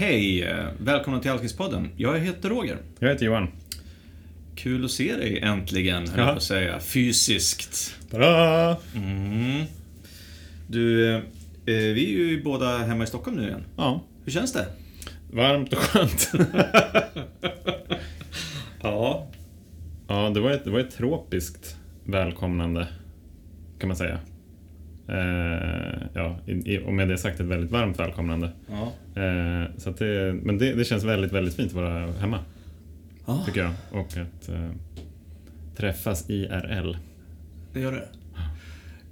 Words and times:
Hej! 0.00 0.54
Välkomna 0.78 1.20
till 1.20 1.30
Alkispodden. 1.30 1.88
Jag 1.96 2.18
heter 2.18 2.48
Roger. 2.48 2.78
Jag 2.98 3.08
heter 3.08 3.26
Johan. 3.26 3.48
Kul 4.54 4.84
att 4.84 4.90
se 4.90 5.16
dig 5.16 5.38
äntligen, 5.38 6.08
höll 6.08 6.18
jag 6.18 6.28
Ja. 6.28 6.32
på 6.32 6.36
att 6.36 6.42
säga. 6.42 6.80
Fysiskt. 6.80 7.96
Bra! 8.10 8.76
Mm. 8.94 9.64
Du, 10.68 11.14
eh, 11.14 11.22
vi 11.66 12.14
är 12.14 12.18
ju 12.18 12.42
båda 12.42 12.78
hemma 12.78 13.04
i 13.04 13.06
Stockholm 13.06 13.36
nu 13.36 13.42
igen. 13.48 13.64
Ja, 13.76 14.02
Hur 14.24 14.32
känns 14.32 14.52
det? 14.52 14.66
varmt 15.32 15.72
och 15.72 15.78
skönt. 15.78 16.32
Ja. 18.82 19.28
ja, 20.08 20.30
det 20.34 20.40
var, 20.40 20.50
ett, 20.50 20.64
det 20.64 20.70
var 20.70 20.80
ett 20.80 20.96
tropiskt 20.96 21.76
välkomnande, 22.04 22.88
kan 23.78 23.88
man 23.88 23.96
säga. 23.96 24.18
Eh, 25.08 26.02
ja, 26.14 26.38
i, 26.46 26.52
i- 26.74 26.82
och 26.86 26.92
med 26.94 27.08
det 27.08 27.18
sagt 27.18 27.40
ett 27.40 27.46
väldigt 27.46 27.70
varmt 27.70 27.98
välkomnande. 27.98 28.50
Ja. 28.70 28.92
Eh, 29.22 29.64
så 29.78 29.90
det, 29.90 30.34
men 30.42 30.58
det, 30.58 30.72
det 30.74 30.84
känns 30.84 31.04
väldigt, 31.04 31.32
väldigt 31.32 31.54
fint 31.54 31.68
att 31.68 31.74
vara 31.76 32.12
hemma, 32.12 32.38
ja. 33.26 33.42
tycker 33.46 33.60
jag. 33.60 33.72
Och 33.90 34.06
att 34.16 34.48
eh, 34.48 34.70
träffas 35.76 36.30
IRL. 36.30 36.96
Det 37.72 37.80
gör 37.80 37.92
det. 37.92 38.08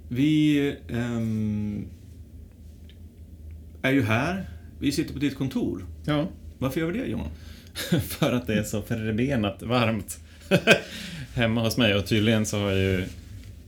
Vi 0.09 0.75
ehm, 0.89 1.87
är 3.81 3.91
ju 3.91 4.01
här. 4.03 4.45
Vi 4.79 4.91
sitter 4.91 5.13
på 5.13 5.19
ditt 5.19 5.37
kontor. 5.37 5.85
Ja, 6.05 6.27
Varför 6.57 6.79
gör 6.79 6.91
vi 6.91 6.99
det, 6.99 7.05
Johan? 7.05 7.29
för 8.01 8.31
att 8.33 8.47
det 8.47 8.53
är 8.53 8.63
så 8.63 8.81
förbenat 8.81 9.63
varmt 9.63 10.19
hemma 11.35 11.61
hos 11.63 11.77
mig. 11.77 11.95
Och 11.95 12.05
tydligen 12.05 12.45
så 12.45 12.59
har 12.59 12.71
ju 12.71 13.03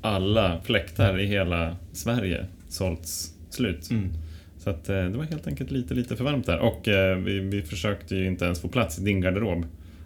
alla 0.07 0.61
fläktar 0.63 1.19
i 1.19 1.25
hela 1.25 1.75
Sverige 1.91 2.45
sålts 2.69 3.33
slut. 3.49 3.91
Mm. 3.91 4.09
Så 4.57 4.69
att, 4.69 4.89
eh, 4.89 4.95
det 4.95 5.17
var 5.17 5.23
helt 5.23 5.47
enkelt 5.47 5.71
lite, 5.71 5.93
lite 5.93 6.15
för 6.15 6.23
varmt 6.23 6.45
där. 6.45 6.59
Och 6.59 6.87
eh, 6.87 7.17
vi, 7.17 7.39
vi 7.39 7.61
försökte 7.61 8.15
ju 8.15 8.27
inte 8.27 8.45
ens 8.45 8.61
få 8.61 8.67
plats 8.67 8.99
i 8.99 9.03
din 9.03 9.21
garderob. 9.21 9.65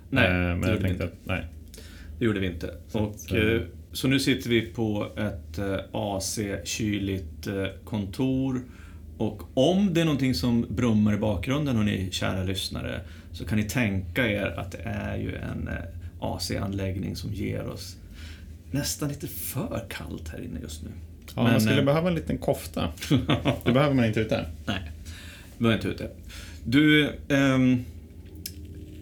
Nej, 0.10 0.26
Eh, 0.26 0.32
det 0.32 0.38
men 0.38 0.56
gjorde 0.56 0.72
jag 0.72 0.82
tänkte 0.82 1.04
att, 1.04 1.14
nej. 1.24 1.46
Det 2.20 2.26
gjorde 2.26 2.40
vi 2.40 2.48
inte. 2.48 2.74
Så 2.88 3.00
och, 3.00 3.10
att, 3.10 3.32
eh, 3.32 3.62
så 3.92 4.08
nu 4.08 4.20
sitter 4.20 4.50
vi 4.50 4.62
på 4.62 5.08
ett 5.18 5.58
eh, 5.58 5.78
AC-kyligt 5.92 7.48
eh, 7.48 7.66
kontor. 7.84 8.62
Och 9.18 9.42
om 9.54 9.94
det 9.94 10.02
är 10.02 10.06
någonting 10.06 10.36
som 10.36 10.66
brummar 10.70 11.14
i 11.14 11.18
bakgrunden, 11.18 11.76
hörni, 11.76 12.10
kära 12.12 12.44
lyssnare, 12.44 13.02
så 13.32 13.46
kan 13.46 13.58
ni 13.58 13.64
tänka 13.64 14.28
er 14.28 14.54
att 14.58 14.72
det 14.72 14.82
är 14.84 15.18
ju 15.18 15.36
en 15.36 15.68
eh, 15.68 15.74
AC-anläggning 16.20 17.16
som 17.16 17.34
ger 17.34 17.68
oss 17.68 17.98
nästan 18.72 19.10
lite 19.10 19.28
för 19.28 19.86
kallt 19.90 20.30
här 20.30 20.44
inne 20.44 20.60
just 20.60 20.84
nu. 20.84 20.90
Ja, 21.36 21.44
Men, 21.44 21.52
man 21.52 21.62
skulle 21.62 21.80
eh, 21.80 21.86
behöva 21.86 22.08
en 22.08 22.16
liten 22.16 22.38
kofta. 22.38 22.90
Det 23.64 23.72
behöver 23.72 23.94
man 23.94 24.06
inte 24.06 24.20
ute. 24.20 24.46
Nej, 24.66 24.92
vi 25.58 25.66
var 25.66 25.74
inte 25.74 25.88
ute. 25.88 26.10
Du, 26.64 27.10
ehm, 27.30 27.86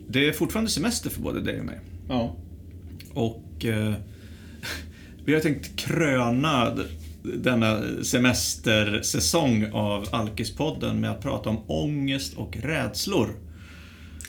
det 0.07 0.27
är 0.27 0.31
fortfarande 0.31 0.71
semester 0.71 1.09
för 1.09 1.21
både 1.21 1.41
dig 1.41 1.59
och 1.59 1.65
mig. 1.65 1.79
Ja. 2.09 2.35
Och 3.13 3.65
eh, 3.65 3.93
vi 5.25 5.33
har 5.33 5.41
tänkt 5.41 5.75
kröna 5.75 6.77
denna 7.23 7.81
semestersäsong 8.03 9.71
av 9.73 10.07
Alkispodden 10.11 10.99
med 10.99 11.11
att 11.11 11.21
prata 11.21 11.49
om 11.49 11.63
ångest 11.67 12.33
och 12.37 12.57
rädslor. 12.57 13.35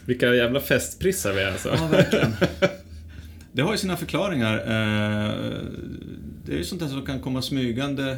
Vilka 0.04 0.34
jävla 0.34 0.60
festprissar 0.60 1.32
vi 1.32 1.40
är 1.40 1.52
alltså. 1.52 1.68
Ja, 1.68 1.86
verkligen. 1.86 2.34
Det 3.52 3.62
har 3.62 3.72
ju 3.72 3.78
sina 3.78 3.96
förklaringar. 3.96 4.54
Eh, 4.54 5.34
det 6.44 6.52
är 6.52 6.56
ju 6.56 6.64
sånt 6.64 6.80
där 6.80 6.88
som 6.88 7.06
kan 7.06 7.20
komma 7.20 7.42
smygande 7.42 8.16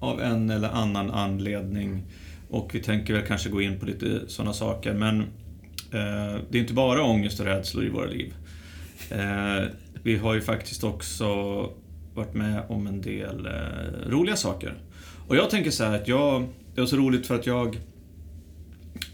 av 0.00 0.20
en 0.20 0.50
eller 0.50 0.68
annan 0.68 1.10
anledning. 1.10 2.02
Och 2.50 2.74
vi 2.74 2.80
tänker 2.82 3.14
väl 3.14 3.26
kanske 3.26 3.50
gå 3.50 3.62
in 3.62 3.78
på 3.78 3.86
lite 3.86 4.20
sådana 4.28 4.52
saker. 4.52 4.94
Men 4.94 5.20
eh, 5.20 6.40
det 6.50 6.58
är 6.58 6.60
inte 6.60 6.74
bara 6.74 7.02
ångest 7.02 7.40
och 7.40 7.46
rädslor 7.46 7.84
i 7.84 7.88
våra 7.88 8.06
liv. 8.06 8.34
Eh, 9.10 9.64
vi 10.02 10.16
har 10.16 10.34
ju 10.34 10.40
faktiskt 10.40 10.84
också 10.84 11.26
varit 12.14 12.34
med 12.34 12.62
om 12.68 12.86
en 12.86 13.00
del 13.00 13.48
roliga 14.06 14.36
saker. 14.36 14.74
Och 15.28 15.36
jag 15.36 15.50
tänker 15.50 15.70
så 15.70 15.84
här 15.84 15.96
att 15.96 16.08
jag... 16.08 16.48
Det 16.74 16.80
var 16.80 16.88
så 16.88 16.96
roligt 16.96 17.26
för 17.26 17.34
att 17.34 17.46
jag 17.46 17.78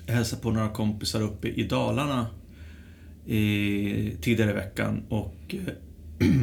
hälsade 0.07 0.43
på 0.43 0.51
några 0.51 0.69
kompisar 0.69 1.23
uppe 1.23 1.49
i 1.49 1.63
Dalarna 1.63 2.27
i, 3.27 4.17
tidigare 4.21 4.51
i 4.51 4.55
veckan 4.55 5.03
och 5.09 5.55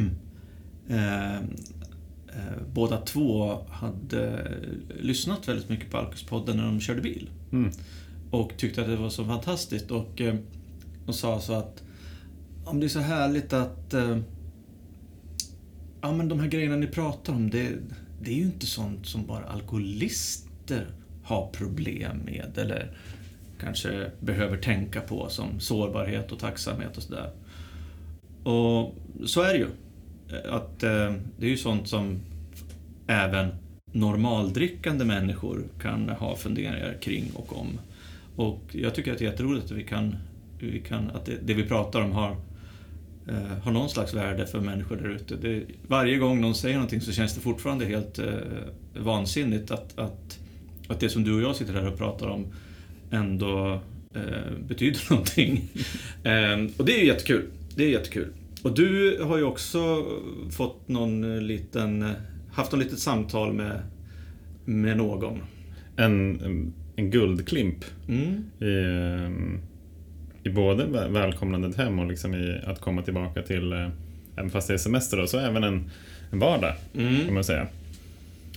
eh, 0.88 1.36
eh, 1.36 1.42
båda 2.72 3.00
två 3.00 3.58
hade 3.68 4.52
lyssnat 5.00 5.48
väldigt 5.48 5.68
mycket 5.68 5.90
på 5.90 5.96
Alkuspodden 5.96 6.56
när 6.56 6.64
de 6.64 6.80
körde 6.80 7.00
bil. 7.00 7.30
Mm. 7.52 7.70
Och 8.30 8.52
tyckte 8.56 8.80
att 8.80 8.86
det 8.86 8.96
var 8.96 9.10
så 9.10 9.24
fantastiskt 9.24 9.90
och 9.90 10.20
eh, 10.20 10.34
de 11.06 11.12
sa 11.12 11.40
så 11.40 11.52
att 11.52 11.82
om 12.64 12.80
det 12.80 12.86
är 12.86 12.88
så 12.88 13.00
härligt 13.00 13.52
att 13.52 13.94
eh, 13.94 14.18
ja 16.00 16.12
men 16.12 16.28
de 16.28 16.40
här 16.40 16.48
grejerna 16.48 16.76
ni 16.76 16.86
pratar 16.86 17.32
om 17.32 17.50
det, 17.50 17.72
det 18.22 18.30
är 18.30 18.34
ju 18.34 18.44
inte 18.44 18.66
sånt 18.66 19.06
som 19.06 19.26
bara 19.26 19.44
alkoholister 19.44 20.86
har 21.22 21.50
problem 21.52 22.18
med 22.18 22.58
eller 22.58 22.96
kanske 23.64 24.10
behöver 24.20 24.56
tänka 24.56 25.00
på 25.00 25.28
som 25.28 25.60
sårbarhet 25.60 26.32
och 26.32 26.38
tacksamhet 26.38 26.96
och 26.96 27.02
sådär. 27.02 27.30
Och 28.44 28.94
så 29.26 29.42
är 29.42 29.52
det 29.52 29.58
ju. 29.58 29.68
Att 30.50 30.82
eh, 30.82 31.12
det 31.38 31.46
är 31.46 31.50
ju 31.50 31.56
sånt 31.56 31.88
som 31.88 32.20
även 33.06 33.48
normaldrickande 33.92 35.04
människor 35.04 35.64
kan 35.80 36.08
ha 36.08 36.36
funderingar 36.36 36.96
kring 37.00 37.30
och 37.34 37.58
om. 37.58 37.78
Och 38.36 38.60
jag 38.72 38.94
tycker 38.94 39.12
att 39.12 39.18
det 39.18 39.24
är 39.24 39.30
jätteroligt 39.30 39.64
att 39.64 39.70
vi 39.70 39.84
kan, 39.84 40.16
vi 40.58 40.80
kan 40.80 41.10
att 41.10 41.26
det, 41.26 41.38
det 41.42 41.54
vi 41.54 41.64
pratar 41.64 42.00
om 42.00 42.12
har, 42.12 42.36
eh, 43.28 43.58
har 43.62 43.72
någon 43.72 43.88
slags 43.88 44.14
värde 44.14 44.46
för 44.46 44.60
människor 44.60 44.96
där 44.96 45.08
ute. 45.08 45.62
Varje 45.86 46.18
gång 46.18 46.40
någon 46.40 46.54
säger 46.54 46.74
någonting 46.74 47.00
så 47.00 47.12
känns 47.12 47.34
det 47.34 47.40
fortfarande 47.40 47.84
helt 47.84 48.18
eh, 48.18 48.24
vansinnigt 48.98 49.70
att, 49.70 49.98
att, 49.98 50.38
att 50.88 51.00
det 51.00 51.08
som 51.08 51.24
du 51.24 51.34
och 51.34 51.42
jag 51.42 51.56
sitter 51.56 51.72
här 51.72 51.86
och 51.86 51.98
pratar 51.98 52.28
om 52.28 52.46
ändå 53.14 53.80
eh, 54.14 54.52
betyder 54.68 55.00
någonting. 55.10 55.68
eh, 56.24 56.66
och 56.76 56.84
det 56.84 56.92
är 56.92 56.98
ju 57.00 57.06
jättekul. 57.06 57.44
Det 57.76 57.84
är 57.84 57.88
jättekul. 57.88 58.28
Och 58.62 58.74
du 58.74 59.18
har 59.22 59.36
ju 59.36 59.44
också 59.44 60.04
fått 60.50 60.88
någon 60.88 61.34
eh, 61.36 61.42
liten, 61.42 62.02
eh, 62.02 62.10
haft 62.52 62.72
något 62.72 62.80
litet 62.84 62.98
samtal 62.98 63.52
med, 63.52 63.82
med 64.64 64.96
någon. 64.96 65.38
En, 65.96 66.40
en 66.96 67.10
guldklimp 67.10 67.84
Mm. 68.08 68.44
i, 68.60 68.84
ehm, 68.84 69.58
i 70.42 70.50
både 70.50 70.86
väl- 70.86 71.12
välkomnandet 71.12 71.76
hem 71.76 71.98
och 71.98 72.06
liksom 72.06 72.34
i 72.34 72.58
att 72.66 72.80
komma 72.80 73.02
tillbaka 73.02 73.42
till, 73.42 73.72
eh, 73.72 73.88
även 74.36 74.50
fast 74.50 74.68
det 74.68 74.74
är 74.74 74.78
semester 74.78 75.16
då, 75.16 75.26
så 75.26 75.38
även 75.38 75.64
en, 75.64 75.90
en 76.30 76.38
vardag 76.38 76.74
kan 76.92 77.02
Mm. 77.06 77.34
man 77.34 77.44
säga. 77.44 77.66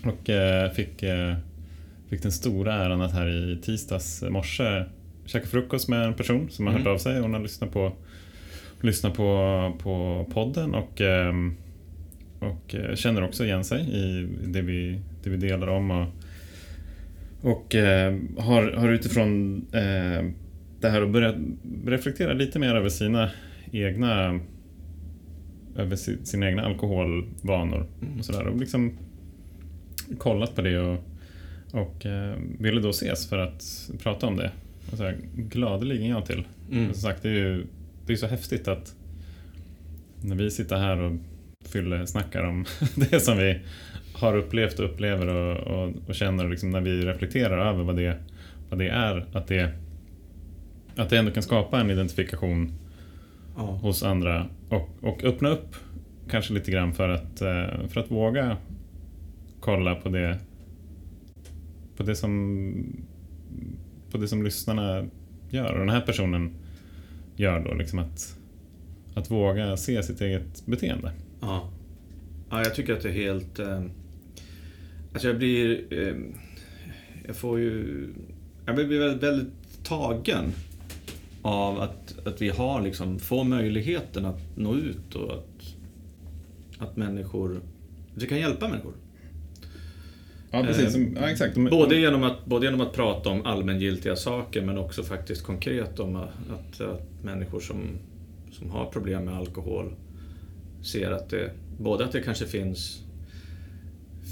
Och 0.03 0.29
eh, 0.29 0.71
fick, 0.71 1.03
eh, 1.03 1.35
fick 2.09 2.21
den 2.23 2.31
stora 2.31 2.73
äran 2.73 3.01
att 3.01 3.13
här 3.13 3.27
i 3.27 3.57
tisdags 3.61 4.23
morse 4.29 4.85
käka 5.25 5.47
frukost 5.47 5.89
med 5.89 6.03
en 6.05 6.13
person 6.13 6.49
som 6.49 6.65
har 6.67 6.73
Mm. 6.73 6.85
hört 6.85 6.93
av 6.93 6.97
sig. 6.97 7.19
Hon 7.21 7.33
har 7.33 7.41
lyssnat 7.41 7.71
på, 7.71 7.93
lyssnat 8.81 9.13
på, 9.13 9.73
på 9.83 10.25
podden 10.33 10.73
och, 10.75 11.01
ehm, 11.01 11.53
och 12.39 12.75
eh, 12.75 12.95
känner 12.95 13.23
också 13.23 13.45
igen 13.45 13.63
sig 13.63 13.81
i 13.81 14.27
det 14.47 14.61
vi, 14.61 14.99
det 15.23 15.29
vi 15.29 15.37
delar 15.37 15.67
om. 15.67 15.91
Och, 15.91 16.07
och 17.41 17.75
eh, 17.75 18.15
har, 18.37 18.71
har 18.71 18.89
utifrån 18.89 19.55
eh, 19.71 20.25
det 20.81 20.89
här 20.89 21.05
börjat 21.05 21.35
reflektera 21.85 22.33
lite 22.33 22.59
mer 22.59 22.75
över 22.75 22.89
sina 22.89 23.29
egna 23.71 24.39
över 25.75 25.95
si- 25.95 26.25
sina 26.25 26.47
egna 26.49 26.61
alkoholvanor 26.65 27.87
och 28.19 28.25
sådär. 28.25 28.47
Och 28.47 28.57
liksom 28.59 28.97
kollat 30.17 30.55
på 30.55 30.61
det 30.61 30.79
och, 30.79 31.03
och 31.71 32.05
eh, 32.05 32.35
ville 32.59 32.81
då 32.81 32.89
ses 32.89 33.29
för 33.29 33.37
att 33.37 33.89
prata 34.03 34.27
om 34.27 34.35
det. 34.35 34.51
Och 34.91 34.97
så 34.97 35.03
här, 35.03 35.17
gladeligen 35.35 36.09
jag 36.09 36.25
till. 36.25 36.43
Mm. 36.71 36.93
Som 36.93 37.01
sagt, 37.01 37.23
det 37.23 37.29
är 37.29 37.33
ju 37.33 37.65
det 38.05 38.13
är 38.13 38.17
så 38.17 38.27
häftigt 38.27 38.67
att 38.67 38.95
när 40.21 40.35
vi 40.35 40.51
sitter 40.51 40.77
här 40.77 40.99
och 40.99 41.11
fyller, 41.65 42.05
snackar 42.05 42.43
om 42.43 42.65
det 42.95 43.19
som 43.19 43.37
vi 43.37 43.59
har 44.13 44.37
upplevt 44.37 44.79
och 44.79 44.85
upplever 44.85 45.27
och, 45.27 45.57
och, 45.57 45.93
och 46.07 46.15
känner 46.15 46.49
liksom 46.49 46.69
när 46.69 46.81
vi 46.81 47.05
reflekterar 47.05 47.69
över 47.69 47.83
vad 47.83 47.95
det, 47.95 48.17
vad 48.69 48.79
det 48.79 48.89
är, 48.89 49.25
att 49.33 49.47
det, 49.47 49.71
att 50.95 51.09
det 51.09 51.17
ändå 51.17 51.31
kan 51.31 51.43
skapa 51.43 51.79
en 51.79 51.91
identifikation 51.91 52.73
Ja. 53.57 53.63
hos 53.63 54.03
andra 54.03 54.45
och, 54.69 54.89
och 55.01 55.23
öppna 55.23 55.49
upp 55.49 55.75
kanske 56.29 56.53
lite 56.53 56.71
grann 56.71 56.93
för 56.93 57.09
att, 57.09 57.41
eh, 57.41 57.87
för 57.87 57.99
att 57.99 58.11
våga 58.11 58.57
kolla 59.59 59.95
på 59.95 60.09
det 60.09 60.37
på 61.97 62.03
det 62.03 62.15
som 62.15 63.05
på 64.11 64.17
det 64.17 64.27
som 64.27 64.43
lyssnarna 64.43 65.07
gör 65.49 65.73
och 65.73 65.79
den 65.79 65.89
här 65.89 66.01
personen 66.01 66.53
gör 67.35 67.59
då 67.59 67.73
liksom 67.73 67.99
att 67.99 68.37
att 69.17 69.31
våga 69.31 69.77
se 69.77 70.03
sitt 70.03 70.21
eget 70.21 70.65
beteende. 70.65 71.11
Ja. 71.41 71.69
ja, 72.49 72.63
jag 72.63 72.75
tycker 72.75 72.93
att 72.93 73.01
det 73.01 73.09
är 73.09 73.13
helt... 73.13 73.59
Eh, 73.59 73.83
alltså 75.13 75.27
jag 75.27 75.37
blir... 75.37 75.93
Eh, 75.93 76.15
jag 77.27 77.35
får 77.35 77.59
ju... 77.59 78.07
Jag 78.65 78.75
blir 78.75 78.99
väldigt, 78.99 79.23
väldigt 79.23 79.83
tagen 79.83 80.51
av 81.41 81.79
att, 81.79 82.27
att 82.27 82.41
vi 82.41 82.49
har 82.49 82.81
liksom, 82.81 83.19
får 83.19 83.43
möjligheten 83.43 84.25
att 84.25 84.57
nå 84.57 84.75
ut 84.75 85.15
och 85.15 85.33
att, 85.33 85.75
att 86.77 86.97
människor, 86.97 87.61
vi 88.15 88.27
kan 88.27 88.39
hjälpa 88.39 88.67
människor. 88.67 88.93
Ja, 90.51 90.63
precis. 90.63 90.95
Eh, 90.95 91.01
Ja, 91.15 91.29
exakt. 91.29 91.55
Både 91.55 91.95
genom, 91.95 92.23
att, 92.23 92.45
både 92.45 92.65
genom 92.65 92.81
att 92.81 92.93
prata 92.93 93.29
om 93.29 93.45
allmängiltiga 93.45 94.15
saker 94.15 94.61
men 94.61 94.77
också 94.77 95.03
faktiskt 95.03 95.43
konkret 95.43 95.99
om 95.99 96.15
att, 96.15 96.81
att, 96.81 97.01
människor 97.23 97.59
som, 97.59 97.81
som 98.51 98.69
har 98.69 98.85
problem 98.85 99.25
med 99.25 99.35
alkohol 99.37 99.93
ser 100.83 101.11
att 101.11 101.29
det, 101.29 101.51
både 101.79 102.05
att 102.05 102.11
det 102.11 102.21
kanske 102.21 102.45
finns, 102.45 103.03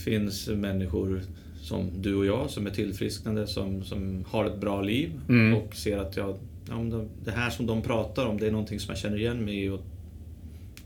finns 0.06 0.47
människor 0.47 1.21
som 1.62 2.01
du 2.01 2.15
och 2.15 2.25
jag 2.25 2.50
som 2.50 2.67
är 2.67 2.71
tillfrisknande, 2.71 3.47
som, 3.47 3.83
som 3.83 4.25
har 4.27 4.45
ett 4.45 4.62
bra 4.62 4.81
liv 4.81 5.12
Mm. 5.29 5.53
och 5.57 5.75
ser 5.75 5.97
att 5.97 6.17
jag, 6.17 6.38
ja, 6.69 7.06
det 7.25 7.31
här 7.31 7.50
som 7.50 7.65
de 7.65 7.81
pratar 7.81 8.25
om 8.25 8.38
det 8.38 8.47
är 8.47 8.51
någonting 8.51 8.79
som 8.79 8.91
jag 8.91 8.97
känner 8.97 9.17
igen 9.17 9.45
mig 9.45 9.63
i 9.63 9.69
och 9.69 9.81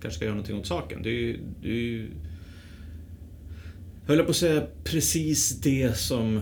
kanske 0.01 0.15
ska 0.15 0.25
göra 0.25 0.35
någonting 0.35 0.59
åt 0.59 0.65
saken. 0.67 1.03
Det 1.03 1.09
är 1.09 1.37
det 1.61 1.69
är 1.69 2.07
ju 4.09 4.13
jag 4.13 4.17
höll 4.17 4.25
på 4.25 4.29
att 4.31 4.35
säga 4.35 4.63
precis 4.83 5.61
det 5.61 5.97
som 5.97 6.41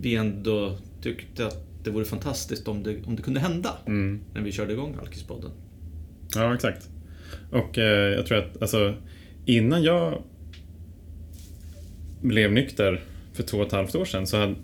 vi 0.00 0.14
ändå 0.14 0.78
tyckte 1.02 1.46
att 1.46 1.64
det 1.84 1.90
vore 1.90 2.04
fantastiskt 2.04 2.68
om 2.68 2.82
det, 2.82 2.96
om 3.06 3.16
det 3.16 3.22
kunde 3.22 3.40
hända 3.40 3.76
Mm. 3.86 4.20
när 4.34 4.42
vi 4.42 4.52
körde 4.52 4.72
igång 4.72 4.96
Alkispodden. 5.00 5.50
Ja, 6.34 6.54
exakt. 6.54 6.88
Och 7.50 7.78
eh, 7.78 8.14
jag 8.14 8.26
tror 8.26 8.38
att 8.38 8.62
alltså, 8.62 8.94
innan 9.46 9.82
jag 9.82 10.22
blev 12.20 12.52
nykter 12.52 13.00
för 13.32 13.42
två 13.42 13.58
och 13.58 13.66
ett 13.66 13.72
halvt 13.72 13.94
år 13.94 14.04
sedan 14.04 14.26
så 14.26 14.36
hade 14.36 14.54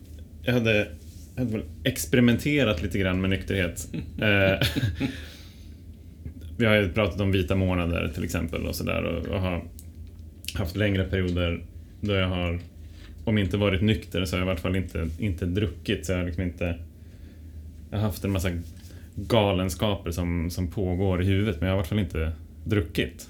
jag 0.43 0.53
hade, 0.53 0.89
jag 1.37 1.45
hade 1.45 1.63
experimenterat 1.85 2.83
lite 2.83 2.99
grann 2.99 3.21
med 3.21 3.31
nykterhet. 3.31 3.89
Eh, 4.23 4.69
vi 6.59 6.67
har 6.67 6.75
ju 6.75 6.93
pratat 6.93 7.21
om 7.21 7.33
vita 7.33 7.57
månader 7.57 8.11
till 8.15 8.25
exempel 8.25 8.67
och 8.67 8.75
sådär 8.75 9.03
och, 9.03 9.27
och 9.27 9.41
har 9.41 9.65
haft 10.55 10.77
längre 10.77 11.05
perioder 11.05 11.63
då 12.01 12.13
jag 12.15 12.29
har, 12.29 12.59
om 13.25 13.39
inte 13.39 13.57
varit 13.57 13.83
nykter 13.83 14.25
så 14.25 14.37
har 14.37 14.41
jag 14.41 14.47
i 14.47 14.49
vart 14.49 14.61
fall 14.61 14.77
inte, 14.77 15.09
inte 15.19 15.47
druckit. 15.47 16.07
Så 16.07 16.13
jag 16.13 16.19
har 16.19 16.25
liksom 16.25 16.43
inte... 16.43 16.79
Jag 17.91 17.99
har 17.99 18.05
haft 18.07 18.25
en 18.25 18.31
massa 18.31 18.49
galenskaper 19.17 20.11
som, 20.11 20.51
som 20.51 20.69
pågår 20.69 21.23
i 21.23 21.25
huvudet 21.25 21.61
men 21.61 21.69
jag 21.69 21.75
har 21.75 21.79
i 21.79 21.81
vart 21.83 21.87
fall 21.89 21.99
inte 21.99 22.33
druckit. 22.65 23.29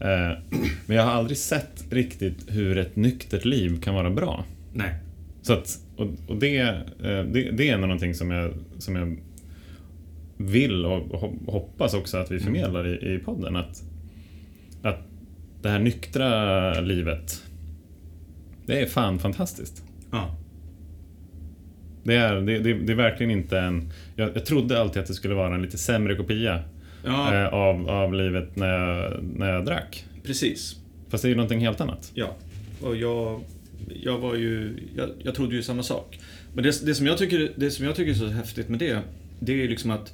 Eh, 0.00 0.38
men 0.86 0.96
jag 0.96 1.02
har 1.04 1.12
aldrig 1.12 1.38
sett 1.38 1.84
riktigt 1.90 2.44
hur 2.48 2.78
ett 2.78 2.96
nyktert 2.96 3.44
liv 3.44 3.80
kan 3.80 3.94
vara 3.94 4.10
bra. 4.10 4.44
Nej. 4.72 4.94
Så 5.42 5.52
att, 5.52 5.78
och, 5.96 6.06
och 6.28 6.36
det, 6.36 6.58
eh, 6.58 6.74
det, 7.02 7.50
det 7.50 7.68
är 7.68 7.74
ändå 7.74 7.86
någonting 7.86 8.14
som 8.14 8.30
jag, 8.30 8.52
som 8.78 8.96
jag 8.96 9.16
vill 10.36 10.84
och 10.84 10.98
ho- 11.08 11.50
hoppas 11.50 11.94
också 11.94 12.16
att 12.16 12.30
vi 12.30 12.40
förmedlar 12.40 12.86
i, 12.86 13.14
i 13.14 13.18
podden. 13.18 13.56
Att, 13.56 13.82
att 14.82 15.07
det 15.62 15.68
här 15.68 15.78
nyktra 15.78 16.80
livet, 16.80 17.44
det 18.66 18.80
är 18.80 18.86
fan 18.86 19.18
fantastiskt. 19.18 19.84
Ja. 20.10 20.36
Det 22.04 22.14
är, 22.14 22.34
det, 22.34 22.58
det, 22.58 22.74
det 22.74 22.92
är 22.92 22.96
verkligen 22.96 23.30
inte 23.30 23.58
en... 23.58 23.92
Jag, 24.16 24.30
jag 24.36 24.46
trodde 24.46 24.80
alltid 24.80 25.02
att 25.02 25.08
det 25.08 25.14
skulle 25.14 25.34
vara 25.34 25.54
en 25.54 25.62
lite 25.62 25.78
sämre 25.78 26.14
kopia 26.14 26.62
Ja, 27.04 27.34
eh, 27.34 27.46
av, 27.54 27.90
av 27.90 28.14
livet 28.14 28.56
när 28.56 28.68
jag, 28.68 29.24
när 29.36 29.52
jag 29.52 29.64
drack. 29.64 30.04
precis. 30.22 30.76
Fast 31.08 31.22
det 31.22 31.26
är 31.28 31.30
ju 31.30 31.36
någonting 31.36 31.60
helt 31.60 31.80
annat. 31.80 32.10
Ja. 32.14 32.36
Och 32.82 32.96
jag, 32.96 33.40
jag 34.02 34.18
var 34.18 34.34
ju... 34.34 34.76
Jag, 34.96 35.10
jag 35.22 35.34
trodde 35.34 35.54
ju 35.54 35.62
samma 35.62 35.82
sak. 35.82 36.18
Men 36.54 36.64
det, 36.64 36.86
det, 36.86 36.94
som 36.94 37.06
jag 37.06 37.18
tycker, 37.18 37.52
det 37.56 37.70
som 37.70 37.84
jag 37.84 37.94
tycker 37.94 38.10
är 38.10 38.14
så 38.16 38.26
häftigt 38.26 38.68
med 38.68 38.78
det, 38.78 38.98
det 39.40 39.52
är 39.52 39.56
ju 39.56 39.68
liksom 39.68 39.90
att 39.90 40.12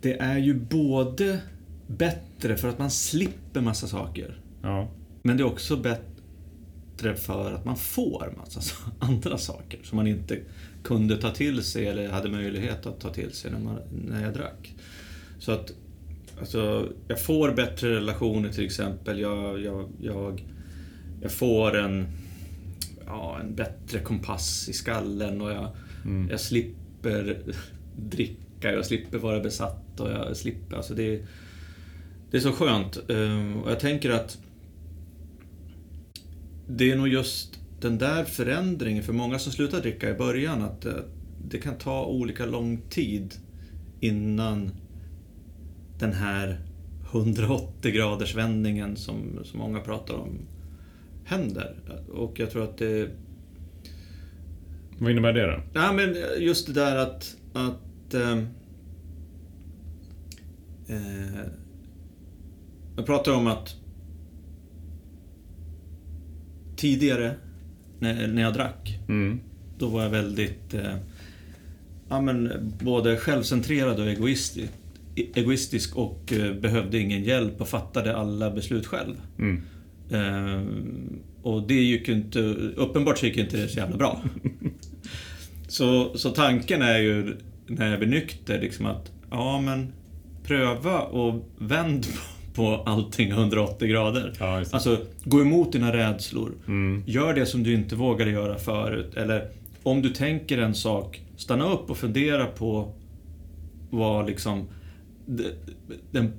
det 0.00 0.20
är 0.20 0.38
ju 0.38 0.54
både 0.54 1.38
bättre 1.86 2.56
för 2.56 2.68
att 2.68 2.78
man 2.78 2.90
slipper 2.90 3.60
massa 3.60 3.86
saker. 3.86 4.38
Ja. 4.62 4.88
Men 5.22 5.36
det 5.36 5.42
är 5.42 5.46
också 5.46 5.76
bättre 5.76 7.16
för 7.16 7.52
att 7.52 7.64
man 7.64 7.76
får 7.76 8.34
massa 8.36 8.60
andra 8.98 9.38
saker 9.38 9.80
som 9.82 9.96
man 9.96 10.06
inte 10.06 10.38
kunde 10.82 11.16
ta 11.16 11.30
till 11.30 11.62
sig 11.62 11.86
eller 11.86 12.08
hade 12.08 12.28
möjlighet 12.28 12.86
att 12.86 13.00
ta 13.00 13.12
till 13.12 13.32
sig 13.32 13.50
när, 13.50 13.58
man, 13.58 13.78
när 14.06 14.22
jag 14.22 14.34
drack. 14.34 14.74
Så 15.38 15.52
att 15.52 15.72
alltså, 16.40 16.88
jag 17.08 17.20
får 17.20 17.52
bättre 17.52 17.96
relationer 17.96 18.48
till 18.48 18.64
exempel. 18.64 19.20
Jag, 19.20 19.60
jag, 19.60 19.88
jag, 20.00 20.44
jag 21.22 21.32
får 21.32 21.76
en, 21.76 22.06
ja, 23.06 23.38
en 23.40 23.54
bättre 23.54 23.98
kompass 23.98 24.68
i 24.68 24.72
skallen 24.72 25.40
och 25.40 25.50
jag, 25.50 25.70
jag 26.30 26.40
slipper 26.40 27.38
dricka, 27.96 28.72
jag 28.72 28.86
slipper 28.86 29.18
vara 29.18 29.40
besatt 29.40 30.00
och 30.00 30.10
jag 30.10 30.36
slipper, 30.36 30.76
alltså 30.76 30.94
det, 30.94 31.22
det 32.30 32.36
är 32.36 32.40
så 32.40 32.52
skönt. 32.52 33.10
Ehm, 33.10 33.56
Och 33.62 33.70
jag 33.70 33.80
tänker 33.80 34.10
att 34.10 34.38
det 36.76 36.90
är 36.90 36.96
nog 36.96 37.08
just 37.08 37.60
den 37.80 37.98
där 37.98 38.24
förändringen 38.24 39.02
för 39.02 39.12
många 39.12 39.38
som 39.38 39.52
slutar 39.52 39.80
dricka 39.80 40.10
i 40.10 40.14
början 40.14 40.62
att 40.62 40.86
eh, 40.86 40.92
det 41.48 41.58
kan 41.58 41.78
ta 41.78 42.04
olika 42.04 42.46
lång 42.46 42.82
tid 42.90 43.34
innan 44.00 44.70
den 45.98 46.12
här 46.12 46.60
180 47.12 47.92
graders 47.92 48.34
vändningen 48.34 48.96
som, 48.96 49.38
som 49.44 49.58
många 49.58 49.80
pratar 49.80 50.14
om 50.14 50.38
händer. 51.24 51.76
Och 52.12 52.40
jag 52.40 52.50
tror 52.50 52.64
att 52.64 52.78
det... 52.78 53.10
Vad 54.98 55.10
innebär 55.10 55.32
det 55.32 55.46
då? 55.46 55.62
Ja, 55.72 55.92
men 55.92 56.16
just 56.38 56.66
det 56.66 56.72
där 56.72 56.96
att... 56.96 57.36
att 57.52 58.14
ehm, 58.14 58.46
eh, 60.88 61.40
jag 62.96 63.06
pratar 63.06 63.32
om 63.32 63.46
att 63.46 63.79
tidigare, 66.80 67.34
när, 67.98 68.28
när 68.28 68.42
jag 68.42 68.54
drack, 68.54 68.98
Mm. 69.08 69.40
då 69.78 69.88
var 69.88 70.02
jag 70.02 70.10
väldigt... 70.10 70.74
Eh, 70.74 70.96
ja, 72.08 72.20
men 72.20 72.50
både 72.82 73.16
självcentrerad 73.16 74.00
och 74.00 74.06
egoistisk, 74.06 74.72
egoistisk 75.34 75.96
och 75.96 76.32
eh, 76.32 76.54
behövde 76.54 76.98
ingen 76.98 77.24
hjälp 77.24 77.60
och 77.60 77.68
fattade 77.68 78.16
alla 78.16 78.50
beslut 78.50 78.86
själv. 78.86 79.14
Mm. 79.38 79.62
Eh, 80.10 80.62
och 81.42 81.68
det 81.68 81.74
gick 81.74 82.08
ju 82.08 82.14
inte... 82.14 82.38
Uppenbart 82.76 83.18
så 83.18 83.26
gick 83.26 83.36
inte 83.36 83.56
det 83.56 83.68
så 83.68 83.78
jävla 83.78 83.96
bra. 83.96 84.22
så, 85.68 86.18
så 86.18 86.30
tanken 86.30 86.82
är 86.82 86.98
ju, 86.98 87.36
när 87.66 87.90
jag 87.90 87.98
blir 87.98 88.08
nykter, 88.08 88.60
liksom 88.60 88.86
att 88.86 89.12
ja 89.30 89.60
men 89.60 89.92
pröva 90.44 91.00
och 91.00 91.48
vänd 91.58 92.06
på 92.06 92.39
allting 92.58 93.30
180 93.30 93.88
grader. 93.88 94.32
Ja. 94.38 94.64
Alltså, 94.72 94.98
gå 95.24 95.40
emot 95.40 95.72
dina 95.72 95.92
rädslor. 95.92 96.52
Mm. 96.66 97.02
Gör 97.06 97.34
det 97.34 97.46
som 97.46 97.62
du 97.62 97.72
inte 97.74 97.96
vågade 97.96 98.30
göra 98.30 98.58
förut. 98.58 99.14
Eller 99.16 99.48
om 99.82 100.02
du 100.02 100.08
tänker 100.10 100.58
en 100.58 100.74
sak, 100.74 101.20
stanna 101.36 101.72
upp 101.72 101.90
och 101.90 101.96
fundera 101.96 102.46
på 102.46 102.92
vad 103.90 104.26
liksom 104.26 104.68
de- 105.26 105.44
den 106.10 106.32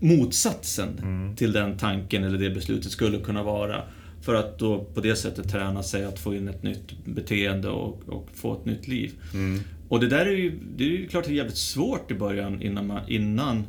motsatsen 0.00 0.88
Mm. 1.02 1.36
till 1.36 1.52
den 1.52 1.78
tanken 1.78 2.24
eller 2.24 2.38
det 2.38 2.50
beslutet 2.50 2.92
skulle 2.92 3.18
kunna 3.18 3.42
vara. 3.42 3.82
För 4.22 4.34
att 4.34 4.58
då 4.58 4.84
på 4.84 5.00
det 5.00 5.16
sättet 5.16 5.50
träna 5.50 5.82
sig 5.82 6.04
att 6.04 6.18
få 6.18 6.34
in 6.34 6.48
ett 6.48 6.62
nytt 6.62 7.04
beteende 7.04 7.68
och, 7.68 8.02
och 8.08 8.28
få 8.34 8.52
ett 8.52 8.64
nytt 8.64 8.88
liv. 8.88 9.12
Mm. 9.34 9.60
Och 9.88 10.00
det 10.00 10.08
där 10.08 10.26
är 10.26 10.30
ju, 10.36 10.58
det 10.76 10.84
är 10.84 10.88
ju 10.88 11.08
klart 11.08 11.24
det 11.24 11.30
är 11.30 11.34
jävligt 11.34 11.56
svårt 11.56 12.10
i 12.10 12.14
början 12.14 12.62
innan 12.62 12.86
man, 12.86 13.00
innan 13.08 13.64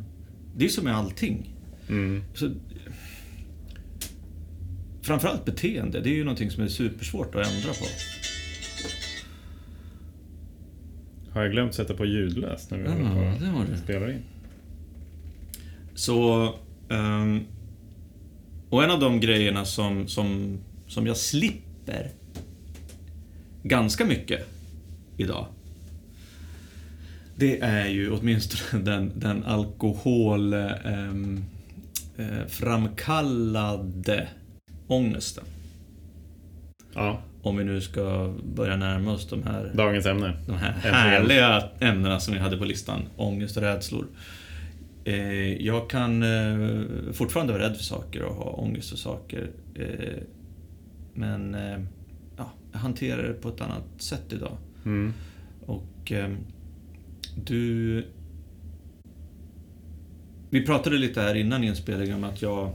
det 0.56 0.64
är 0.64 0.68
som 0.68 0.84
med 0.84 0.96
allting. 0.96 1.51
Mm. 1.92 2.24
Så, 2.34 2.50
framförallt 5.02 5.44
beteende, 5.44 6.00
det 6.00 6.10
är 6.10 6.14
ju 6.14 6.24
någonting 6.24 6.50
som 6.50 6.62
är 6.62 6.68
supersvårt 6.68 7.34
att 7.34 7.46
ändra 7.46 7.72
på. 7.72 7.84
Har 11.30 11.42
jag 11.42 11.52
glömt 11.52 11.74
sätta 11.74 11.94
på 11.94 12.04
ljudlöst 12.04 12.70
när 12.70 12.78
vi 12.78 12.84
Ja, 12.84 12.90
håller 12.90 13.66
på 13.66 13.72
och 13.72 13.78
spelar 13.78 14.10
in? 14.10 14.22
Så... 15.94 16.48
ehm, 16.88 17.40
och 18.70 18.84
en 18.84 18.90
av 18.90 19.00
de 19.00 19.20
grejerna 19.20 19.64
som, 19.64 20.08
som, 20.08 20.58
som 20.86 21.06
jag 21.06 21.16
slipper 21.16 22.10
ganska 23.62 24.04
mycket 24.04 24.46
idag. 25.16 25.46
Det 27.36 27.60
är 27.60 27.86
ju 27.86 28.10
åtminstone 28.10 28.84
den, 28.90 29.12
den 29.16 29.44
alkohol... 29.44 30.52
ehm, 30.54 31.44
eh, 32.16 32.46
framkallade 32.48 34.28
ångesten. 34.86 35.44
Ja, 36.94 37.22
Om 37.42 37.56
vi 37.56 37.64
nu 37.64 37.80
ska 37.80 38.34
börja 38.54 38.76
närma 38.76 39.12
oss 39.12 39.28
de 39.28 39.42
här 39.42 39.72
dagens 39.74 40.06
ämne. 40.06 40.36
de 40.46 40.52
här 40.56 40.72
härliga 40.72 41.62
ämnena 41.80 42.20
som 42.20 42.34
vi 42.34 42.40
hade 42.40 42.56
på 42.56 42.64
listan. 42.64 43.02
Ångest 43.16 43.56
och 43.56 43.62
rädslor. 43.62 44.06
Eh, 45.04 45.62
jag 45.62 45.90
kan 45.90 46.22
eh, 46.22 46.76
fortfarande 47.12 47.52
vara 47.52 47.62
rädd 47.62 47.76
för 47.76 47.84
saker 47.84 48.22
och 48.22 48.34
ha 48.34 48.50
ångest 48.50 48.90
för 48.90 48.96
saker. 48.96 49.50
Men 51.14 51.56
ja, 52.36 52.52
jag 52.72 52.78
hanterar 52.78 53.22
det 53.28 53.34
på 53.34 53.48
ett 53.48 53.60
annat 53.60 53.84
sätt 53.98 54.32
idag. 54.32 54.56
Mm. 54.84 55.12
Och 55.66 56.12
du 57.44 58.04
vi 60.52 60.66
pratade 60.66 60.98
lite 60.98 61.20
här 61.20 61.34
innan 61.34 61.64
inspelningen 61.64 62.16
om 62.16 62.24
att 62.24 62.42
jag... 62.42 62.74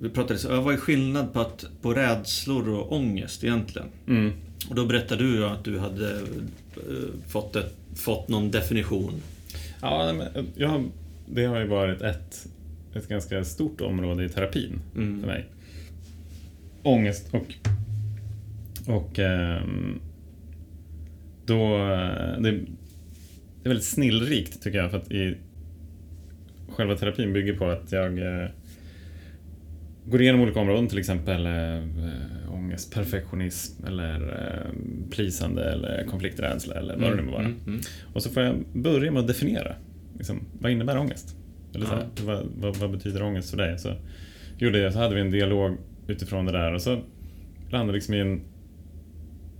Vi 0.00 0.08
pratade 0.08 0.38
så, 0.38 0.60
vad 0.60 0.74
är 0.74 0.78
skillnad 0.78 1.32
på, 1.32 1.40
att, 1.40 1.66
på 1.82 1.94
rädslor 1.94 2.68
och 2.68 2.92
ångest 2.92 3.44
egentligen? 3.44 3.88
Mm. 4.08 4.32
Och 4.68 4.74
då 4.74 4.86
berättade 4.86 5.24
du 5.24 5.46
att 5.46 5.64
du 5.64 5.78
hade 5.78 6.14
eh, 6.16 7.28
fått, 7.28 7.56
ett, 7.56 7.74
fått 7.94 8.28
någon 8.28 8.50
definition. 8.50 9.12
Ja, 9.80 10.12
men 10.12 10.46
jag 10.56 10.84
det 11.26 11.44
har 11.44 11.60
ju 11.60 11.66
varit 11.66 12.02
ett, 12.02 12.46
ett 12.94 13.08
ganska 13.08 13.44
stort 13.44 13.80
område 13.80 14.24
i 14.24 14.28
terapin 14.28 14.80
Mm. 14.96 15.20
för 15.20 15.26
mig. 15.26 15.44
Ångest 16.82 17.34
och... 17.34 17.54
Och... 18.94 19.18
ehm, 19.18 20.00
då... 21.46 21.76
eh, 21.76 22.40
Det, 22.40 22.50
det 22.50 23.68
är 23.68 23.68
väldigt 23.68 23.86
snillrikt 23.86 24.62
tycker 24.62 24.78
jag 24.78 24.90
för 24.90 24.98
att 24.98 25.10
i 25.12 25.36
själva 26.72 26.96
terapin 26.96 27.32
bygger 27.32 27.56
på 27.56 27.66
att 27.66 27.92
jag 27.92 28.18
eh, 28.18 28.48
går 30.04 30.22
igenom 30.22 30.40
olika 30.40 30.60
områden, 30.60 30.88
till 30.88 30.98
exempel 30.98 31.46
eh, 31.46 32.54
ångest, 32.54 32.94
perfektionism 32.94 33.86
eller 33.86 34.20
eh, 34.20 34.72
plisande 35.10 35.64
eller 35.72 36.04
konflikträdsla 36.10 36.74
eller 36.74 36.96
vad 36.96 37.10
det 37.10 37.16
nu 37.16 37.22
må 37.22 37.32
vara. 37.32 37.44
Mm, 37.44 37.56
mm. 37.66 37.80
Och 38.12 38.22
så 38.22 38.30
får 38.30 38.42
jag 38.42 38.56
börja 38.72 39.12
med 39.12 39.20
att 39.20 39.26
definiera. 39.26 39.74
Liksom, 40.16 40.40
vad 40.60 40.72
innebär 40.72 40.98
ångest? 40.98 41.36
Eller 41.74 41.86
så 41.86 41.92
här, 41.94 42.06
Ja. 42.16 42.22
vad, 42.24 42.46
vad, 42.56 42.76
vad 42.76 42.90
betyder 42.90 43.22
ångest 43.22 43.50
för 43.50 43.56
dig? 43.56 43.78
Så 43.78 43.94
gjorde 44.58 44.78
jag, 44.78 44.92
så 44.92 44.98
hade 44.98 45.14
vi 45.14 45.20
en 45.20 45.30
dialog 45.30 45.76
utifrån 46.06 46.46
det 46.46 46.52
där 46.52 46.74
och 46.74 46.82
så 46.82 47.00
landade 47.70 47.92
liksom 47.92 48.14
i 48.14 48.20
en, 48.20 48.40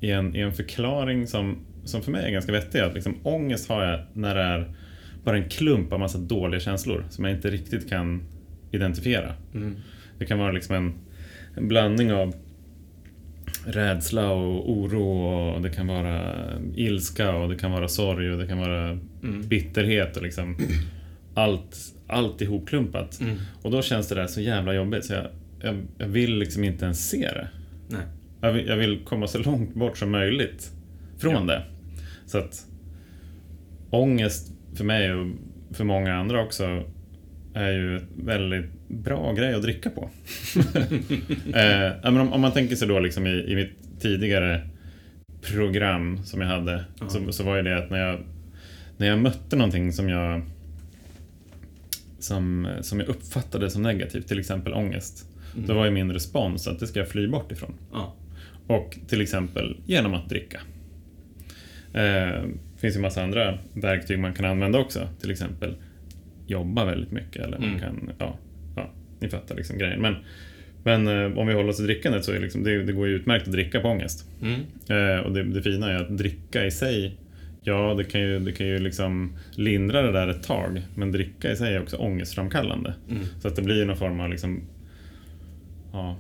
i 0.01 0.11
en, 0.11 0.37
i 0.37 0.41
en 0.41 0.53
förklaring 0.53 1.27
som, 1.27 1.59
som 1.85 2.03
för 2.03 2.11
mig 2.11 2.25
är 2.27 2.31
ganska 2.31 2.53
vettig. 2.53 2.79
Att 2.79 2.95
liksom, 2.95 3.15
ångest 3.23 3.69
har 3.69 3.85
jag 3.85 4.01
när 4.13 4.35
det 4.35 4.41
är 4.43 4.75
bara 5.25 5.37
en 5.37 5.49
klump 5.49 5.93
av 5.93 6.01
massa 6.01 6.19
dåliga 6.19 6.61
känslor 6.61 7.05
som 7.11 7.25
jag 7.25 7.35
inte 7.35 7.51
riktigt 7.51 7.89
kan 7.89 8.23
identifiera. 8.71 9.35
Mm. 9.55 9.75
Det 10.19 10.27
kan 10.27 10.39
vara 10.39 10.53
liksom 10.53 10.75
en, 10.77 10.95
en 11.57 11.69
blandning 11.69 12.13
av 12.13 12.35
rädsla 13.67 14.31
och 14.31 14.71
oro 14.71 15.27
och 15.55 15.63
det 15.63 15.71
kan 15.71 15.87
vara 15.87 16.35
ilska 16.77 17.35
och 17.35 17.49
det 17.49 17.57
kan 17.57 17.73
vara 17.73 17.89
sorg 17.89 18.31
och 18.31 18.39
det 18.39 18.47
kan 18.47 18.59
vara 18.59 18.99
Mm. 19.23 19.49
bitterhet 19.49 20.17
och 20.17 20.23
liksom 20.23 20.57
allt, 21.35 21.77
allt 22.07 22.41
ihopklumpat. 22.41 23.21
Mm. 23.21 23.37
Och 23.63 23.71
då 23.71 23.83
känns 23.83 24.09
det 24.09 24.15
där 24.15 24.27
så 24.27 24.41
jävla 24.41 24.75
jobbigt 24.75 25.05
så 25.05 25.13
jag, 25.13 25.27
jag, 25.61 25.77
jag 25.99 26.09
vill 26.09 26.39
liksom 26.39 26.65
inte 26.65 26.85
ens 26.85 27.09
se 27.11 27.29
det. 27.29 27.49
Nej. 27.89 28.01
Jag 28.41 28.53
vill, 28.53 28.67
jag 28.67 28.77
vill 28.77 29.05
komma 29.05 29.27
så 29.27 29.39
långt 29.39 29.75
bort 29.75 29.99
som 29.99 30.11
möjligt 30.11 30.71
från 31.19 31.47
det. 31.47 31.63
Så 32.27 32.39
att 32.39 32.67
ångest 33.91 34.53
för 34.77 34.85
mig 34.85 35.13
och 35.13 35.27
för 35.71 35.85
många 35.85 36.15
andra 36.15 36.43
också 36.43 36.85
är 37.55 37.71
ju 37.71 37.97
ett 37.97 38.05
väldigt 38.17 38.89
bra 38.89 39.33
grej 39.33 39.55
att 39.55 39.63
dricka 39.63 39.91
på. 39.91 40.11
eh, 41.59 42.09
om, 42.09 42.33
om 42.33 42.41
man 42.41 42.53
tänker 42.53 42.77
sig 42.77 42.89
då 42.89 43.01
liksom 43.01 43.27
i, 43.27 43.31
i 43.31 43.55
mitt 43.55 44.01
tidigare 44.01 44.69
program 45.53 46.25
som 46.25 46.41
jag 46.41 46.49
hade 46.49 46.85
Ja. 47.01 47.09
så, 47.09 47.33
så 47.33 47.45
var 47.45 47.57
ju 47.57 47.63
det 47.63 47.79
att 47.79 47.91
när 47.91 47.99
jag, 47.99 48.21
när 48.97 49.07
jag 49.07 49.19
mötte 49.19 49.57
någonting 49.57 49.93
som 49.93 50.09
jag 50.09 50.43
som, 52.19 52.69
som 52.81 53.01
jag 53.01 53.09
uppfattade 53.09 53.71
som 53.71 53.83
negativt, 53.83 54.29
till 54.29 54.39
exempel 54.39 54.73
ångest, 54.73 55.29
Mm. 55.55 55.67
då 55.67 55.75
var 55.75 55.85
ju 55.85 55.91
min 55.91 56.13
respons 56.13 56.69
att 56.69 56.81
det 56.81 56.87
ska 56.87 56.99
jag 56.99 57.09
fly 57.09 57.29
bort 57.29 57.53
ifrån. 57.53 57.75
Ja. 57.93 58.15
Och 58.67 58.99
till 59.09 59.21
exempel 59.21 59.77
genom 59.87 60.15
att 60.15 60.29
dricka. 60.29 60.61
Eh, 61.93 62.43
finns 62.83 62.97
ju 62.97 63.01
massa 63.01 63.23
andra 63.23 63.59
verktyg 63.75 64.19
man 64.19 64.33
kan 64.35 64.45
använda 64.45 64.79
också. 64.79 65.09
Till 65.21 65.31
exempel 65.31 65.75
jobba 66.47 66.85
väldigt 66.85 67.13
mycket. 67.13 67.43
Eller 67.45 67.59
man 67.59 67.69
Mm. 67.69 67.81
kan, 67.81 68.11
ja, 68.19 68.39
ja, 68.77 68.91
ni 69.21 69.29
fattar 69.29 69.55
liksom 69.57 69.79
grejen. 69.79 70.01
Men, 70.01 70.17
men 70.85 71.09
eh, 71.09 71.39
om 71.39 71.47
vi 71.47 71.55
håller 71.55 71.69
oss 71.69 71.77
till 71.77 71.87
drickandet 71.87 72.25
så 72.25 72.33
är 72.33 72.41
liksom, 72.41 72.63
det, 72.65 72.83
det 72.85 72.93
går 72.93 73.09
ju 73.09 73.15
utmärkt 73.15 73.47
att 73.47 73.53
dricka 73.53 73.81
på 73.81 73.89
ångest. 73.89 74.29
Mm. 74.43 74.61
Eh, 74.89 75.21
och 75.25 75.33
det, 75.33 75.43
det 75.43 75.63
fina 75.63 75.91
är 75.91 75.97
att 75.97 76.19
dricka 76.19 76.67
i 76.67 76.71
sig, 76.71 77.17
ja 77.63 77.95
det 77.95 78.05
kan 78.05 78.21
ju, 78.21 78.39
det 78.39 78.53
kan 78.53 78.67
ju 78.67 78.79
liksom 78.79 79.37
lindra 79.57 80.03
det 80.03 80.13
där 80.13 80.29
ett 80.29 80.43
tag. 80.43 80.83
Men 80.95 81.13
dricka 81.13 81.51
i 81.53 81.57
sig 81.57 81.75
är 81.75 81.83
också 81.83 81.97
ångestframkallande. 81.97 82.95
Mm. 83.11 83.23
Så 83.41 83.49
att 83.49 83.57
det 83.57 83.63
blir 83.63 83.85
någon 83.85 83.97
form 83.97 84.21
av 84.21 84.31
liksom, 84.31 84.61
ja, 85.93 86.17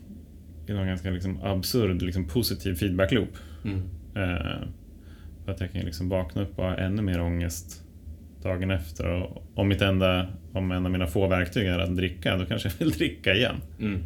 någon 0.68 0.86
ganska 0.86 1.10
liksom 1.10 1.42
absurd 1.42 2.02
liksom 2.02 2.24
positiv 2.24 2.74
feedback-loop. 2.74 3.36
Mm. 3.64 3.82
Eh, 4.14 4.62
för 5.44 5.52
att 5.52 5.60
jag 5.60 5.72
kan 5.72 5.80
liksom 5.80 6.08
vakna 6.08 6.42
upp 6.42 6.58
och 6.58 6.64
ha 6.64 6.76
ännu 6.76 7.02
mer 7.02 7.20
ångest 7.20 7.82
dagen 8.42 8.70
efter. 8.70 9.06
Och 9.06 9.44
om, 9.54 9.68
mitt 9.68 9.82
enda, 9.82 10.26
om 10.52 10.72
en 10.72 10.86
av 10.86 10.92
mina 10.92 11.06
få 11.06 11.26
verktyg 11.26 11.66
är 11.66 11.78
att 11.78 11.96
dricka, 11.96 12.36
då 12.36 12.44
kanske 12.44 12.68
jag 12.68 12.86
vill 12.86 12.90
dricka 12.98 13.34
igen. 13.34 13.56
Mm. 13.80 14.00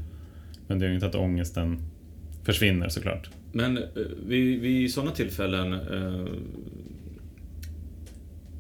Men 0.67 0.79
det 0.79 0.87
är 0.87 0.89
ju 0.89 0.95
inte 0.95 1.07
att 1.07 1.15
ångesten 1.15 1.79
försvinner 2.45 2.89
såklart. 2.89 3.31
Men 3.53 3.77
eh, 3.77 3.85
vid, 4.27 4.61
vid 4.61 4.93
sådana 4.95 5.11
tillfällen 5.11 5.73
eh, 5.73 6.27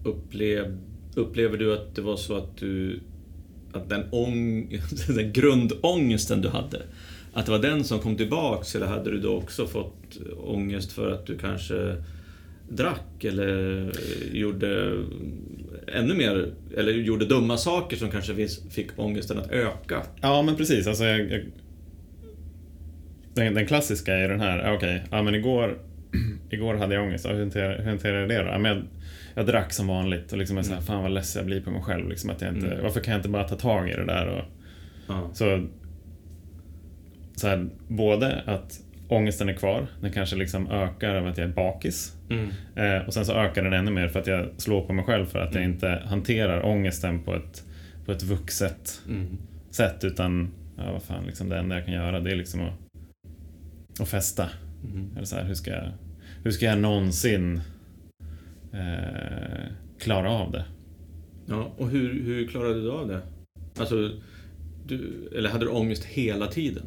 upplev, 0.04 0.78
upplever 1.14 1.58
du 1.58 1.72
att 1.72 1.94
det 1.94 2.02
var 2.02 2.16
så 2.16 2.36
att 2.36 2.56
du 2.56 3.00
att 3.72 3.88
den, 3.88 4.04
ång, 4.10 4.68
den 5.08 5.32
grundångesten 5.32 6.42
du 6.42 6.48
hade, 6.48 6.82
att 7.32 7.46
det 7.46 7.52
var 7.52 7.58
den 7.58 7.84
som 7.84 7.98
kom 7.98 8.16
tillbaks 8.16 8.74
eller 8.74 8.86
hade 8.86 9.10
du 9.10 9.20
då 9.20 9.36
också 9.36 9.66
fått 9.66 10.18
ångest 10.38 10.92
för 10.92 11.10
att 11.10 11.26
du 11.26 11.38
kanske 11.38 11.96
drack 12.68 13.24
eller 13.24 13.90
gjorde 14.32 14.92
ännu 15.92 16.14
mer, 16.14 16.52
eller 16.76 16.92
gjorde 16.92 17.24
dumma 17.26 17.56
saker 17.56 17.96
som 17.96 18.10
kanske 18.10 18.48
fick 18.70 18.88
ångesten 18.96 19.38
att 19.38 19.50
öka? 19.50 20.02
Ja, 20.20 20.42
men 20.42 20.56
precis. 20.56 20.86
Alltså, 20.86 21.04
jag, 21.04 21.30
jag, 21.30 21.42
den, 23.34 23.54
den 23.54 23.66
klassiska 23.66 24.14
är 24.14 24.28
den 24.28 24.40
här, 24.40 24.74
okej, 24.76 25.02
ja 25.10 25.22
men 25.22 25.34
igår, 25.34 25.78
igår 26.50 26.74
hade 26.74 26.94
jag 26.94 27.04
ångest. 27.04 27.24
Ja, 27.24 27.32
hur 27.32 27.40
hanterade 27.40 27.84
hanterade 27.84 28.20
jag 28.20 28.28
det 28.28 28.42
då? 28.42 28.48
Ja, 28.48 28.58
men 28.58 28.76
jag, 28.76 28.84
jag 29.34 29.46
drack 29.46 29.72
som 29.72 29.86
vanligt 29.86 30.32
och 30.32 30.38
liksom 30.38 30.58
är 30.58 30.62
så 30.62 30.74
här, 30.74 30.80
fan 30.80 31.02
vad 31.02 31.12
ledsen 31.12 31.40
jag 31.40 31.46
blir 31.46 31.60
på 31.60 31.70
mig 31.70 31.82
själv. 31.82 32.08
Liksom 32.08 32.30
att 32.30 32.40
jag 32.40 32.54
inte, 32.54 32.66
Mm. 32.66 32.82
Varför 32.82 33.00
kan 33.00 33.12
jag 33.12 33.18
inte 33.18 33.28
bara 33.28 33.44
ta 33.48 33.56
tag 33.56 33.88
i 33.90 33.92
det 33.92 34.04
där? 34.04 34.26
Och, 34.28 34.44
Ja. 35.08 35.30
så, 35.34 35.66
så 37.36 37.46
här, 37.48 37.68
både 37.88 38.42
att 38.46 38.80
ångesten 39.08 39.48
är 39.48 39.52
kvar, 39.52 39.86
den 40.00 40.12
kanske 40.12 40.36
liksom 40.36 40.70
ökar 40.70 41.14
av 41.14 41.26
att 41.26 41.38
jag 41.38 41.48
är 41.48 41.52
bakis. 41.54 42.16
Mm. 42.30 42.48
Eh, 42.74 43.06
och 43.06 43.14
sen 43.14 43.24
så 43.26 43.32
ökar 43.32 43.62
den 43.62 43.72
ännu 43.72 43.90
mer 43.90 44.08
för 44.08 44.20
att 44.20 44.26
jag 44.26 44.48
slår 44.56 44.80
på 44.86 44.92
mig 44.92 45.04
själv 45.04 45.26
för 45.26 45.38
att 45.38 45.54
jag 45.54 45.62
Mm. 45.62 45.74
inte 45.74 46.02
hanterar 46.06 46.62
ångesten 46.66 47.22
på 47.22 47.34
ett, 47.34 47.64
på 48.06 48.12
ett 48.12 48.22
vuxet 48.22 49.02
Mm. 49.08 49.26
sätt 49.70 50.04
utan 50.04 50.48
ja, 50.76 50.92
vad 50.92 51.02
fan, 51.02 51.24
liksom 51.26 51.48
det 51.48 51.58
enda 51.58 51.74
jag 51.76 51.84
kan 51.84 51.94
göra 51.94 52.20
det 52.20 52.30
är 52.30 52.36
liksom 52.36 52.60
att, 52.60 52.72
att 54.00 54.08
festa. 54.08 54.48
Mm. 54.92 55.10
Eller 55.16 55.26
så 55.26 55.36
här, 55.36 55.44
hur, 55.44 55.54
ska 55.54 55.70
jag, 55.70 55.92
hur 56.44 56.50
ska 56.50 56.66
jag 56.66 56.78
någonsin 56.78 57.60
eh, 58.72 59.66
klara 60.00 60.30
av 60.30 60.52
det? 60.52 60.64
Ja, 61.46 61.72
och 61.76 61.90
hur, 61.90 62.22
hur 62.22 62.46
klarade 62.46 62.82
du 62.82 62.90
av 62.90 63.08
det? 63.08 63.20
Alltså, 63.78 64.10
du, 64.86 65.28
eller 65.36 65.50
hade 65.50 65.64
du 65.64 65.70
ångest 65.70 66.04
hela 66.04 66.46
tiden? 66.46 66.84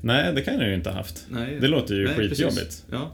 Nej, 0.00 0.32
det 0.34 0.42
kan 0.42 0.54
jag 0.54 0.68
ju 0.68 0.74
inte 0.74 0.90
ha 0.90 0.96
haft. 0.96 1.26
Nej. 1.30 1.58
Det 1.60 1.68
låter 1.68 1.94
ju 1.94 2.04
Nej, 2.04 2.14
skitjobbigt. 2.16 2.86
Ja. 2.90 3.10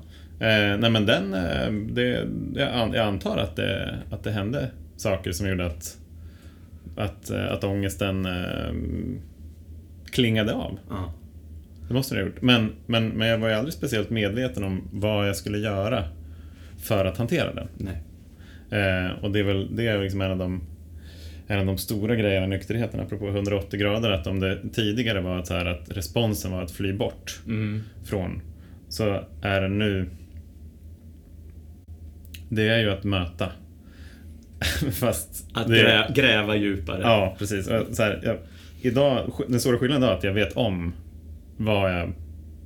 Eh, 0.47 0.79
nej 0.79 0.91
men 0.91 1.07
den, 1.07 1.35
eh, 1.35 1.73
det, 1.73 2.27
jag, 2.55 2.69
an, 2.69 2.93
jag 2.93 3.07
antar 3.07 3.37
att 3.39 3.57
det, 3.57 3.99
att 4.11 4.25
det 4.25 4.31
hände 4.31 4.71
saker 4.97 5.33
som 5.33 5.49
gjorde 5.49 5.67
att, 5.67 5.99
att, 6.97 7.31
eh, 7.31 7.53
att 7.53 7.65
ångesten 7.65 8.27
eh, 8.27 8.75
klingade 10.11 10.53
av. 10.53 10.79
ja. 10.91 11.15
Det 11.89 11.95
måste 11.95 12.15
det 12.15 12.21
ha 12.21 12.29
gjort. 12.29 12.43
Men, 12.43 12.73
men, 12.87 13.09
men 13.09 13.29
jag 13.29 13.39
var 13.39 13.49
ju 13.49 13.55
aldrig 13.55 13.75
speciellt 13.75 14.11
medveten 14.11 14.65
om 14.65 14.89
vad 14.93 15.29
jag 15.29 15.37
skulle 15.37 15.59
göra 15.59 16.05
för 16.79 17.05
att 17.05 17.19
hantera 17.19 17.55
den. 17.55 17.69
Nej. 17.77 18.03
Eh, 18.71 19.25
och 19.25 19.31
det 19.31 19.39
är 19.39 19.45
väl 19.45 19.77
det 19.77 19.87
är 19.87 20.03
liksom 20.03 20.21
en 20.21 20.31
av 20.31 20.39
de 20.39 20.63
en 21.47 21.59
av 21.59 21.67
de 21.67 21.79
stora 21.79 22.17
grejerna 22.17 22.47
i 22.47 22.49
nykterheten, 22.49 23.01
apropå 23.01 23.29
180 23.29 23.81
grader, 23.81 24.11
att 24.11 24.27
om 24.27 24.41
det 24.41 24.59
tidigare 24.73 25.21
var 25.21 25.39
att, 25.39 25.47
så 25.47 25.55
här, 25.55 25.67
att 25.67 25.91
responsen 25.91 26.53
var 26.53 26.63
att 26.63 26.71
fly 26.71 26.93
bort 26.93 27.41
Mm. 27.47 27.83
från, 28.05 28.43
så 28.89 29.25
är 29.43 29.61
det 29.61 29.69
nu 29.69 30.09
det 32.49 32.69
är 32.69 32.79
ju 32.79 32.91
att 32.91 33.05
möta. 33.05 33.53
Fast 34.93 35.47
Att 35.55 35.69
det, 35.69 35.83
grä, 35.83 36.13
gräva 36.15 36.57
djupare. 36.57 37.01
Ja, 37.03 37.37
precis. 37.39 37.67
Så 37.67 38.03
här, 38.03 38.21
jag, 38.25 38.37
idag, 38.81 39.33
den 39.49 39.61
stora 39.61 39.79
skillnaden 39.79 40.03
idag 40.03 40.13
är 40.13 40.19
att 40.19 40.25
jag 40.25 40.33
vet 40.33 40.57
om 40.57 40.93
vad 41.57 41.95
jag 41.95 42.13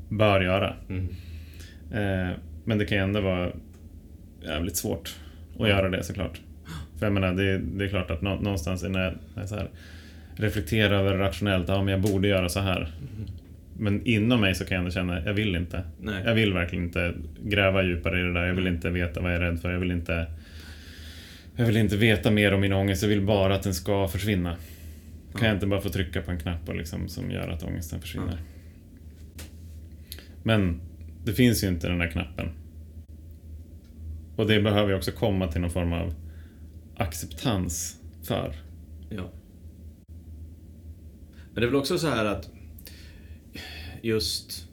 bör 0.08 0.40
göra. 0.40 0.74
Mm. 0.88 1.08
Eh, 1.92 2.36
men 2.64 2.78
det 2.78 2.84
kan 2.84 2.98
ju 2.98 3.04
ändå 3.04 3.20
vara 3.20 3.52
jävligt 4.42 4.76
svårt 4.76 5.16
att 5.58 5.68
göra 5.68 5.88
det 5.88 6.02
såklart. 6.02 6.40
För 6.98 7.06
jag 7.06 7.12
menar, 7.12 7.32
det, 7.34 7.58
det 7.58 7.84
är 7.84 7.88
klart 7.88 8.10
att 8.10 8.22
nå, 8.22 8.34
någonstans 8.40 8.82
när 8.82 9.04
jag, 9.04 9.12
när 9.34 9.42
jag 9.42 9.48
så 9.48 9.54
här, 9.54 9.68
reflekterar 10.36 10.90
över 10.98 11.14
rationellt, 11.18 11.68
ja 11.68 11.82
men 11.82 11.88
jag 11.92 12.00
borde 12.00 12.28
göra 12.28 12.48
så 12.48 12.60
här. 12.60 12.92
Men 13.78 14.06
inom 14.06 14.40
mig 14.40 14.54
så 14.54 14.64
kan 14.64 14.74
jag 14.74 14.78
ändå 14.80 14.90
känna, 14.90 15.24
jag 15.24 15.32
vill 15.34 15.56
inte. 15.56 15.82
Nej. 16.00 16.22
Jag 16.24 16.34
vill 16.34 16.52
verkligen 16.52 16.84
inte 16.84 17.14
gräva 17.44 17.82
djupare 17.82 18.20
i 18.20 18.22
det 18.22 18.32
där. 18.32 18.46
Jag 18.46 18.54
vill 18.54 18.66
Mm. 18.66 18.74
inte 18.74 18.90
veta 18.90 19.20
vad 19.20 19.30
jag 19.34 19.36
är 19.42 19.50
rädd 19.50 19.60
för. 19.60 19.70
Jag 19.72 19.78
vill 19.78 19.90
inte, 19.90 20.26
Jag 21.56 21.66
vill 21.66 21.76
inte 21.76 21.96
veta 21.96 22.30
mer 22.30 22.54
om 22.54 22.60
min 22.60 22.72
ångest, 22.72 23.02
jag 23.02 23.08
vill 23.08 23.20
bara 23.26 23.54
att 23.54 23.62
den 23.62 23.74
ska 23.74 24.08
försvinna. 24.08 24.50
Kan 25.32 25.40
Ja. 25.40 25.46
jag 25.46 25.56
inte 25.56 25.66
bara 25.66 25.80
få 25.80 25.88
trycka 25.88 26.22
på 26.22 26.30
en 26.30 26.38
knapp 26.38 26.68
och 26.68 26.76
liksom, 26.76 27.08
som 27.08 27.30
gör 27.30 27.48
att 27.48 27.62
ångesten 27.62 28.00
försvinner? 28.00 28.38
Men 30.42 30.80
det 31.24 31.32
finns 31.32 31.64
ju 31.64 31.68
inte 31.68 31.88
den 31.88 31.98
där 31.98 32.08
knappen. 32.08 32.48
Och 34.36 34.46
det 34.46 34.60
behöver 34.60 34.90
ju 34.90 34.96
också 34.96 35.10
komma 35.12 35.48
till 35.48 35.60
någon 35.60 35.70
form 35.70 35.92
av 35.92 36.14
acceptans 36.98 37.96
för. 38.22 38.54
Ja. 39.10 39.30
Men 41.52 41.54
det 41.54 41.62
är 41.62 41.66
väl 41.66 41.76
också 41.76 41.98
så 41.98 42.08
här 42.08 42.24
att 42.24 42.50
just, 44.02 44.66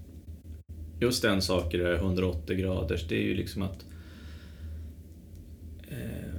just 0.99 1.23
en 1.23 1.41
sak 1.41 1.73
i 1.73 1.77
det 1.77 1.83
här 1.83 1.95
180 1.95 2.55
graders, 2.57 3.07
det 3.07 3.15
är 3.15 3.23
ju 3.23 3.35
liksom 3.35 3.61
att 3.61 3.85
eh, 5.87 6.35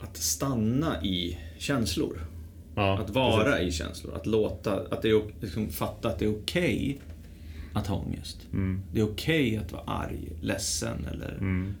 att 0.00 0.16
stanna 0.16 1.04
i 1.04 1.38
känslor. 1.58 2.18
Ja, 2.74 2.98
Att 2.98 3.10
vara 3.10 3.44
precis. 3.52 3.74
i 3.74 3.78
känslor. 3.78 4.14
Att 4.14 4.26
låta, 4.26 4.86
att 4.90 5.02
det 5.02 5.10
är, 5.10 5.22
liksom, 5.40 5.68
fatta 5.68 6.08
att 6.08 6.18
det 6.18 6.24
är 6.24 6.34
okej 6.42 7.00
att 7.74 7.86
ha 7.86 7.96
ångest. 7.96 8.38
Mm, 8.52 8.82
Det 8.92 9.00
är 9.00 9.04
okej 9.04 9.56
att 9.56 9.72
vara 9.72 9.82
arg, 9.82 10.28
ledsen 10.40 11.06
eller 11.12 11.32
mm, 11.32 11.74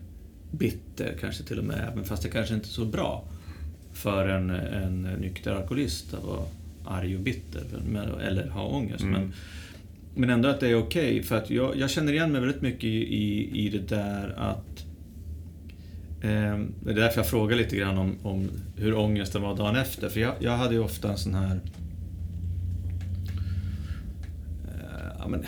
bitter 0.50 1.16
kanske 1.20 1.42
till 1.42 1.58
och 1.58 1.64
med, 1.64 1.88
även 1.92 2.04
fast 2.04 2.22
det 2.22 2.28
kanske 2.28 2.54
inte 2.54 2.66
är 2.66 2.70
så 2.70 2.84
bra 2.84 3.24
för 3.92 4.28
en, 4.28 4.50
en 4.50 5.02
nykter 5.02 5.54
alkoholist 5.54 6.14
att 6.14 6.24
vara 6.24 6.44
arg 6.84 7.16
och 7.16 7.22
bitter 7.22 7.62
eller 8.22 8.48
ha 8.48 8.62
ångest. 8.62 9.00
Mm. 9.00 9.12
Men, 9.12 9.32
men 10.14 10.30
ändå 10.30 10.48
att 10.48 10.60
det 10.60 10.68
är 10.68 10.78
okej, 10.78 11.22
för 11.22 11.36
att 11.36 11.50
jag, 11.50 11.76
jag 11.76 11.90
känner 11.90 12.12
igen 12.12 12.32
mig 12.32 12.40
väldigt 12.40 12.62
mycket 12.62 12.84
i, 12.84 13.14
i, 13.14 13.66
i 13.66 13.68
det 13.68 13.88
där 13.88 14.34
att 14.38 14.84
eh, 16.20 16.58
det 16.80 16.90
är 16.90 16.94
därför 16.94 17.18
jag 17.18 17.26
frågar 17.26 17.56
lite 17.56 17.76
grann 17.76 17.98
om, 17.98 18.16
om 18.22 18.50
hur 18.76 18.94
ångesten 18.94 19.42
var 19.42 19.56
dagen 19.56 19.76
efter. 19.76 20.08
För 20.08 20.20
jag, 20.20 20.34
jag 20.38 20.56
hade 20.56 20.74
ju 20.74 20.80
ofta 20.80 21.10
en 21.10 21.18
sån 21.18 21.34
här... 21.34 21.60
Eh, 24.64 25.12
ja, 25.18 25.28
men, 25.28 25.46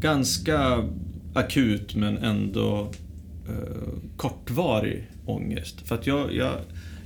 ganska 0.00 0.88
akut 1.34 1.94
men 1.94 2.18
ändå 2.18 2.90
eh, 3.48 3.92
kortvarig 4.16 5.10
ångest. 5.26 5.80
För 5.88 5.94
att 5.94 6.06
jag, 6.06 6.34
jag, 6.34 6.52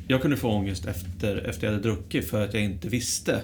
jag 0.08 0.22
kunde 0.22 0.36
få 0.36 0.48
ångest 0.50 0.86
efter, 0.86 1.36
efter 1.36 1.66
jag 1.66 1.72
hade 1.72 1.88
druckit 1.88 2.28
för 2.30 2.44
att 2.44 2.54
jag 2.54 2.62
inte 2.62 2.88
visste 2.88 3.40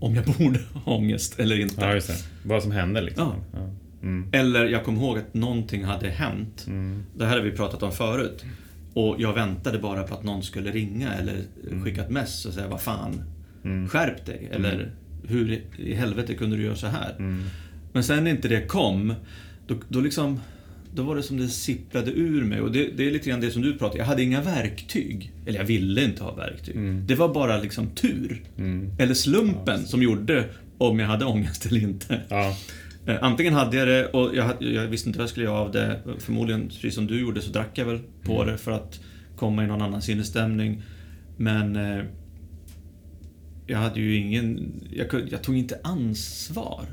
om 0.00 0.14
jag 0.14 0.24
borde 0.38 0.60
ha 0.74 0.94
ångest 0.96 1.40
eller 1.40 1.60
inte. 1.60 1.74
Ja, 1.80 1.94
just 1.94 2.08
det. 2.08 2.48
Vad 2.48 2.62
som 2.62 2.72
hände 2.72 3.00
liksom. 3.00 3.32
Ja. 3.52 3.58
Ja. 3.60 3.70
Mm, 4.02 4.28
Eller 4.32 4.64
jag 4.64 4.84
kom 4.84 4.96
ihåg 4.96 5.18
att 5.18 5.34
någonting 5.34 5.84
hade 5.84 6.08
hänt. 6.08 6.64
mm, 6.66 7.02
Det 7.16 7.26
här 7.26 7.36
har 7.36 7.44
vi 7.44 7.50
pratat 7.50 7.82
om 7.82 7.92
förut. 7.92 8.44
Och 8.94 9.16
jag 9.18 9.32
väntade 9.32 9.78
bara 9.78 10.02
på 10.02 10.14
att 10.14 10.22
någon 10.24 10.42
skulle 10.42 10.70
ringa 10.70 11.12
eller 11.14 11.34
skicka 11.84 12.02
ett 12.02 12.10
mess 12.10 12.46
och 12.46 12.52
säga 12.54 12.68
vad 12.68 12.80
fan, 12.82 13.22
mm, 13.64 13.88
skärp 13.88 14.26
dig. 14.26 14.48
Eller 14.52 14.90
hur 15.28 15.52
i- 15.52 15.62
i 15.78 15.94
helvete 15.94 16.34
kunde 16.34 16.56
du 16.56 16.62
göra 16.62 16.76
så 16.76 16.86
här? 16.86 17.14
mm, 17.18 17.44
Men 17.92 18.04
sen 18.04 18.24
när 18.24 18.30
inte 18.30 18.48
det 18.48 18.66
kom, 18.66 19.14
då, 19.66 19.74
då 19.88 20.00
liksom... 20.00 20.40
Då 20.94 21.02
var 21.02 21.16
det 21.16 21.22
som 21.22 21.36
det 21.36 21.48
sipprade 21.48 22.10
ur 22.10 22.44
mig. 22.44 22.60
Och 22.60 22.72
det, 22.72 22.90
det 22.96 23.06
är 23.06 23.10
lite 23.10 23.28
grann 23.30 23.40
det 23.40 23.50
som 23.50 23.62
du 23.62 23.78
pratade 23.78 23.98
Jag 23.98 24.06
hade 24.06 24.22
inga 24.22 24.42
verktyg. 24.42 25.32
Eller 25.46 25.58
jag 25.58 25.66
ville 25.66 26.04
inte 26.04 26.22
ha 26.22 26.34
verktyg. 26.34 26.76
Mm. 26.76 27.06
Det 27.06 27.14
var 27.14 27.34
bara 27.34 27.60
liksom 27.60 27.90
tur. 27.90 28.42
mm. 28.58 28.90
Eller 28.98 29.14
slumpen 29.14 29.86
som 29.86 30.02
gjorde 30.02 30.44
om 30.78 30.98
jag 30.98 31.06
hade 31.06 31.24
ångest 31.24 31.66
eller 31.66 31.80
inte. 31.80 32.20
Ja, 32.28 32.56
Eh, 33.06 33.16
Antingen 33.20 33.54
hade 33.54 33.76
jag 33.76 33.88
det 33.88 34.06
och 34.06 34.36
jag, 34.36 34.62
jag 34.62 34.86
visste 34.86 35.08
inte 35.08 35.18
vad 35.18 35.22
jag 35.22 35.30
skulle 35.30 35.46
göra 35.46 35.58
av 35.58 35.72
det. 35.72 36.00
Förmodligen, 36.18 36.68
precis 36.68 36.94
som 36.94 37.06
du 37.06 37.20
gjorde, 37.20 37.40
så 37.40 37.50
drack 37.50 37.70
jag 37.78 37.84
väl 37.86 37.98
på 38.22 38.34
Mm. 38.42 38.46
det 38.52 38.58
för 38.58 38.70
att 38.72 39.00
komma 39.36 39.64
i 39.64 39.66
någon 39.66 39.82
annan 39.82 40.02
sinnesstämning. 40.02 40.82
Men 41.36 41.76
eh, 41.76 42.04
jag 43.66 43.78
hade 43.78 44.00
ju 44.00 44.16
ingen... 44.16 44.72
Jag, 44.92 45.06
jag 45.30 45.42
tog 45.42 45.56
inte 45.56 45.80
ansvar. 45.84 46.84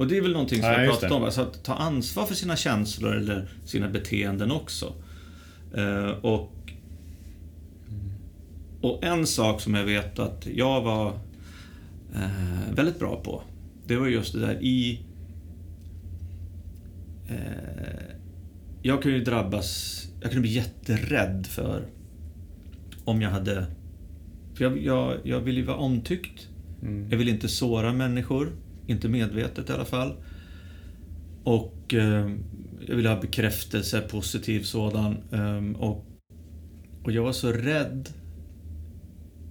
Och 0.00 0.06
det 0.06 0.16
är 0.16 0.20
väl 0.20 0.32
någonting 0.32 0.60
som 0.60 0.70
Nej, 0.70 0.84
jag 0.84 0.92
pratat 0.92 1.12
om. 1.12 1.24
Alltså 1.24 1.40
att 1.40 1.64
ta 1.64 1.74
ansvar 1.74 2.26
för 2.26 2.34
sina 2.34 2.56
känslor 2.56 3.16
eller 3.16 3.48
sina 3.64 3.88
beteenden 3.88 4.50
också. 4.50 4.94
Eh, 5.74 6.10
och, 6.10 6.52
och 8.80 9.04
en 9.04 9.26
sak 9.26 9.60
som 9.60 9.74
jag 9.74 9.84
vet 9.84 10.18
att 10.18 10.46
jag 10.46 10.82
var 10.82 11.08
eh, 12.14 12.74
väldigt 12.74 12.98
bra 12.98 13.20
på. 13.24 13.42
Det 13.86 13.96
var 13.96 14.06
just 14.06 14.32
det 14.32 14.40
där 14.40 14.62
i... 14.62 15.00
Eh, 17.28 18.16
jag 18.82 19.02
kunde 19.02 19.18
ju 19.18 19.24
drabbas... 19.24 20.02
Jag 20.20 20.30
kunde 20.30 20.42
bli 20.42 20.52
jätterädd 20.52 21.46
för 21.46 21.86
om 23.04 23.22
jag 23.22 23.30
hade... 23.30 23.66
För 24.54 24.64
jag, 24.64 24.78
jag, 24.78 25.18
jag 25.24 25.40
ville 25.40 25.60
ju 25.60 25.66
vara 25.66 25.76
omtyckt. 25.76 26.48
mm, 26.82 27.10
Jag 27.10 27.18
ville 27.18 27.30
inte 27.30 27.48
såra 27.48 27.92
människor. 27.92 28.52
Inte 28.90 29.08
medvetet 29.08 29.70
i 29.70 29.72
alla 29.72 29.84
fall. 29.84 30.14
Och 31.44 31.94
eh, 31.94 32.30
jag 32.86 32.96
ville 32.96 33.08
ha 33.08 33.20
bekräftelse, 33.20 34.00
positiv 34.00 34.62
sådan. 34.62 35.16
Eh, 35.32 35.80
och, 35.80 36.06
och 37.04 37.12
jag 37.12 37.22
var 37.22 37.32
så 37.32 37.52
rädd 37.52 38.08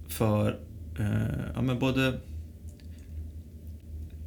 för 0.08 0.60
eh, 0.98 1.52
ja, 1.54 1.62
men 1.62 1.78
både... 1.78 2.20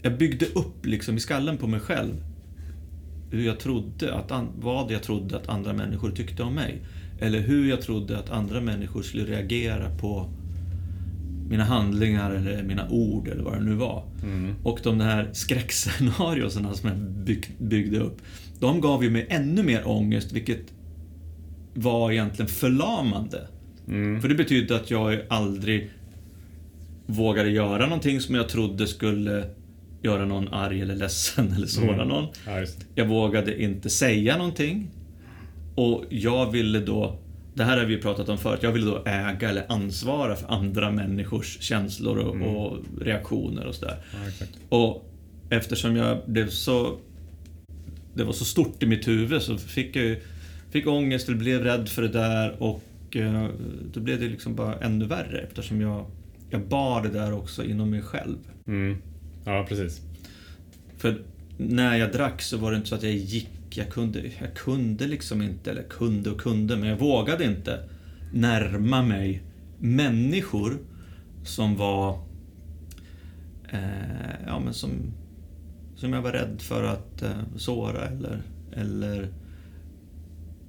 Jag 0.02 0.18
byggde 0.18 0.46
upp 0.46 0.86
liksom 0.86 1.18
i 1.18 1.20
skallen 1.20 1.58
på 1.58 1.68
mig 1.68 1.80
själv 1.80 2.14
hur 3.32 3.46
jag 3.46 3.60
trodde 3.60 4.14
att 4.14 4.32
an, 4.32 4.48
vad 4.60 4.92
jag 4.92 5.04
trodde 5.04 5.38
att 5.38 5.50
andra 5.50 5.74
människor 5.74 6.12
tyckte 6.12 6.44
om 6.44 6.56
mig. 6.56 6.82
Eller 7.20 7.40
hur 7.40 7.70
jag 7.70 7.82
trodde 7.82 8.20
att 8.20 8.30
andra 8.30 8.62
människor 8.62 9.02
skulle 9.02 9.26
reagera 9.26 9.98
på 9.98 10.30
mina 11.50 11.64
handlingar 11.64 12.32
eller 12.32 12.64
mina 12.64 12.90
ord 12.90 13.28
eller 13.28 13.44
vad 13.44 13.54
det 13.54 13.64
nu 13.64 13.74
var. 13.76 14.04
mm, 14.24 14.56
Och 14.64 14.80
de 14.84 15.00
här 15.00 15.30
skräckscenariosarna 15.34 16.74
som 16.74 16.90
jag 16.90 16.98
bygg, 17.00 17.46
byggde 17.58 18.00
upp, 18.00 18.22
de 18.60 18.82
gav 18.82 19.04
ju 19.04 19.10
mig 19.10 19.28
ännu 19.30 19.64
mer 19.64 19.88
ångest, 19.88 20.32
vilket 20.32 20.74
var 21.74 22.12
egentligen 22.12 22.50
förlamande. 22.50 23.48
mm. 23.88 24.22
För 24.22 24.30
det 24.30 24.36
betydde 24.36 24.76
att 24.76 24.92
jag 24.92 25.20
aldrig 25.30 25.90
vågade 27.06 27.50
göra 27.50 27.86
någonting 27.86 28.20
som 28.22 28.36
jag 28.36 28.50
trodde 28.50 28.88
skulle 28.88 29.46
göra 30.02 30.26
någon 30.26 30.48
arg 30.48 30.82
eller 30.82 30.96
ledsen 30.96 31.52
eller 31.56 31.68
såra 31.68 31.94
Mm. 31.94 32.08
någon. 32.08 32.28
Det. 32.46 32.68
Jag 32.96 33.06
vågade 33.06 33.64
inte 33.64 33.90
säga 33.90 34.38
någonting. 34.38 34.88
Och 35.76 36.04
jag 36.10 36.52
ville 36.52 36.80
då, 36.80 37.20
det 37.54 37.64
här 37.64 37.78
har 37.78 37.86
vi 37.86 37.98
pratat 37.98 38.30
om 38.30 38.38
förut, 38.38 38.60
jag 38.64 38.72
ville 38.72 38.86
då 38.86 39.04
äga 39.06 39.50
eller 39.50 39.66
ansvara 39.72 40.36
för 40.36 40.48
andra 40.48 40.92
människors 40.92 41.58
känslor 41.62 42.18
och, 42.18 42.36
Mm. 42.36 42.48
och 42.48 42.78
reaktioner 43.02 43.66
och 43.66 43.76
sådär. 43.76 43.98
Ja. 44.14 44.46
Och 44.78 45.10
eftersom 45.50 45.96
jag 45.96 46.18
blev 46.28 46.50
så... 46.50 46.98
Det 48.14 48.24
var 48.24 48.34
så 48.34 48.46
stort 48.46 48.84
i 48.84 48.86
mitt 48.86 49.08
huvud 49.08 49.42
så 49.42 49.58
fick 49.58 49.96
jag 49.96 50.18
fick 50.72 50.88
ångest 50.88 51.30
och 51.30 51.36
blev 51.36 51.64
rädd 51.64 51.90
för 51.90 52.02
det 52.02 52.08
där 52.08 52.64
och 52.64 52.84
eh, 53.16 53.48
då 53.94 54.00
blev 54.00 54.20
det 54.20 54.28
liksom 54.28 54.56
bara 54.56 54.76
ännu 54.80 55.06
värre 55.06 55.40
eftersom 55.42 55.82
jag, 55.82 56.06
jag 56.50 56.68
bar 56.68 57.02
det 57.04 57.10
där 57.10 57.34
också 57.34 57.64
inom 57.64 57.90
mig 57.90 58.02
själv. 58.02 58.38
Mm. 58.68 58.98
Ja, 59.46 59.66
precis. 59.70 60.02
För 60.98 61.22
när 61.58 61.98
jag 61.98 62.12
drack 62.12 62.42
så 62.42 62.58
var 62.58 62.72
det 62.72 62.78
inte 62.78 62.90
så 62.90 62.96
att 62.96 63.04
jag 63.04 63.12
gick, 63.14 63.50
jag 63.78 63.90
kunde, 63.90 64.20
jag 64.40 64.56
kunde 64.56 65.08
liksom 65.08 65.42
inte, 65.42 65.72
eller 65.72 65.84
kunde 65.84 66.30
och 66.30 66.42
kunde, 66.42 66.78
men 66.78 66.90
jag 66.90 66.98
vågade 66.98 67.46
inte 67.46 67.90
närma 68.34 69.04
mig 69.04 69.44
människor 69.80 70.78
som 71.46 71.76
var, 71.76 72.20
eh, 73.70 74.46
ja 74.46 74.60
men 74.60 74.74
som, 74.74 74.92
som 75.96 76.14
jag 76.14 76.22
var 76.22 76.32
rädd 76.32 76.62
för 76.62 76.84
att 76.84 77.22
eh, 77.22 77.42
såra 77.56 78.08
eller, 78.08 78.42
eller, 78.72 79.28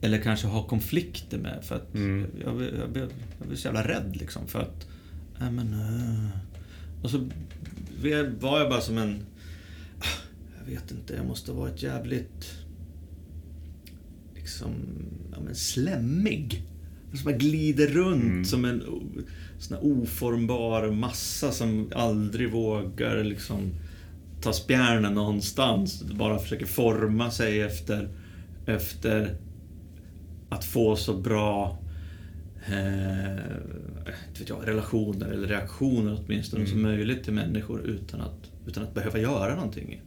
eller 0.00 0.18
kanske 0.18 0.46
ha 0.46 0.62
konflikter 0.62 1.38
med 1.38 1.64
för 1.64 1.74
att 1.76 1.94
Mm. 1.94 2.26
jag, 2.44 2.62
jag, 2.62 2.74
jag, 2.78 2.90
blev, 2.92 3.08
jag 3.38 3.46
blev 3.48 3.56
så 3.56 3.68
jävla 3.68 3.88
rädd 3.88 4.16
liksom 4.16 4.46
för 4.46 4.60
att, 4.60 4.88
nej 5.40 5.52
men, 5.52 5.72
eh. 5.72 6.28
och 7.02 7.10
så 7.10 7.28
var 8.40 8.58
jag 8.58 8.68
bara 8.70 8.80
som 8.80 8.98
en 8.98 9.26
jag 10.58 10.74
vet 10.74 10.90
inte, 10.90 11.14
jag 11.14 11.26
måste 11.26 11.52
ha 11.52 11.60
varit 11.60 11.82
jävligt 11.82 12.63
liksom, 14.44 14.70
ja 15.32 15.40
men 15.44 15.54
slemmig. 15.54 16.62
Som 17.14 17.24
bara 17.24 17.36
glider 17.36 17.86
runt 17.86 18.22
Mm. 18.24 18.44
som 18.44 18.64
en 18.64 18.82
sån 19.58 19.78
oformbar 19.80 20.90
massa 20.90 21.50
som 21.52 21.90
aldrig 21.94 22.50
vågar 22.52 23.24
liksom 23.24 23.74
ta 24.42 24.52
spjärnen 24.52 25.14
någonstans. 25.14 26.02
Bara 26.02 26.38
försöker 26.38 26.66
forma 26.66 27.30
sig 27.30 27.60
efter, 27.62 28.08
efter 28.66 29.36
att 30.48 30.64
få 30.64 30.96
så 30.96 31.14
bra 31.14 31.78
eh, 32.66 33.34
vet 34.38 34.48
jag, 34.48 34.58
relationer 34.68 35.26
eller 35.28 35.48
reaktioner 35.48 36.18
åtminstone 36.24 36.66
som 36.66 36.82
möjligt 36.82 37.24
till 37.24 37.32
människor 37.32 37.80
utan 37.82 38.20
att, 38.20 38.50
utan 38.66 38.82
att 38.82 38.94
behöva 38.94 39.18
göra 39.18 39.54
någonting. 39.54 40.02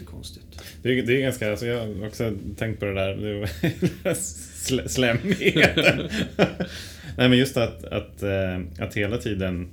Jättekonstigt. 0.00 0.46
Det 0.82 0.98
är, 0.98 1.02
det 1.02 1.16
är 1.16 1.20
ganska, 1.20 1.50
alltså 1.50 1.66
jag 1.66 1.78
har 1.86 2.06
också 2.06 2.32
tänkt 2.56 2.80
på 2.80 2.84
det 2.86 2.94
där, 2.94 3.16
det 3.16 4.10
sl- 4.12 4.86
slemmigheten. 4.88 6.08
Nej 7.16 7.28
men 7.28 7.38
just 7.38 7.56
att, 7.56 7.84
att, 7.84 8.22
eh, 8.22 8.60
att 8.78 8.94
hela 8.96 9.18
tiden 9.18 9.68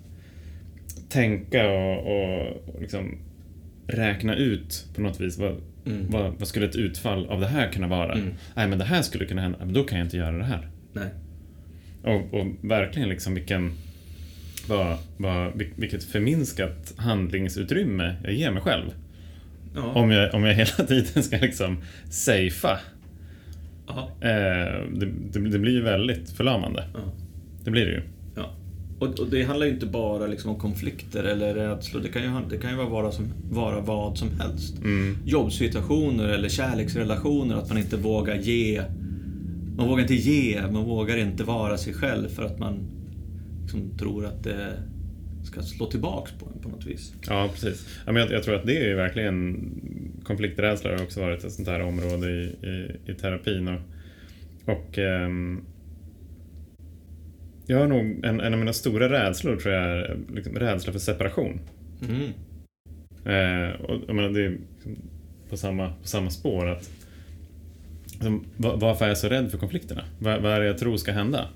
tänka 1.09 1.69
och, 1.69 2.07
och 2.35 2.81
liksom 2.81 3.17
räkna 3.87 4.35
ut 4.35 4.85
på 4.95 5.01
något 5.01 5.19
vis 5.21 5.37
vad, 5.37 5.55
Mm. 5.85 6.05
vad, 6.11 6.33
vad 6.39 6.47
skulle 6.47 6.65
ett 6.65 6.75
utfall 6.75 7.25
av 7.27 7.39
det 7.39 7.47
här 7.47 7.71
kunna 7.71 7.87
vara? 7.87 8.13
Mm. 8.13 8.33
Nej 8.55 8.67
men 8.67 8.79
det 8.79 8.85
här 8.85 9.01
skulle 9.01 9.25
kunna 9.25 9.41
hända, 9.41 9.57
men 9.59 9.73
då 9.73 9.83
kan 9.83 9.97
jag 9.97 10.05
inte 10.05 10.17
göra 10.17 10.37
det 10.37 10.43
här. 10.43 10.67
Nej. 10.93 11.07
Och, 12.03 12.33
och 12.33 12.47
verkligen 12.61 13.09
liksom 13.09 13.33
vilken, 13.35 13.71
vad, 14.67 14.97
vad, 15.17 15.53
vil- 15.53 15.73
vilket 15.75 16.03
förminskat 16.03 16.93
handlingsutrymme 16.97 18.15
jag 18.23 18.33
ger 18.33 18.51
mig 18.51 18.61
själv. 18.61 18.91
Ja. 19.77 19.91
Om 19.93 20.11
jag, 20.11 20.33
om 20.33 20.43
jag 20.43 20.53
hela 20.53 20.87
tiden 20.87 21.23
ska 21.23 21.37
liksom 21.37 21.77
safea. 22.09 22.79
Eh, 24.21 24.83
det, 24.93 25.05
det, 25.31 25.39
det 25.49 25.59
blir 25.59 25.73
ju 25.73 25.81
väldigt 25.81 26.29
förlamande. 26.29 26.83
Ja. 26.93 26.99
Det 27.63 27.71
blir 27.71 27.85
det 27.85 27.91
ju. 27.91 28.01
Ja. 28.35 28.53
Och, 28.99 29.19
och 29.19 29.27
det 29.29 29.43
handlar 29.43 29.65
ju 29.65 29.73
inte 29.73 29.85
bara 29.85 30.27
liksom 30.27 30.51
om 30.51 30.59
konflikter 30.59 31.23
eller 31.23 31.53
rädslor. 31.53 32.01
Det 32.01 32.09
kan 32.09 32.21
ju, 32.21 32.29
det 32.49 32.57
kan 32.57 32.71
ju 32.71 32.77
vara, 32.77 32.89
vara, 32.89 33.11
som, 33.11 33.25
vara 33.51 33.79
vad 33.79 34.17
som 34.17 34.29
helst. 34.39 34.77
Mm. 34.79 35.17
Jobbsituationer 35.25 36.27
eller 36.27 36.49
kärleksrelationer, 36.49 37.55
att 37.55 37.69
man 37.69 37.77
inte 37.77 37.97
vågar 37.97 38.35
ge. 38.35 38.81
Man 39.77 39.87
vågar 39.87 40.01
inte 40.01 40.15
ge, 40.15 40.61
man 40.71 40.83
vågar 40.83 41.17
inte 41.17 41.43
vara 41.43 41.77
sig 41.77 41.93
själv 41.93 42.29
för 42.29 42.43
att 42.43 42.59
man 42.59 42.79
liksom 43.61 43.97
tror 43.97 44.25
att 44.25 44.43
det 44.43 44.73
ska 45.47 45.61
slå 45.61 45.85
tillbaks 45.85 46.31
på 46.31 46.45
en 46.55 46.61
på 46.61 46.69
något 46.69 46.85
vis. 46.85 47.13
Ja, 47.29 47.49
precis. 47.53 47.99
Ja, 48.05 48.11
men 48.11 48.21
jag, 48.21 48.31
jag 48.31 48.43
tror 48.43 48.55
att 48.55 48.65
det 48.65 48.89
är 48.91 48.95
verkligen 48.95 49.71
konflikträdsla 50.23 50.89
har 50.91 51.03
också 51.03 51.21
varit 51.21 51.43
ett 51.43 51.51
sånt 51.53 51.67
här 51.67 51.81
område 51.81 52.31
i, 52.31 52.67
i, 52.67 53.11
i 53.11 53.13
terapin. 53.15 53.67
Och, 53.67 53.81
och 54.65 54.97
ehm, 54.97 55.61
jag 57.65 57.79
har 57.79 57.87
nog, 57.87 58.25
en, 58.25 58.39
en 58.39 58.53
av 58.53 58.59
mina 58.59 58.73
stora 58.73 59.09
rädslor 59.09 59.55
tror 59.55 59.73
jag 59.73 59.83
är 59.83 60.17
liksom, 60.33 60.55
rädsla 60.55 60.91
för 60.93 60.99
separation. 60.99 61.59
Mm. 62.01 62.21
Eh, 63.25 63.75
och 63.81 64.01
jag 64.07 64.15
menar, 64.15 64.29
det 64.29 64.45
är 64.45 64.49
liksom 64.49 64.95
på 65.49 65.57
samma, 65.57 65.89
på 66.01 66.07
samma 66.07 66.29
spår. 66.29 66.67
att 66.67 66.89
liksom, 68.11 68.45
va- 68.57 68.75
Varför 68.75 69.05
är 69.05 69.09
jag 69.09 69.17
så 69.17 69.29
rädd 69.29 69.51
för 69.51 69.57
konflikterna? 69.57 70.03
Vad, 70.19 70.41
vad 70.41 70.51
är 70.51 70.59
det 70.59 70.65
jag 70.65 70.77
tror 70.77 70.97
ska 70.97 71.11
hända? 71.11 71.49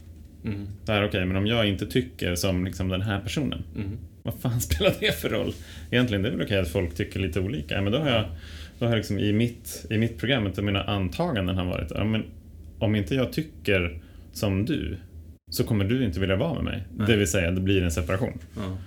Mm. 0.46 0.68
Det 0.86 0.92
här, 0.92 1.06
okej, 1.06 1.26
men 1.26 1.38
om 1.38 1.48
jag 1.48 1.68
inte 1.68 1.86
tycker 1.86 2.36
som 2.36 2.66
liksom, 2.66 2.90
den 2.90 3.02
här 3.02 3.20
personen, 3.20 3.64
Mm. 3.76 3.98
vad 4.24 4.34
fan 4.34 4.62
spelar 4.62 4.94
det 5.00 5.20
för 5.22 5.30
roll? 5.30 5.54
Egentligen 5.92 6.22
det 6.22 6.30
är 6.30 6.32
väl 6.32 6.46
okej 6.46 6.60
att 6.60 6.68
folk 6.70 6.96
tycker 6.96 7.20
lite 7.20 7.40
olika. 7.40 7.76
Ja, 7.76 7.82
men 7.82 7.94
då 7.94 8.00
har 8.00 8.10
jag, 8.10 8.26
då 8.80 8.86
har 8.86 8.92
jag 8.92 8.98
liksom 8.98 9.20
i 9.20 9.34
mitt, 9.34 9.86
i 9.90 9.98
mitt 9.98 10.18
program, 10.18 10.48
ett 10.48 10.58
av 10.58 10.64
mina 10.64 10.84
antaganden 10.84 11.58
har 11.58 11.66
varit, 11.66 11.92
ja, 11.96 12.04
men 12.04 12.24
om 12.80 12.96
inte 12.96 13.16
jag 13.16 13.34
tycker 13.34 14.02
som 14.34 14.66
du, 14.66 14.98
så 15.52 15.64
kommer 15.64 15.86
du 15.86 16.04
inte 16.06 16.20
vilja 16.20 16.36
vara 16.36 16.54
med 16.54 16.64
mig. 16.64 16.84
Nej. 16.98 17.08
Det 17.08 17.18
vill 17.18 17.28
säga, 17.28 17.52
det 17.52 17.62
blir 17.62 17.84
en 17.84 17.92
separation. 17.92 18.40
Ja. 18.56 18.78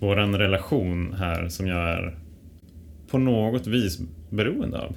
Våran 0.00 0.38
relation 0.38 1.14
här 1.18 1.48
som 1.48 1.66
jag 1.66 1.88
är 1.88 2.16
på 3.10 3.18
något 3.18 3.66
vis 3.66 3.98
beroende 4.30 4.78
av 4.78 4.96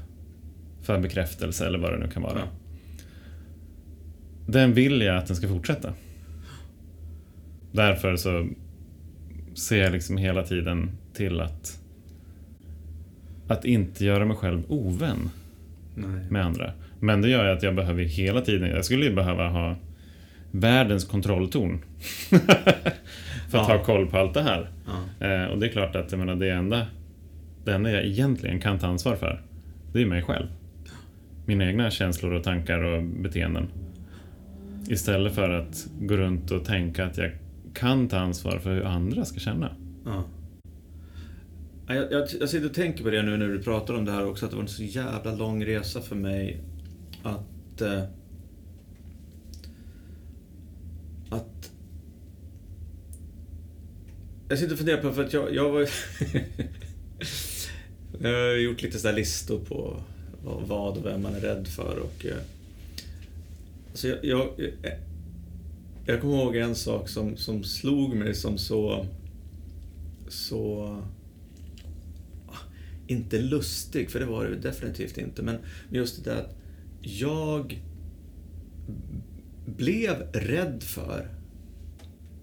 för 0.84 1.00
bekräftelse 1.00 1.66
eller 1.68 1.80
vad 1.80 1.92
det 1.94 1.98
nu 2.00 2.08
kan 2.08 2.22
vara. 2.24 2.34
Ja. 2.40 2.46
Den 4.46 4.74
vill 4.74 5.02
jag 5.02 5.18
att 5.18 5.28
den 5.28 5.36
ska 5.36 5.48
fortsätta. 5.48 5.94
Därför 7.72 8.16
så 8.16 8.48
ser 9.56 9.84
jag 9.84 9.92
liksom 9.92 10.18
hela 10.18 10.44
tiden 10.44 10.92
till 11.14 11.42
att 11.42 11.80
att 13.48 13.66
inte 13.66 14.06
göra 14.06 14.26
mig 14.26 14.38
själv 14.38 14.64
ovän 14.68 15.30
Nej. 15.96 16.26
med 16.30 16.46
andra. 16.46 16.72
Men 17.00 17.22
det 17.22 17.30
gör 17.30 17.46
att 17.46 17.64
jag 17.64 17.76
behöver 17.76 18.04
hela 18.04 18.42
tiden, 18.42 18.70
jag 18.70 18.86
skulle 18.86 19.06
ju 19.06 19.16
behöva 19.16 19.50
ha 19.50 19.76
världens 20.52 21.06
kontrolltorn. 21.06 21.82
för 22.30 23.58
att 23.58 23.68
Ja. 23.70 23.78
ha 23.78 23.84
koll 23.84 24.08
på 24.08 24.18
allt 24.18 24.34
det 24.34 24.42
här. 24.42 24.70
Ja. 25.20 25.28
Eh, 25.28 25.46
och 25.46 25.60
det 25.60 25.68
är 25.68 25.72
klart 25.72 25.96
att 25.96 26.12
jag 26.12 26.20
menar, 26.20 26.36
det, 26.36 26.50
enda, 26.52 26.88
det 27.66 27.74
enda 27.74 27.92
jag 27.92 28.06
egentligen 28.06 28.60
kan 28.60 28.80
ta 28.80 28.88
ansvar 28.88 29.16
för, 29.16 29.42
det 29.94 30.02
är 30.02 30.06
mig 30.06 30.22
själv. 30.22 30.48
Mina 31.46 31.66
egna 31.66 31.92
känslor 31.92 32.34
och 32.34 32.44
tankar 32.44 32.84
och 32.84 33.04
beteenden. 33.04 33.68
Istället 34.90 35.36
för 35.36 35.50
att 35.50 35.88
gå 36.00 36.18
runt 36.18 36.52
och 36.52 36.66
tänka 36.66 37.06
att 37.06 37.18
jag 37.18 37.32
kan 37.74 38.08
ta 38.08 38.18
ansvar 38.18 38.60
för 38.60 38.74
hur 38.74 38.84
andra 38.84 39.26
ska 39.26 39.40
känna. 39.40 39.76
Ja. 40.06 40.24
Jag, 41.88 42.12
jag, 42.12 42.28
jag 42.40 42.50
sitter 42.50 42.66
och 42.66 42.74
tänker 42.74 43.04
på 43.04 43.10
det 43.10 43.22
nu 43.22 43.38
när 43.38 43.48
du 43.48 43.64
pratar 43.64 43.94
om 43.94 44.06
det 44.06 44.12
här 44.12 44.26
också, 44.26 44.46
att 44.46 44.52
det 44.52 44.58
var 44.58 44.64
en 44.64 44.70
så 44.70 44.84
jävla 44.84 45.36
lång 45.36 45.66
resa 45.66 46.02
för 46.02 46.16
mig 46.16 46.64
att... 47.24 47.82
Eh, 47.82 48.04
att... 51.30 51.72
Jag 54.50 54.60
sitter 54.60 54.72
och 54.74 54.78
funderar 54.78 55.02
på, 55.02 55.14
för 55.14 55.24
att 55.24 55.34
jag, 55.34 55.56
jag 55.56 55.72
var... 55.72 55.80
jag 58.22 58.30
har 58.50 58.56
gjort 58.56 58.82
lite 58.82 59.00
sådär 59.00 59.16
listor 59.16 59.60
på 59.60 60.04
vad- 60.44 60.68
vad 60.68 60.98
och 60.98 61.06
vem 61.06 61.22
man 61.22 61.36
är 61.36 61.40
rädd 61.40 61.68
för 61.68 61.98
och... 61.98 62.26
Eh, 62.26 62.38
alltså 63.94 64.08
jag, 64.08 64.26
jag, 64.26 64.50
jag, 64.82 64.94
jag 66.06 66.22
kommer 66.22 66.36
ihåg 66.36 66.56
en 66.56 66.76
sak 66.76 67.10
som, 67.10 67.38
som 67.38 67.64
slog 67.64 68.16
mig 68.16 68.36
som 68.36 68.58
så 68.58 69.06
så... 70.28 70.84
ah, 72.48 72.58
Inte 73.08 73.42
lustig, 73.42 74.10
för 74.10 74.20
det 74.20 74.26
var 74.26 74.46
det 74.46 74.56
definitivt 74.56 75.18
inte. 75.18 75.42
Men 75.44 75.58
just 75.90 76.24
det 76.24 76.30
där 76.32 76.38
att 76.42 76.56
jag 77.02 77.82
blev 79.66 80.14
rädd 80.34 80.84
för 80.84 81.28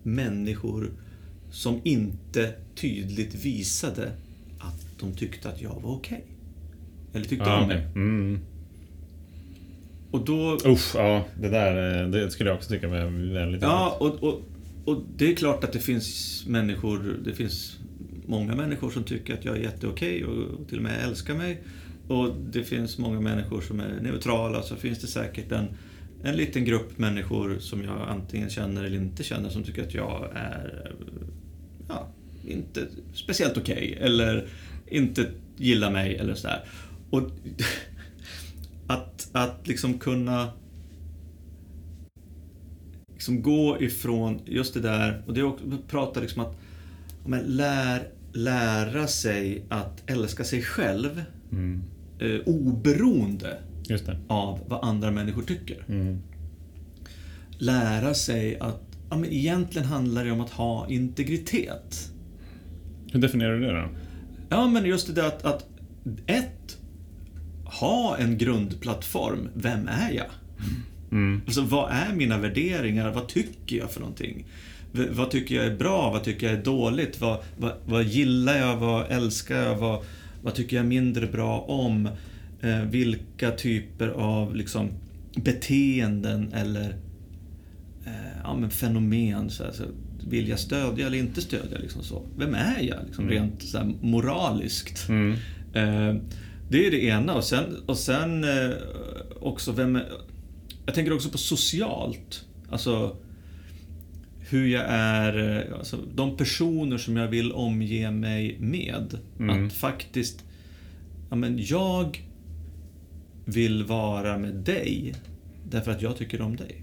människor 0.02 0.90
som 1.50 1.80
inte 1.84 2.54
tydligt 2.74 3.34
visade 3.34 4.12
att 4.58 4.86
de 5.00 5.12
tyckte 5.14 5.48
att 5.48 5.62
jag 5.62 5.80
var 5.82 5.90
okej. 5.90 6.24
Eller 7.12 7.24
tyckte 7.24 7.44
Ja, 7.48 7.62
om 7.62 7.68
mig. 7.68 7.86
mm. 7.94 8.38
Och 10.11 10.25
då... 10.25 10.59
Usch, 10.66 10.94
ja, 10.94 11.25
det 11.40 11.49
där 11.49 12.03
eh, 12.03 12.09
det 12.09 12.31
skulle 12.31 12.51
jag 12.51 12.57
också 12.57 12.70
tycka 12.70 12.88
var 12.88 13.33
väldigt 13.35 13.62
Ja, 13.62 13.96
och, 14.01 14.23
och, 14.23 14.42
och 14.85 15.03
det 15.16 15.33
är 15.33 15.37
klart 15.37 15.64
att 15.64 15.73
det 15.73 15.79
finns 15.79 16.44
människor, 16.46 17.16
det 17.25 17.35
finns 17.35 17.79
många 18.27 18.55
människor 18.55 18.90
som 18.90 19.05
tycker 19.05 19.35
att 19.35 19.44
jag 19.44 19.57
är 19.57 19.61
jätteokej 19.61 20.25
och 20.25 20.68
till 20.68 20.79
och 20.79 20.85
med 20.85 21.05
älskar 21.05 21.35
mig. 21.35 21.62
Och 22.09 22.35
det 22.53 22.64
finns 22.64 22.99
många 22.99 23.20
människor 23.20 23.61
som 23.61 23.81
är 23.81 24.01
neutrala, 24.01 24.62
så 24.62 24.77
finns 24.77 24.99
det 24.99 25.07
säkert 25.07 25.53
en, 25.53 25.66
en 26.23 26.37
liten 26.37 26.64
grupp 26.64 26.99
människor 26.99 27.57
som 27.59 27.85
jag 27.85 28.09
antingen 28.09 28.51
känner 28.51 28.85
eller 28.85 28.96
inte 28.96 29.23
känner 29.23 29.49
som 29.49 29.62
tycker 29.62 29.83
att 29.83 29.94
jag 29.94 30.29
är 30.35 30.92
ja, 31.88 32.09
inte 32.49 32.87
speciellt 33.14 33.57
okej 33.57 33.99
eller 34.01 34.46
inte 34.87 35.27
gillar 35.57 35.90
mig 35.90 36.16
eller 36.16 36.35
sådär. 36.35 36.64
Och 37.11 37.23
att, 38.90 39.29
att 39.33 39.66
liksom 39.68 39.98
kunna 39.98 40.48
liksom 43.12 43.42
gå 43.42 43.83
ifrån 43.83 44.40
just 44.46 44.74
det 44.74 44.81
där, 44.81 45.22
och 45.26 45.35
det 45.35 45.40
är 45.40 45.44
också, 45.44 45.64
prata 45.88 46.20
liksom 46.20 46.42
att 46.42 46.57
men 47.26 47.40
lär, 47.44 48.09
lära 48.33 49.07
sig 49.07 49.64
att 49.68 50.11
älska 50.11 50.44
sig 50.44 50.62
själv 50.62 51.24
Mm. 51.53 51.83
eh, 52.18 52.40
oberoende 52.46 53.59
av 54.29 54.61
vad 54.68 54.85
andra 54.85 55.11
människor 55.11 55.42
tycker. 55.42 55.85
Mm. 55.88 56.18
Lära 57.59 58.14
sig 58.14 58.59
att 58.59 58.83
ja, 59.11 59.16
men 59.16 59.31
egentligen 59.33 59.88
handlar 59.88 60.24
det 60.24 60.31
om 60.31 60.40
att 60.40 60.50
ha 60.50 60.88
integritet. 60.88 62.12
Hur 63.12 63.20
definierar 63.20 63.53
du 63.59 63.61
det 63.66 63.72
då? 63.72 63.88
Ja, 64.48 64.68
men 64.68 64.85
just 64.85 65.07
det 65.07 65.12
där 65.12 65.26
att, 65.26 65.44
att 65.44 65.66
ett, 66.26 66.49
ha 67.81 68.16
en 68.16 68.38
grundplattform. 68.38 69.49
Vem 69.55 69.88
är 69.88 70.11
jag? 70.12 70.27
Mm. 71.12 71.40
Alltså, 71.47 71.61
vad 71.62 71.90
är 71.93 72.12
mina 72.14 72.38
värderingar? 72.38 73.11
Vad 73.12 73.29
tycker 73.29 73.77
jag 73.77 73.90
för 73.90 74.01
någonting? 74.01 74.45
V- 74.93 75.07
vad 75.11 75.31
tycker 75.31 75.55
jag 75.55 75.64
är 75.66 75.77
bra? 75.77 76.11
Vad 76.11 76.25
tycker 76.25 76.47
jag 76.51 76.59
är 76.59 76.64
dåligt? 76.64 77.21
Vad, 77.21 77.38
vad, 77.59 77.73
vad 77.87 78.05
gillar 78.05 78.57
jag? 78.57 78.77
Vad 78.77 79.11
älskar 79.11 79.57
jag? 79.62 79.77
Vad, 79.77 80.05
vad 80.43 80.55
tycker 80.55 80.77
jag 80.77 80.87
mindre 80.87 81.27
bra 81.27 81.61
om? 81.61 82.09
Eh, 82.61 82.83
vilka 82.83 83.51
typer 83.51 84.09
av 84.09 84.57
liksom, 84.57 84.88
beteenden 85.37 86.53
eller 86.53 86.88
eh, 88.07 88.12
ja, 88.45 88.57
men 88.57 88.71
fenomen 88.71 89.51
så 89.51 89.64
här, 89.64 89.73
så 89.73 89.85
vill 90.29 90.49
jag 90.49 90.59
stödja 90.59 91.07
eller 91.07 91.19
inte 91.19 91.40
stödja? 91.40 91.79
Liksom 91.79 92.03
så. 92.03 92.23
Vem 92.38 92.55
är 92.55 92.81
jag 92.81 92.99
liksom, 93.07 93.25
Mm. 93.25 93.35
rent 93.37 93.62
så 93.62 93.79
här, 93.79 93.93
moraliskt? 94.01 95.09
Mm. 95.09 95.33
Eh, 95.75 96.16
det 96.70 96.87
är 96.87 96.90
det 96.90 97.04
ena. 97.04 97.35
Och 97.35 97.44
sen, 97.44 97.76
och 97.87 97.98
sen 97.98 98.44
eh, 98.44 98.70
också 99.40 99.72
vem... 99.72 99.98
Jag 100.87 100.94
tänker 100.94 101.12
också 101.12 101.30
på 101.30 101.38
socialt. 101.38 102.46
Alltså 102.70 103.16
hur 104.38 104.68
jag 104.68 104.85
är, 104.88 105.59
eh, 105.68 105.78
alltså, 105.78 105.98
de 106.14 106.37
personer 106.37 106.98
som 106.98 107.16
jag 107.16 107.28
vill 107.28 107.52
omge 107.52 108.11
mig 108.11 108.56
med. 108.61 109.18
Mm. 109.38 109.66
Att 109.66 109.72
faktiskt 109.72 110.44
ja, 111.30 111.37
men 111.37 111.59
jag 111.62 112.18
vill 113.44 113.85
vara 113.85 114.38
med 114.38 114.54
dig 114.54 115.14
därför 115.70 115.90
att 115.90 116.02
jag 116.02 116.16
tycker 116.16 116.40
om 116.40 116.56
dig. 116.56 116.83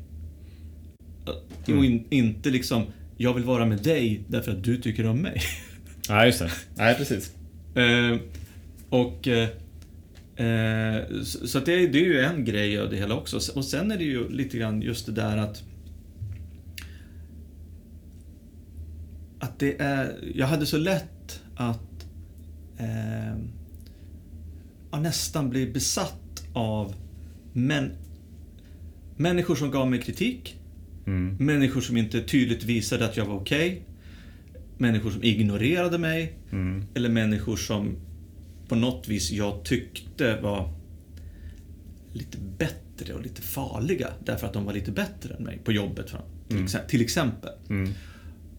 Och 1.67 1.86
in, 1.86 2.08
inte 2.10 2.50
liksom, 2.50 2.84
jag 3.17 3.34
vill 3.34 3.43
vara 3.43 3.65
med 3.65 3.84
dig 3.84 4.23
därför 4.28 4.52
att 4.52 4.63
du 4.63 4.78
tycker 4.78 5.06
om 5.06 5.21
mig. 5.21 5.41
Nej, 6.10 6.26
just 6.26 6.39
det. 6.39 6.52
Nej, 6.76 6.95
precis. 6.95 7.36
Eh, 7.76 8.17
och... 8.89 9.28
Eh, 9.28 9.50
eh, 10.38 11.23
så 11.23 11.47
så 11.47 11.60
det, 11.60 11.88
det 11.88 12.00
är 12.00 12.06
ju 12.06 12.19
en 12.19 12.45
grej 12.45 12.80
av 12.80 12.89
det 12.89 12.95
hela 12.95 13.15
också. 13.15 13.39
Och 13.56 13.65
sen 13.65 13.91
är 13.91 13.97
det 13.97 14.04
ju 14.04 14.30
lite 14.30 14.58
grann 14.58 14.82
just 14.82 15.06
det 15.06 15.12
där 15.12 15.38
att... 15.38 15.63
Att 19.39 19.60
det 19.60 19.82
är... 19.82 20.17
Jag 20.36 20.47
hade 20.47 20.65
så 20.65 20.78
lätt 20.78 21.41
att... 21.56 22.08
Eh, 22.78 23.38
ja, 24.91 25.00
nästan 25.00 25.50
bli 25.50 25.67
besatt 25.67 26.43
av 26.54 26.95
män, 27.54 27.91
människor 29.17 29.56
som 29.56 29.71
gav 29.71 29.89
mig 29.89 30.02
kritik. 30.02 30.60
Mm. 31.08 31.36
Människor 31.39 31.82
som 31.82 31.97
inte 31.97 32.21
tydligt 32.21 32.63
visade 32.63 33.06
att 33.06 33.17
jag 33.17 33.26
var 33.26 33.36
okej. 33.36 33.82
Människor 34.78 35.12
som 35.12 35.23
ignorerade 35.23 35.97
mig. 35.97 36.34
Mm. 36.52 36.84
Eller 36.93 37.10
människor 37.10 37.56
som 37.56 37.95
på 38.67 38.75
något 38.75 39.08
vis 39.08 39.32
jag 39.32 39.63
tyckte 39.63 40.41
var 40.41 40.73
lite 42.13 42.38
bättre 42.58 43.13
och 43.13 43.21
lite 43.21 43.41
farliga 43.41 44.08
därför 44.25 44.47
att 44.47 44.53
de 44.53 44.65
var 44.65 44.73
lite 44.73 44.91
bättre 44.91 45.34
än 45.36 45.43
mig 45.43 45.60
på 45.63 45.71
jobbet. 45.71 46.08
Till, 46.08 46.17
Mm. 46.58 46.65
exe- 46.67 46.88
till 46.88 47.01
exempel. 47.01 47.49
Mm. 47.69 47.91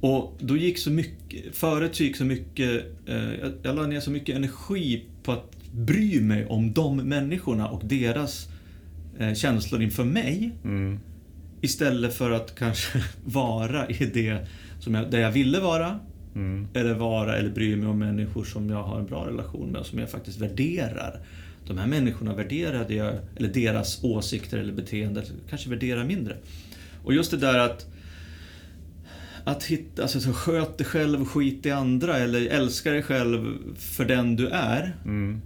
Och 0.00 0.36
då 0.40 0.56
gick 0.56 0.78
så 0.78 0.90
mycket, 0.90 1.56
förut 1.56 1.96
så 1.96 2.02
gick 2.02 2.16
så 2.16 2.24
mycket, 2.24 2.84
eh, 3.06 3.16
jag, 3.40 3.52
jag 3.62 3.76
la 3.76 3.86
ner 3.86 4.00
så 4.00 4.10
mycket 4.10 4.36
energi 4.36 5.04
på 5.22 5.32
att 5.32 5.52
bry 5.72 6.20
mig 6.20 6.46
om 6.46 6.72
de 6.72 6.96
människorna 6.96 7.68
och 7.68 7.82
deras 7.84 8.48
eh, 9.18 9.34
känslor 9.34 9.82
inför 9.82 10.04
mig. 10.04 10.52
Mm. 10.64 10.98
Istället 11.60 12.14
för 12.14 12.30
att 12.30 12.54
kanske 12.54 13.02
vara 13.24 13.88
i 13.88 14.10
det 14.14 14.46
som 14.80 14.94
jag, 14.94 15.10
där 15.10 15.18
jag 15.18 15.30
ville 15.32 15.60
vara. 15.60 16.00
Mm. 16.34 16.68
Eller 16.74 16.94
vara 16.94 17.36
eller 17.36 17.50
bry 17.50 17.76
mig 17.76 17.88
om 17.88 17.98
människor 17.98 18.44
som 18.44 18.70
jag 18.70 18.82
har 18.82 18.98
en 18.98 19.06
bra 19.06 19.26
relation 19.26 19.68
med 19.70 19.80
och 19.80 19.86
som 19.86 19.98
jag 19.98 20.10
faktiskt 20.10 20.40
värderar. 20.40 21.20
De 21.66 21.78
här 21.78 21.86
människorna 21.86 22.34
värderade 22.34 22.94
jag, 22.94 23.14
eller 23.36 23.48
deras 23.48 24.04
åsikter 24.04 24.58
eller 24.58 24.72
beteende, 24.72 25.24
kanske 25.50 25.70
värderar 25.70 26.04
mindre. 26.04 26.36
Och 27.04 27.14
just 27.14 27.30
det 27.30 27.36
där 27.36 27.58
att 27.58 27.86
att 29.44 29.64
hitta, 29.64 30.02
alltså 30.02 30.20
så 30.20 30.32
sköt 30.32 30.78
dig 30.78 30.86
själv 30.86 31.20
och 31.22 31.28
skit 31.28 31.66
i 31.66 31.70
andra 31.70 32.16
eller 32.18 32.46
älska 32.46 32.90
dig 32.90 33.02
själv 33.02 33.46
för 33.76 34.04
den 34.04 34.36
du 34.36 34.48
är 34.48 34.96
Mm. 35.04 35.40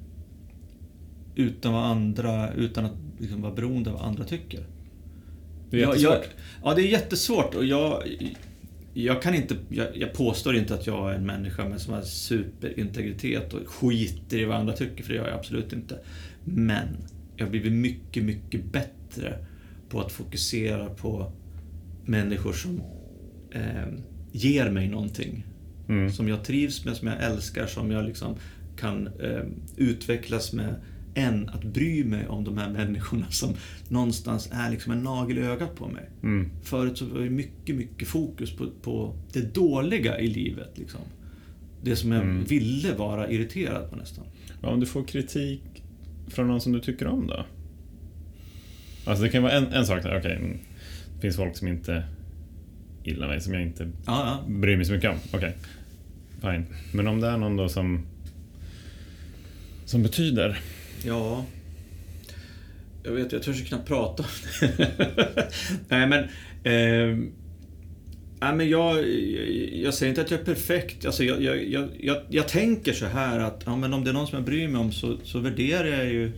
utan, 1.34 1.72
vad 1.72 1.84
andra, 1.84 2.52
utan 2.52 2.84
att 2.84 2.92
liksom 3.18 3.42
vara 3.42 3.52
beroende 3.54 3.90
av 3.90 3.96
vad 3.96 4.06
andra 4.06 4.24
tycker. 4.24 4.60
Det 5.70 5.76
är 5.76 5.80
Jag- 5.80 5.88
jättesvårt. 5.90 6.28
Jag, 6.62 6.70
ja, 6.70 6.74
det 6.74 6.82
är 6.82 6.86
jättesvårt 6.90 7.54
och 7.54 7.64
jag, 7.64 8.02
jag 8.94 9.22
kan 9.22 9.34
inte, 9.34 9.56
jag, 9.68 9.96
jag 9.96 10.12
påstår 10.12 10.56
inte 10.56 10.74
att 10.74 10.86
jag 10.86 11.10
är 11.10 11.14
en 11.14 11.26
människa 11.26 11.68
med 11.68 11.80
sån 11.80 11.94
här 11.94 12.02
superintegritet 12.02 13.54
och 13.54 13.68
skiter 13.68 14.38
i 14.38 14.44
vad 14.44 14.56
andra 14.56 14.72
tycker, 14.72 15.04
för 15.04 15.12
det 15.12 15.16
gör 15.16 15.28
jag 15.28 15.38
absolut 15.38 15.72
inte. 15.72 15.98
Men 16.44 16.88
jag 17.36 17.46
har 17.46 17.50
blivit 17.50 17.72
mycket, 17.72 18.24
mycket 18.24 18.64
bättre 18.64 19.38
på 19.88 20.00
att 20.00 20.12
fokusera 20.12 20.88
på 20.88 21.32
människor 22.04 22.52
som 22.52 22.82
eh, 23.50 23.88
ger 24.32 24.70
mig 24.70 24.88
någonting. 24.88 25.46
Mm. 25.88 26.10
Som 26.10 26.28
jag 26.28 26.44
trivs 26.44 26.84
med, 26.84 26.96
som 26.96 27.08
jag 27.08 27.22
älskar, 27.22 27.66
som 27.66 27.90
jag 27.90 28.04
liksom 28.04 28.36
kan 28.76 29.06
eh, 29.06 29.44
utvecklas 29.76 30.52
med 30.52 30.74
än 31.14 31.48
att 31.48 31.64
bry 31.64 32.04
mig 32.04 32.26
om 32.28 32.44
de 32.44 32.58
här 32.58 32.70
människorna 32.70 33.26
som 33.30 33.54
någonstans 33.88 34.48
är 34.52 34.70
liksom 34.70 34.92
en 34.92 35.02
nagel 35.02 35.38
i 35.38 35.40
ögat 35.40 35.74
på 35.76 35.88
mig. 35.88 36.04
Mm. 36.22 36.50
Förut 36.62 36.98
så 36.98 37.04
var 37.06 37.20
det 37.20 37.30
mycket, 37.30 37.76
mycket 37.76 38.08
fokus 38.08 38.56
på, 38.56 38.70
på 38.82 39.14
det 39.32 39.54
dåliga 39.54 40.18
i 40.18 40.26
livet. 40.26 40.78
Liksom. 40.78 41.00
Det 41.82 41.96
som 41.96 42.12
jag 42.12 42.22
Mm. 42.22 42.44
ville 42.44 42.94
vara 42.94 43.30
irriterad 43.30 43.90
på 43.90 43.96
nästan. 43.96 44.24
Ja, 44.62 44.68
om 44.68 44.80
du 44.80 44.86
får 44.86 45.04
kritik 45.04 45.62
från 46.28 46.46
någon 46.46 46.60
som 46.60 46.72
du 46.72 46.80
tycker 46.80 47.06
om 47.06 47.26
då? 47.26 47.44
Alltså 49.04 49.22
det 49.24 49.28
kan 49.30 49.42
vara 49.42 49.52
en, 49.52 49.66
en 49.66 49.86
sak 49.86 49.98
okej. 50.04 50.36
mm, 50.36 50.58
det 51.14 51.20
finns 51.20 51.36
folk 51.36 51.56
som 51.56 51.68
inte 51.68 52.04
gillar 53.04 53.28
mig, 53.28 53.40
som 53.40 53.52
jag 53.54 53.62
inte 53.62 53.90
Ja, 54.06 54.42
ja. 54.46 54.52
bryr 54.52 54.76
mig 54.76 54.84
så 54.86 54.92
mycket 54.92 55.10
om. 55.10 55.16
Okej. 55.32 55.56
Fine. 56.40 56.66
Men 56.92 57.08
om 57.08 57.20
det 57.20 57.28
är 57.28 57.36
någon 57.36 57.56
då 57.56 57.68
som 57.68 58.02
som 59.84 60.02
betyder 60.02 60.60
Ja. 61.04 61.44
Jag 63.04 63.12
vet, 63.12 63.32
jag 63.32 63.42
törs 63.42 63.60
ju 63.60 63.64
knappt 63.64 63.88
prata 63.88 64.22
om 64.22 64.28
det. 64.60 65.48
Nej, 65.88 66.06
men... 66.08 66.24
Eh, 66.64 67.16
nej, 68.40 68.54
men 68.54 68.68
jag, 68.68 68.96
jag, 69.08 69.48
jag 69.72 69.94
säger 69.94 70.10
inte 70.10 70.20
att 70.20 70.30
jag 70.30 70.40
är 70.40 70.44
perfekt. 70.44 71.06
Alltså, 71.06 71.24
jag, 71.24 71.42
jag, 71.42 71.88
jag, 72.00 72.20
jag, 72.28 72.48
tänker 72.48 72.92
så 72.92 73.06
här 73.06 73.38
att 73.38 73.62
ja, 73.66 73.76
men 73.76 73.92
om 73.92 74.04
det 74.04 74.10
är 74.10 74.14
någon 74.14 74.26
som 74.26 74.36
jag 74.36 74.44
bryr 74.44 74.68
mig 74.68 74.80
om 74.80 74.92
så, 74.92 75.16
så 75.24 75.38
värderar 75.38 75.86
jag 75.86 76.06
ju 76.06 76.32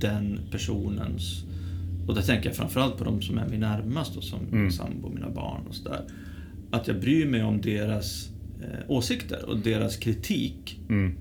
den 0.00 0.40
personens... 0.50 1.44
Och 2.08 2.14
där 2.14 2.22
tänker 2.22 2.48
jag 2.48 2.56
framförallt 2.56 2.96
på 2.98 3.04
de 3.04 3.22
som 3.22 3.38
är 3.38 3.48
mig 3.48 3.58
närmast, 3.58 4.16
och 4.16 4.24
som 4.24 4.38
Mm. 4.40 4.62
min 4.62 4.72
sambo, 4.72 5.08
mina 5.08 5.30
barn 5.30 5.66
och 5.68 5.74
sådär. 5.74 6.02
Att 6.70 6.88
jag 6.88 7.00
bryr 7.00 7.26
mig 7.26 7.42
om 7.42 7.60
deras 7.60 8.28
eh, 8.62 8.90
åsikter 8.90 9.44
och 9.44 9.58
deras 9.58 9.96
kritik. 9.96 10.80
mm. 10.88 11.16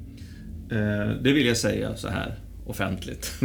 Eh, 0.72 1.10
det 1.24 1.34
vill 1.34 1.46
jag 1.46 1.58
säga 1.58 1.96
så 1.96 2.08
här 2.08 2.39
offentligt. 2.70 3.34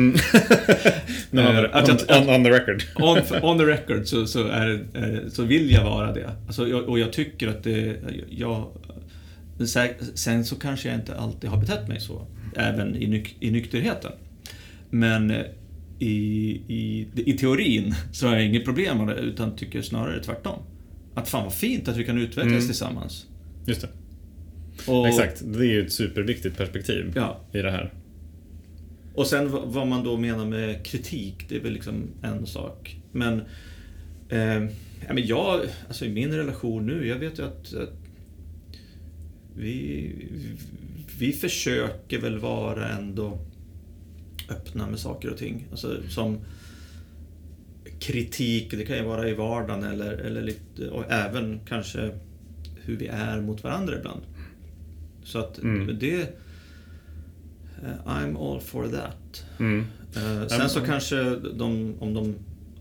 No, 1.31 1.41
on, 1.41 1.47
Eh, 1.57 1.65
att 1.73 1.89
on, 1.91 1.97
jag- 2.09 2.23
on, 2.23 2.35
on 2.35 2.45
the 2.45 2.51
record. 2.51 2.83
on, 2.95 3.19
on 3.51 3.59
the 3.59 3.65
record 3.65 4.07
så, 4.07 4.27
så, 4.27 4.47
är, 4.49 4.85
är, 4.95 5.29
så 5.29 5.43
vill 5.43 5.71
jag 5.71 5.85
vara 5.85 6.13
det. 6.13 6.31
Alltså, 6.47 6.69
jag, 6.69 6.89
och 6.89 6.99
jag 6.99 7.13
tycker 7.13 7.49
att 7.49 7.63
det... 7.65 7.97
Jag, 8.31 8.69
sen 10.15 10.45
så 10.45 10.57
kanske 10.57 10.89
jag 10.89 10.99
inte 10.99 11.15
alltid 11.17 11.51
har 11.51 11.57
betett 11.61 11.89
mig 11.89 12.01
så, 12.01 12.27
även 12.57 12.97
i, 12.97 13.07
nyk, 13.07 13.37
i 13.41 13.51
nykterheten. 13.51 14.13
Men 14.91 15.31
eh, 15.31 15.41
i, 15.99 16.51
i, 16.69 17.07
i 17.17 17.33
teorin 17.33 17.95
så 18.13 18.27
har 18.27 18.35
jag 18.35 18.45
inget 18.47 18.65
problem 18.65 18.99
med 18.99 19.07
det, 19.17 19.23
utan 19.23 19.57
tycker 19.57 19.83
snarare 19.83 20.23
tvärtom. 20.23 20.59
Att 21.15 21.29
fan 21.29 21.45
vad 21.45 21.55
fint 21.55 21.89
att 21.89 21.97
vi 21.97 22.05
kan 22.05 22.19
utvecklas 22.19 22.47
Mm. 22.53 22.67
tillsammans. 22.67 23.27
Just 23.67 23.81
det. 23.81 23.89
Och, 24.93 25.09
Exakt. 25.09 25.43
Det 25.45 25.59
är 25.59 25.65
ju 25.73 25.87
ett 25.87 25.93
superviktigt 25.93 26.57
perspektiv 26.57 27.13
Ja. 27.17 27.41
i 27.53 27.59
det 27.59 27.71
här. 27.71 27.93
Och 29.15 29.27
sen 29.27 29.51
vad- 29.51 29.87
man 29.87 30.05
då 30.05 30.17
menar 30.17 30.47
med 30.47 30.87
kritik, 30.87 31.47
det 31.49 31.57
är 31.57 31.61
väl 31.61 31.73
liksom 31.73 32.09
en 32.23 32.47
sak. 32.47 32.97
Men, 33.13 33.43
eh, 34.29 34.63
ja, 35.07 35.13
men 35.15 35.27
jag, 35.27 35.61
alltså 35.89 36.05
i 36.05 36.13
min 36.13 36.33
relation 36.33 36.87
nu, 36.87 37.07
jag 37.07 37.17
vet 37.19 37.39
ju 37.39 37.43
att, 37.45 37.75
att 37.75 37.93
vi, 39.57 40.13
vi 41.19 41.33
försöker 41.33 42.19
väl 42.21 42.39
vara 42.39 42.89
ändå 42.89 43.39
öppna 44.51 44.87
med 44.91 44.99
saker 44.99 45.31
och 45.31 45.39
ting. 45.39 45.67
Alltså 45.71 46.03
som 46.09 46.39
kritik, 48.01 48.71
det 48.71 48.85
kan 48.85 48.97
ju 48.97 49.03
vara 49.03 49.29
i 49.29 49.35
vardagen 49.35 49.83
eller, 49.85 50.13
eller 50.13 50.43
lite, 50.43 50.91
och 50.91 51.05
även 51.13 51.61
kanske 51.69 52.11
hur 52.83 52.97
vi 52.97 53.07
är 53.07 53.41
mot 53.41 53.65
varandra 53.65 53.99
ibland. 53.99 54.21
Så 55.25 55.39
att 55.39 55.59
Mm. 55.59 55.99
det... 56.01 56.39
eh, 57.85 58.07
I'm 58.13 58.53
all 58.53 58.61
for 58.61 58.89
that. 58.89 59.47
Mm. 59.59 59.85
Eh, 60.17 60.47
sen 60.49 60.69
så 60.69 60.81
kanske 60.81 61.17
de, 61.37 61.95
om 61.99 62.15
de 62.15 62.35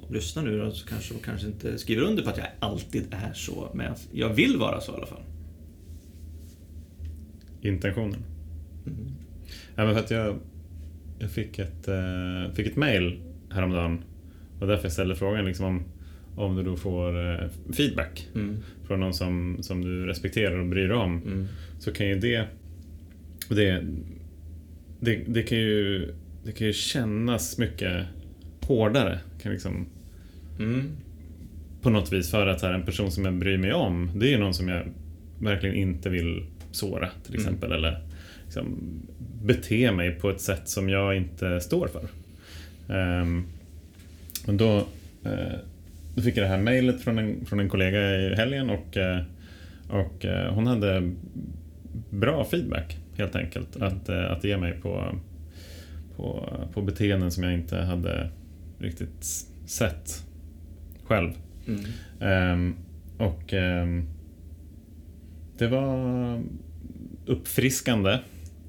lyssnar 0.10 0.44
nu 0.44 0.60
då, 0.60 0.72
så 0.72 0.88
kanske 0.88 1.13
de 1.13 1.20
kanske 1.20 1.48
inte 1.48 1.78
skriver 1.78 2.02
under 2.02 2.24
på 2.24 2.30
att 2.30 2.38
jag 2.38 2.48
alltid 2.60 3.04
är 3.12 3.34
så. 3.34 3.72
Men 3.74 3.86
jag- 3.86 3.98
jag 4.12 4.30
vill 4.36 4.58
vara 4.58 4.82
så 4.82 4.92
i 4.92 4.96
alla 4.96 5.06
fall. 5.06 5.22
Intentionen. 7.62 8.24
Mm. 8.88 8.98
Ja, 9.76 9.86
men 9.86 9.94
för 9.94 10.00
att 10.02 10.12
jag, 10.12 10.39
jag 11.20 11.32
fick 11.32 11.60
ett, 11.60 11.88
eh, 11.88 12.54
fick 12.56 12.68
ett 12.68 12.76
mail 12.76 13.22
häromdagen. 13.50 14.04
Och 14.60 14.68
därför 14.68 14.84
jag 14.86 14.92
ställde 14.92 15.16
frågan 15.16 15.46
liksom 15.46 15.66
om, 15.66 15.84
om 16.36 16.56
du 16.56 16.63
då 16.63 16.76
får 16.76 17.32
eh, 17.44 17.50
feedback 17.74 18.28
Mm. 18.36 18.58
från 18.88 19.00
någon 19.00 19.13
som, 19.13 19.58
som 19.62 19.82
du 19.82 20.06
respekterar 20.06 20.58
och 20.60 20.68
bryr 20.68 20.88
dig 20.88 20.98
om. 20.98 21.22
Mm. 21.24 21.48
Så 21.80 21.92
kan 21.92 22.08
ju 22.08 22.20
det, 22.20 22.48
det, 23.50 23.84
det, 25.04 25.16
det 25.28 25.44
kan 25.44 25.58
ju 25.58 26.13
det 26.46 26.52
kan 26.52 26.68
ju 26.68 26.74
kännas 26.74 27.58
mycket 27.58 28.06
hårdare. 28.62 29.20
Kan 29.42 29.52
liksom, 29.52 29.86
Mm. 30.60 30.89
på 31.82 31.89
något 31.89 32.13
vis 32.13 32.32
för 32.32 32.48
att 32.48 32.62
här, 32.62 32.74
en 32.74 32.86
person 32.86 33.12
som 33.12 33.26
jag 33.26 33.34
bryr 33.34 33.58
mig 33.58 33.74
om, 33.74 34.12
det 34.16 34.28
är 34.28 34.32
ju 34.32 34.38
någon 34.38 34.54
som 34.54 34.70
jag 34.70 34.84
verkligen 35.39 35.76
inte 35.76 36.10
vill 36.10 36.46
såra 36.72 37.10
till 37.26 37.36
Mm. 37.36 37.46
exempel. 37.46 37.72
Eller 37.72 38.02
liksom, 38.44 38.78
bete 39.44 39.92
mig 39.92 40.12
på 40.12 40.30
ett 40.30 40.42
sätt 40.42 40.70
som 40.70 40.89
jag 40.89 41.18
inte 41.18 41.60
står 41.62 41.88
för. 41.88 42.08
Ehm, 42.94 43.44
men 44.46 44.58
då, 44.58 44.78
eh, 45.26 45.60
då 46.16 46.22
fick 46.22 46.38
jag 46.38 46.44
det 46.46 46.50
här 46.50 46.62
mejlet 46.62 47.02
från 47.02 47.20
en, 47.20 47.46
från 47.46 47.60
en 47.60 47.70
kollega 47.70 48.16
i 48.16 48.36
helgen 48.36 48.70
och, 48.70 48.98
eh, 48.98 49.22
och 49.89 50.26
eh, 50.26 50.54
hon 50.54 50.68
hade 50.68 51.12
bra 52.10 52.46
feedback 52.52 52.98
helt 53.17 53.36
enkelt 53.36 53.76
Mm. 53.76 53.88
att, 53.88 54.10
eh, 54.10 54.32
att 54.32 54.43
ge 54.43 54.58
mig 54.58 54.73
på, 54.82 55.15
på, 56.15 56.49
på 56.73 56.82
beteenden 56.82 57.32
som 57.32 57.43
jag 57.43 57.54
inte 57.54 57.78
hade 57.78 58.30
riktigt 58.80 59.26
sett 59.65 60.23
själv. 61.04 61.32
Mm. 61.67 61.82
Ehm, 62.19 62.76
och 63.17 63.54
ehm, 63.54 64.06
det 65.58 65.67
var 65.67 66.41
uppfriskande. 67.26 68.12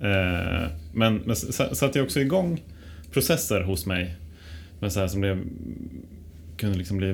Eh, 0.01 0.69
men, 0.95 1.17
men 1.25 1.37
satte 1.37 1.99
jag 1.99 2.05
också 2.05 2.21
igång 2.21 2.63
processer 3.13 3.61
hos 3.61 3.87
mig. 3.87 4.17
Men 4.81 4.91
så 4.91 5.01
här 5.01 5.09
som 5.09 5.21
blev, 5.21 5.43
kunde 6.57 6.79
liksom 6.79 6.97
bli, 6.97 7.09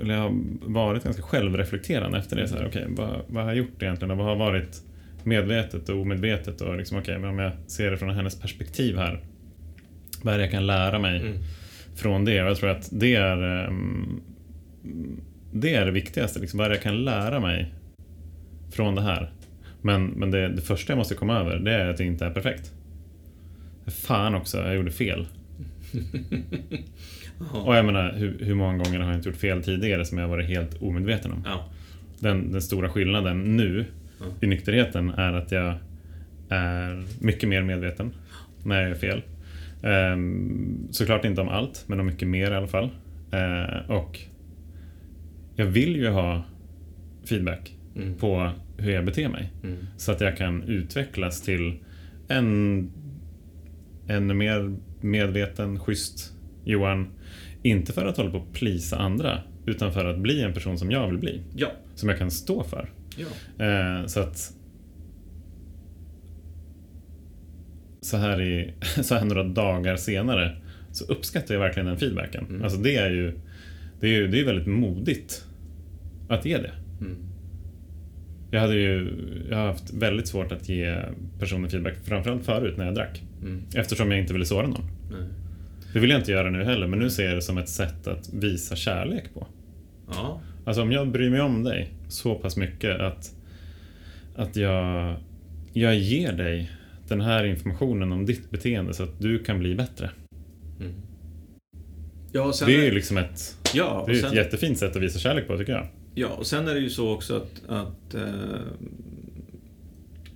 eller 0.00 0.14
jag 0.14 0.20
har 0.20 0.34
varit 0.60 1.04
ganska 1.04 1.22
självreflekterande 1.22 2.18
efter 2.18 2.36
det. 2.36 2.48
Så 2.48 2.56
här, 2.56 2.66
okej, 2.66 2.86
vad, 2.88 3.20
vad 3.26 3.42
har 3.42 3.50
jag 3.50 3.58
gjort 3.58 3.82
egentligen? 3.82 4.10
Och 4.10 4.16
vad 4.16 4.26
har 4.26 4.36
varit 4.36 4.82
medvetet 5.26 5.88
och 5.88 6.00
omedvetet? 6.00 6.60
Och 6.60 6.76
liksom, 6.76 6.98
okej, 6.98 7.18
men 7.18 7.30
om 7.30 7.38
jag 7.38 7.52
ser 7.66 7.90
det 7.90 7.96
från 7.96 8.10
hennes 8.10 8.40
perspektiv 8.40 8.96
här. 8.96 9.20
Vad 10.22 10.34
är 10.34 10.38
det 10.38 10.44
jag 10.44 10.52
kan 10.52 10.66
lära 10.66 10.98
mig 10.98 11.20
Mm. 11.20 11.38
från 11.96 12.24
det? 12.24 12.42
Och 12.42 12.48
jag 12.50 12.56
tror 12.56 12.70
att 12.70 12.88
det 12.92 13.14
är 13.14 13.66
ehm, 13.66 14.20
det 15.52 15.74
är 15.74 15.84
det 15.84 15.90
viktigaste. 15.90 16.40
Liksom, 16.40 16.58
vad 16.58 16.64
är 16.66 16.70
det 16.70 16.76
jag 16.76 16.82
kan 16.82 17.04
lära 17.04 17.40
mig 17.40 17.74
från 18.72 18.94
det 18.94 19.02
här? 19.02 19.32
Men, 19.82 20.06
men 20.06 20.30
det, 20.30 20.48
det 20.48 20.62
första 20.62 20.92
jag 20.92 20.98
måste 20.98 21.14
komma 21.14 21.38
över, 21.40 21.58
det 21.58 21.72
är 21.74 21.88
att 21.88 21.96
det 21.96 22.04
inte 22.04 22.26
är 22.26 22.30
perfekt. 22.30 22.72
Fan 23.86 24.34
också, 24.34 24.58
jag 24.58 24.74
gjorde 24.74 24.90
fel. 24.90 25.26
Och 27.64 27.76
jag 27.76 27.84
menar, 27.84 28.12
hur, 28.12 28.38
hur 28.40 28.54
många 28.54 28.84
gånger 28.84 28.98
har 29.00 29.06
jag 29.10 29.18
inte 29.18 29.28
gjort 29.28 29.38
fel 29.38 29.62
tidigare 29.62 30.04
som 30.04 30.18
jag 30.18 30.28
varit 30.28 30.48
helt 30.48 30.82
omedveten 30.82 31.32
om? 31.32 31.42
Ja. 31.46 31.68
Den, 32.18 32.52
den 32.52 32.62
stora 32.62 32.88
skillnaden 32.88 33.56
nu. 33.56 33.84
I 34.40 34.46
nykterheten 34.46 35.10
är 35.10 35.32
att 35.32 35.52
jag 35.52 35.74
är 36.48 37.04
mycket 37.20 37.48
mer 37.48 37.62
medveten 37.62 38.14
när 38.64 38.80
jag 38.80 38.88
gör 38.88 38.94
fel. 38.96 39.22
Ehm, 39.82 40.88
såklart 40.90 41.24
inte 41.24 41.40
om 41.40 41.48
allt, 41.48 41.84
men 41.86 42.00
om 42.00 42.06
mycket 42.06 42.28
mer 42.28 42.50
i 42.50 42.54
alla 42.54 42.66
fall. 42.68 42.90
Ehm, 43.32 43.90
och 43.90 44.20
jag 45.56 45.66
vill 45.66 45.96
ju 45.96 46.08
ha 46.08 46.42
feedback 47.24 47.70
Mm. 47.96 48.14
på 48.14 48.50
hur 48.78 48.92
jag 48.92 49.04
beter 49.04 49.28
mig. 49.28 49.52
Mm. 49.62 49.76
Så 49.96 50.12
att 50.12 50.20
jag 50.20 50.36
kan 50.36 50.62
utvecklas 50.62 51.42
till 51.42 51.74
en 52.28 52.90
ännu 54.08 54.34
mer 54.34 54.76
medveten, 55.00 55.78
schysst 55.80 56.32
Johan. 56.64 57.06
Inte 57.62 57.92
för 57.92 58.06
att 58.06 58.16
hålla 58.16 58.30
på 58.30 58.36
och 58.38 58.52
plisa 58.52 58.98
andra, 58.98 59.38
utan 59.66 59.92
för 59.92 60.04
att 60.04 60.18
bli 60.18 60.42
en 60.42 60.52
person 60.52 60.78
som 60.78 60.90
jag 60.90 61.08
vill 61.08 61.18
bli. 61.18 61.40
Ja. 61.56 61.68
Som 61.94 62.08
jag 62.08 62.18
kan 62.18 62.30
stå 62.30 62.62
för. 62.64 62.90
Ja. 63.16 63.64
Eh, 63.64 64.06
så 64.06 64.20
att 64.20 64.52
så 68.00 68.16
här, 68.16 68.42
i, 68.42 68.74
så 69.02 69.14
här 69.14 69.24
några 69.24 69.44
dagar 69.44 69.96
senare 69.96 70.56
så 70.92 71.04
uppskattar 71.04 71.54
jag 71.54 71.60
verkligen 71.60 71.86
den 71.86 71.98
feedbacken. 71.98 72.46
Mm. 72.48 72.62
Alltså 72.62 72.78
det 72.78 72.96
är 72.96 73.10
ju 73.10 73.38
det 74.00 74.06
är 74.06 74.12
ju 74.12 74.28
det 74.28 74.40
är 74.40 74.44
väldigt 74.44 74.66
modigt 74.66 75.44
att 76.28 76.44
ge 76.44 76.58
det. 76.58 76.72
Mm. 77.00 77.16
Jag 78.50 78.60
hade 78.60 78.74
ju 78.74 79.12
jag 79.50 79.56
har 79.56 79.66
haft 79.66 79.92
väldigt 79.92 80.28
svårt 80.28 80.52
att 80.52 80.68
ge 80.68 80.96
personer 81.38 81.68
feedback, 81.68 81.94
framförallt 82.04 82.44
förut 82.44 82.76
när 82.76 82.84
jag 82.84 82.94
drack. 82.94 83.22
Mm. 83.42 83.62
Eftersom 83.74 84.10
jag 84.10 84.20
inte 84.20 84.32
ville 84.32 84.44
såra 84.44 84.66
någon. 84.66 84.90
Nej. 85.10 85.28
Det 85.92 86.00
vill 86.00 86.10
jag 86.10 86.20
inte 86.20 86.32
göra 86.32 86.50
nu 86.50 86.64
heller, 86.64 86.86
men 86.86 86.98
nu 86.98 87.10
ser 87.10 87.24
jag 87.26 87.36
det 87.36 87.42
som 87.42 87.58
ett 87.58 87.68
sätt 87.68 88.06
att 88.06 88.32
visa 88.32 88.76
kärlek 88.76 89.34
på. 89.34 89.46
Ja. 90.08 90.40
Alltså 90.64 90.82
om 90.82 90.92
jag 90.92 91.08
bryr 91.08 91.30
mig 91.30 91.40
om 91.40 91.64
dig 91.64 91.92
så 92.14 92.34
pass 92.34 92.56
mycket 92.56 93.00
att, 93.00 93.34
att 94.36 94.56
jag, 94.56 95.16
jag 95.72 95.96
ger 95.96 96.32
dig 96.32 96.70
den 97.08 97.20
här 97.20 97.44
informationen 97.44 98.12
om 98.12 98.26
ditt 98.26 98.50
beteende 98.50 98.94
så 98.94 99.02
att 99.02 99.20
du 99.20 99.44
kan 99.44 99.58
bli 99.58 99.74
bättre. 99.74 100.10
Mm. 100.80 100.92
Ja, 102.32 102.52
sen 102.52 102.68
Det 102.68 102.76
är 102.76 102.84
ju 102.84 102.90
liksom 102.90 103.16
ett, 103.16 103.58
ja, 103.74 104.04
det 104.06 104.12
är 104.12 104.16
sen, 104.16 104.28
ett 104.28 104.36
jättefint 104.36 104.78
sätt 104.78 104.96
att 104.96 105.02
visa 105.02 105.18
kärlek 105.18 105.46
på 105.46 105.58
tycker 105.58 105.72
jag. 105.72 105.86
ja, 106.14 106.28
och 106.28 106.46
sen 106.46 106.68
är 106.68 106.74
det 106.74 106.80
ju 106.80 106.90
så 106.90 107.12
också 107.12 107.36
att, 107.36 107.68
att 107.68 108.14
eh, 108.14 108.22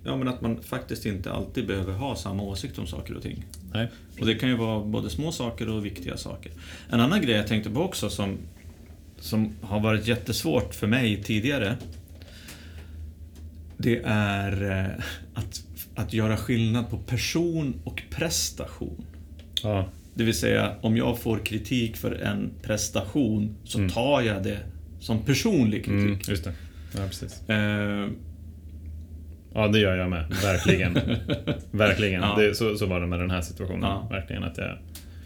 Ja, 0.03 0.17
men 0.17 0.27
att 0.27 0.41
man 0.41 0.61
faktiskt 0.61 1.05
inte 1.05 1.31
alltid 1.31 1.67
behöver 1.67 1.93
ha 1.93 2.15
samma 2.15 2.43
åsikt 2.43 2.79
om 2.79 2.87
saker 2.87 3.15
och 3.15 3.21
ting. 3.21 3.45
Nej. 3.73 3.87
Och 4.19 4.25
det 4.25 4.35
kan 4.35 4.49
ju 4.49 4.55
vara 4.55 4.79
både 4.85 5.09
små 5.09 5.31
saker 5.31 5.69
och 5.69 5.85
viktiga 5.85 6.17
saker. 6.17 6.51
En 6.89 6.99
annan 6.99 7.21
grej 7.21 7.35
jag 7.35 7.47
tänkte 7.47 7.69
på 7.69 7.81
också 7.81 8.09
som, 8.09 8.37
som 9.19 9.53
har 9.61 9.79
varit 9.79 10.07
jättesvårt 10.07 10.73
för 10.75 10.87
mig 10.87 11.23
tidigare. 11.23 11.77
Det 13.77 14.01
är 14.05 14.71
eh, 14.71 15.03
att, 15.33 15.61
att 15.95 16.13
göra 16.13 16.37
skillnad 16.37 16.89
på 16.89 16.97
person 16.97 17.81
och 17.83 18.03
prestation. 18.09 19.05
Ja, 19.63 19.89
Det 20.13 20.23
vill 20.23 20.33
säga, 20.39 20.75
om 20.81 20.97
jag 20.97 21.19
får 21.19 21.39
kritik 21.39 21.97
för 21.97 22.11
en 22.11 22.49
prestation 22.61 23.55
så 23.63 23.77
Mm. 23.77 23.89
tar 23.89 24.21
jag 24.21 24.43
det 24.43 24.57
som 24.99 25.19
personlig 25.19 25.85
kritik. 25.85 26.05
mm, 26.05 26.19
just 26.27 26.43
det. 26.43 26.53
Ja, 26.97 27.05
precis. 27.07 27.49
Eh, 27.49 28.07
Ja, 29.53 29.67
det 29.67 29.79
gör 29.79 29.97
jag 29.97 30.09
med. 30.09 30.25
Verkligen. 30.43 30.93
Verkligen. 31.71 32.21
Ja. 32.21 32.35
Det, 32.37 32.55
så, 32.55 32.75
så 32.77 32.85
var 32.85 32.99
det 33.01 33.07
med 33.07 33.19
den 33.19 33.31
här 33.31 33.41
situationen. 33.41 33.81
Ja. 33.81 34.07
Verkligen 34.11 34.43
att 34.43 34.57
jag... 34.57 34.77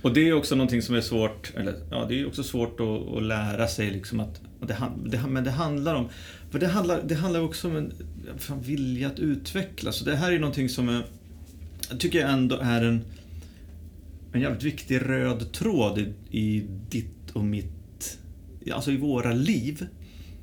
Och 0.04 0.14
det 0.14 0.30
är 0.30 0.34
också 0.34 0.56
någonting 0.56 0.82
som 0.82 0.96
är 0.96 1.02
svårt, 1.02 1.54
eller 1.58 1.76
ja, 1.90 2.06
det 2.10 2.22
är 2.22 2.28
också 2.28 2.44
svårt 2.44 2.80
att, 2.80 3.18
att 3.18 3.24
lära 3.24 3.68
sig 3.68 3.92
liksom 3.92 4.20
att, 4.20 4.42
att 4.62 4.68
det, 4.68 4.78
det, 5.06 5.24
men 5.28 5.44
det 5.44 5.52
handlar 5.52 5.96
om, 5.96 6.10
för 6.52 6.60
det 6.60 6.68
handlar, 6.68 7.02
det 7.04 7.16
handlar 7.16 7.42
också 7.42 7.68
om 7.68 7.76
en 7.76 7.94
fan, 8.38 8.62
vilja 8.62 9.08
att 9.08 9.20
utvecklas. 9.20 9.96
Så 9.96 10.06
det 10.06 10.16
här 10.16 10.32
är 10.32 10.40
någonting 10.40 10.70
som 10.70 10.90
är, 10.90 11.06
jag 11.90 12.00
tycker 12.00 12.20
jag 12.20 12.30
ändå 12.32 12.56
är 12.62 12.82
en, 12.82 13.02
en 14.34 14.42
jävligt 14.42 14.64
viktig 14.64 15.02
röd 15.02 15.52
tråd 15.52 16.00
i, 16.00 16.38
i 16.40 16.66
ditt 16.90 17.32
och 17.34 17.44
mitt, 17.44 18.20
alltså 18.74 18.92
i 18.92 18.98
våra 18.98 19.34
liv. 19.34 19.88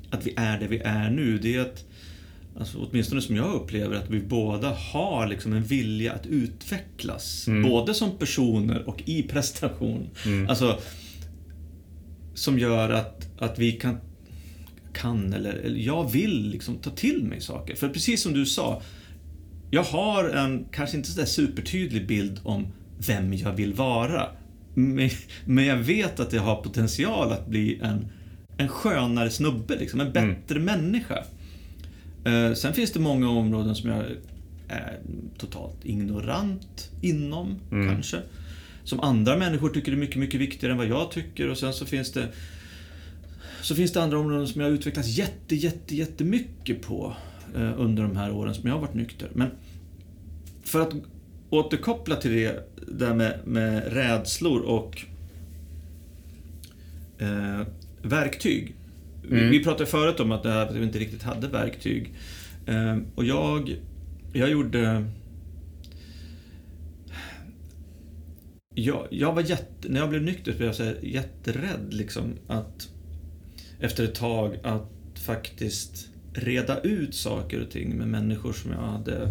Att 0.09 0.27
vi 0.27 0.33
är 0.37 0.59
det 0.59 0.67
vi 0.67 0.79
är 0.79 1.09
nu. 1.09 1.37
Det 1.37 1.55
är 1.55 1.61
att, 1.61 1.85
alltså, 2.59 2.77
åtminstone 2.77 3.21
som 3.21 3.35
jag 3.35 3.53
upplever, 3.53 3.95
att 3.95 4.09
vi 4.09 4.19
båda 4.19 4.69
har 4.69 5.27
liksom 5.27 5.53
en 5.53 5.63
vilja 5.63 6.13
att 6.13 6.25
utvecklas. 6.25 7.47
Mm. 7.47 7.69
Både 7.69 7.93
som 7.93 8.17
personer 8.17 8.89
och 8.89 9.03
i 9.05 9.23
prestation. 9.23 10.09
Mm. 10.25 10.49
Alltså, 10.49 10.79
som 12.33 12.59
gör 12.59 12.89
att, 12.89 13.27
att 13.39 13.59
vi 13.59 13.71
kan, 13.71 13.97
kan 14.93 15.33
eller, 15.33 15.53
eller 15.53 15.79
jag 15.79 16.11
vill 16.11 16.49
liksom 16.49 16.75
ta 16.75 16.89
till 16.89 17.23
mig 17.23 17.41
saker. 17.41 17.75
För 17.75 17.89
precis 17.89 18.21
som 18.21 18.33
du 18.33 18.45
sa, 18.45 18.81
jag 19.71 19.83
har 19.83 20.29
en, 20.29 20.65
kanske 20.71 20.97
inte 20.97 21.09
sådär 21.09 21.25
supertydlig 21.25 22.07
bild 22.07 22.39
om 22.43 22.67
vem 23.07 23.33
jag 23.33 23.53
vill 23.53 23.73
vara. 23.73 24.27
Men, 24.73 25.09
men 25.45 25.65
jag 25.65 25.77
vet 25.77 26.19
att 26.19 26.33
jag 26.33 26.41
har 26.41 26.55
potential 26.55 27.31
att 27.31 27.47
bli 27.47 27.79
en, 27.83 28.07
en 28.57 28.67
skönare 28.67 29.29
snubbe, 29.29 29.75
liksom, 29.79 29.99
en 29.99 30.07
Mm. 30.07 30.33
bättre 30.33 30.59
människa. 30.59 31.23
Eh, 32.23 32.53
sen 32.53 32.73
finns 32.73 32.91
det 32.91 32.99
många 32.99 33.29
områden 33.29 33.75
som 33.75 33.89
jag 33.89 34.03
är 34.67 34.99
totalt 35.37 35.77
ignorant 35.85 36.91
inom, 37.01 37.55
Mm. 37.71 37.89
kanske. 37.93 38.17
Som 38.83 38.99
andra 38.99 39.37
människor 39.37 39.69
tycker 39.69 39.91
är 39.91 39.95
mycket, 39.95 40.15
mycket 40.15 40.39
viktigare 40.41 40.71
än 40.71 40.77
vad 40.77 40.87
jag 40.87 41.11
tycker. 41.11 41.49
Och 41.49 41.57
sen 41.57 41.73
så 41.73 41.85
finns 41.85 42.11
det 42.11 42.27
så 43.61 43.75
finns 43.75 43.91
det 43.91 44.03
andra 44.03 44.19
områden 44.19 44.47
som 44.47 44.61
jag 44.61 44.67
har 44.67 44.73
utvecklats 44.73 45.07
jätte, 45.09 45.55
jätte, 45.55 45.95
jättemycket 45.95 46.81
på 46.81 47.15
eh, 47.55 47.73
under 47.77 48.03
de 48.03 48.17
här 48.17 48.31
åren 48.31 48.53
som 48.55 48.67
jag 48.67 48.75
har 48.75 48.81
varit 48.81 48.93
nykter. 48.93 49.29
Men 49.33 49.47
för 50.63 50.81
att 50.81 50.93
återkoppla 51.49 52.15
till 52.15 52.31
det 52.31 52.63
där 52.87 53.13
med, 53.13 53.39
med 53.45 53.93
rädslor 53.93 54.61
och 54.61 55.01
eh, 57.19 57.61
verktyg. 58.01 58.75
Vi- 59.21 59.37
Mm. 59.37 59.49
Vi 59.51 59.63
pratade 59.63 59.85
förut 59.85 60.19
om 60.19 60.31
att, 60.31 60.43
det 60.43 60.49
här, 60.49 60.65
att 60.67 60.75
vi 60.75 60.83
inte 60.83 60.99
riktigt 60.99 61.23
hade 61.23 61.47
verktyg. 61.47 62.13
Eh, 62.65 62.97
och 63.15 63.25
jag, 63.25 63.75
jag 64.33 64.49
gjorde... 64.51 65.05
Jag, 68.75 69.07
jag 69.11 69.33
var 69.33 69.41
jätte, 69.41 69.89
när 69.89 69.99
jag 69.99 70.09
blev 70.09 70.21
nykter 70.23 70.53
blev 70.53 70.65
jag 70.65 70.75
så 70.75 70.83
här 70.83 70.97
jätterädd 71.01 71.87
liksom 71.93 72.23
att 72.47 72.89
efter 73.79 74.03
ett 74.03 74.15
tag 74.15 74.57
att 74.63 74.89
faktiskt 75.15 76.07
reda 76.33 76.81
ut 76.81 77.15
saker 77.15 77.61
och 77.61 77.69
ting 77.69 77.97
med 77.97 78.07
människor 78.07 78.53
som 78.53 78.71
jag 78.71 78.77
hade 78.81 79.21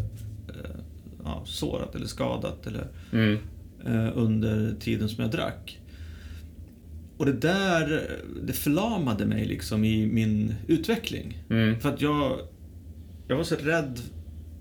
eh, 0.48 0.80
ja, 1.24 1.42
sårat 1.46 1.94
eller 1.94 2.06
skadat 2.06 2.66
eller 2.66 2.86
Mm. 3.12 3.38
eh, 3.86 4.10
under 4.14 4.74
tiden 4.80 5.08
som 5.08 5.22
jag 5.22 5.30
drack. 5.32 5.79
Och 7.20 7.26
det 7.26 7.32
där, 7.32 8.16
det 8.42 8.52
förlamade 8.52 9.26
mig 9.26 9.46
liksom 9.46 9.84
i 9.84 10.06
min 10.06 10.54
utveckling. 10.66 11.42
Mm. 11.50 11.80
För 11.80 11.88
att 11.88 12.00
jag, 12.00 12.40
jag 13.28 13.36
var 13.36 13.44
så 13.44 13.54
rädd 13.54 14.00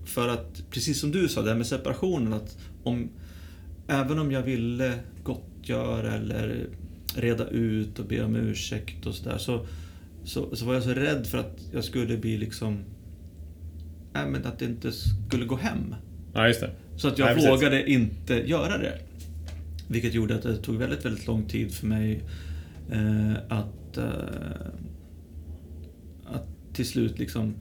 för 0.05 0.28
att, 0.28 0.64
precis 0.72 0.99
som 0.99 1.12
du 1.12 1.28
sa, 1.28 1.41
det 1.41 1.49
här 1.49 1.57
med 1.57 1.68
separationen, 1.68 2.34
att 2.34 2.57
om, 2.84 3.10
även 3.88 4.20
om 4.20 4.32
jag 4.32 4.41
ville 4.41 4.93
gottgöra 5.24 6.14
eller 6.14 6.68
reda 7.16 7.47
ut 7.47 7.99
och 7.99 8.05
be 8.05 8.24
om 8.24 8.36
ursäkt 8.36 9.05
och 9.05 9.16
sådär, 9.16 9.38
så, 9.38 9.66
så, 10.24 10.55
så 10.55 10.66
var 10.66 10.74
jag 10.74 10.84
så 10.84 10.93
rädd 10.93 11.28
för 11.28 11.38
att 11.38 11.60
jag 11.74 11.84
skulle 11.84 12.18
bli 12.18 12.38
liksom, 12.38 12.78
nej 14.14 14.30
men 14.30 14.45
att 14.45 14.60
det 14.60 14.66
inte 14.66 14.91
skulle 14.91 15.45
gå 15.45 15.55
hem. 15.55 15.95
Ja, 16.34 16.47
just 16.47 16.62
det. 16.62 16.72
Så 16.97 17.07
att 17.07 17.18
jag 17.18 17.28
precis. 17.28 17.49
vågade 17.49 17.91
inte 17.91 18.49
göra 18.49 18.78
det. 18.78 18.99
vilket 19.88 20.14
gjorde 20.14 20.36
att 20.36 20.43
det 20.43 20.57
tog 20.57 20.76
väldigt, 20.76 21.05
väldigt 21.05 21.28
lång 21.28 21.45
tid 21.45 21.74
för 21.74 21.88
mig 21.88 22.22
eh, 22.92 23.34
att, 23.50 23.98
eh, 23.98 24.68
att 26.26 26.48
till 26.74 26.86
slut 26.86 27.20
liksom 27.20 27.56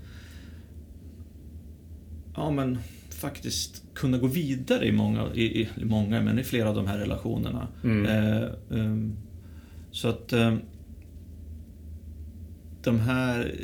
ja 2.34 2.50
men 2.50 2.78
faktiskt 3.10 3.82
kunna 3.94 4.18
gå 4.18 4.26
vidare 4.26 4.86
i 4.86 4.92
många, 4.92 5.34
i, 5.34 5.68
i 5.76 5.84
många, 5.84 6.22
men 6.22 6.38
i 6.38 6.44
flera 6.44 6.68
av 6.68 6.74
de 6.74 6.86
här 6.86 6.98
relationerna. 6.98 7.68
Mm. 7.84 8.06
Eh, 8.06 8.48
ehm, 8.70 9.16
så 9.90 10.08
att 10.08 10.32
eh, 10.32 10.56
de 12.82 13.00
här... 13.00 13.54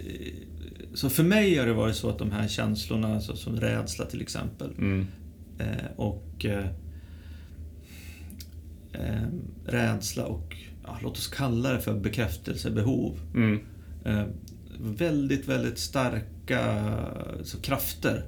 Så 0.94 1.10
för 1.10 1.22
mig 1.24 1.56
har 1.58 1.66
det 1.66 1.72
varit 1.72 1.96
så 1.96 2.08
att 2.08 2.18
de 2.18 2.30
här 2.30 2.48
känslorna, 2.48 3.14
alltså 3.14 3.36
som 3.36 3.56
rädsla 3.60 4.04
till 4.04 4.22
exempel, 4.22 4.70
Mm. 4.78 5.06
eh, 5.58 5.90
och 5.96 6.44
eh, 6.44 6.66
eh, 8.92 9.28
rädsla 9.66 10.24
och, 10.24 10.56
ja, 10.86 10.98
låt 11.02 11.18
oss 11.18 11.28
kalla 11.28 11.72
det 11.72 11.80
för 11.80 11.94
bekräftelsebehov. 11.94 13.18
Mm. 13.34 13.60
Eh, 14.04 14.24
väldigt, 14.80 15.48
väldigt 15.48 15.78
starka 15.78 16.94
så, 17.42 17.60
krafter. 17.60 18.24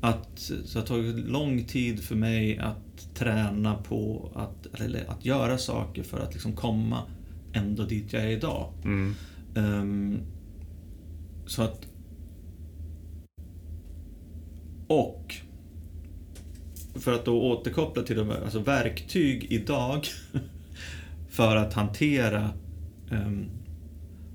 Att, 0.00 0.38
så 0.38 0.54
det 0.72 0.78
har 0.78 0.86
tagit 0.86 1.16
lång 1.16 1.64
tid 1.64 2.02
för 2.02 2.14
mig 2.14 2.58
att 2.58 3.14
träna 3.14 3.74
på 3.74 4.30
att, 4.34 4.80
eller 4.80 5.10
att 5.10 5.24
göra 5.24 5.58
saker 5.58 6.02
för 6.02 6.20
att 6.20 6.32
liksom 6.32 6.52
komma 6.52 7.02
ändå 7.52 7.84
dit 7.84 8.12
jag 8.12 8.22
är 8.22 8.28
idag. 8.28 8.72
Mm. 8.84 9.14
Ehm, 9.54 10.18
så 11.46 11.62
att... 11.62 11.86
Och... 14.86 15.34
För 16.94 17.12
att 17.12 17.24
då 17.24 17.42
återkoppla 17.42 18.02
till 18.02 18.16
de 18.16 18.30
alltså 18.30 18.58
verktyg 18.58 19.46
idag 19.50 20.06
för 21.38 21.56
att 21.56 21.72
hantera 21.72 22.50
um, 23.10 23.46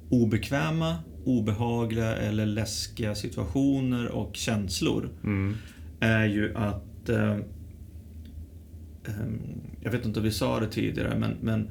obekväma, 0.10 0.96
obehagliga 1.26 2.16
eller 2.16 2.46
läskiga 2.46 3.16
situationer 3.16 4.08
och 4.08 4.36
känslor 4.36 5.10
Mm. 5.24 5.56
är 6.00 6.26
ju 6.26 6.56
att... 6.56 7.10
ehm, 7.10 7.44
jag 9.82 9.92
vet 9.92 10.06
inte 10.06 10.20
om 10.20 10.24
vi 10.26 10.32
sa 10.32 10.60
det 10.60 10.68
tidigare, 10.68 11.20
men, 11.20 11.38
men, 11.42 11.70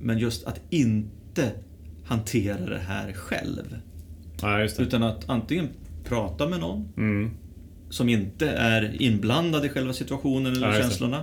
men 0.00 0.18
just 0.18 0.44
att 0.46 0.60
inte 0.70 1.50
hantera 2.04 2.66
det 2.70 2.78
här 2.78 3.12
själv. 3.12 3.76
Ja, 4.42 4.58
det. 4.58 4.78
Utan 4.82 5.02
att 5.02 5.28
antingen 5.28 5.68
prata 6.04 6.48
med 6.48 6.60
någon 6.60 6.88
Mm. 6.96 7.30
som 7.90 8.08
inte 8.08 8.48
är 8.50 9.02
inblandad 9.02 9.64
i 9.64 9.68
själva 9.68 9.92
situationen 9.92 10.52
eller 10.52 10.66
Ja, 10.66 10.76
just 10.78 11.00
det. 11.00 11.22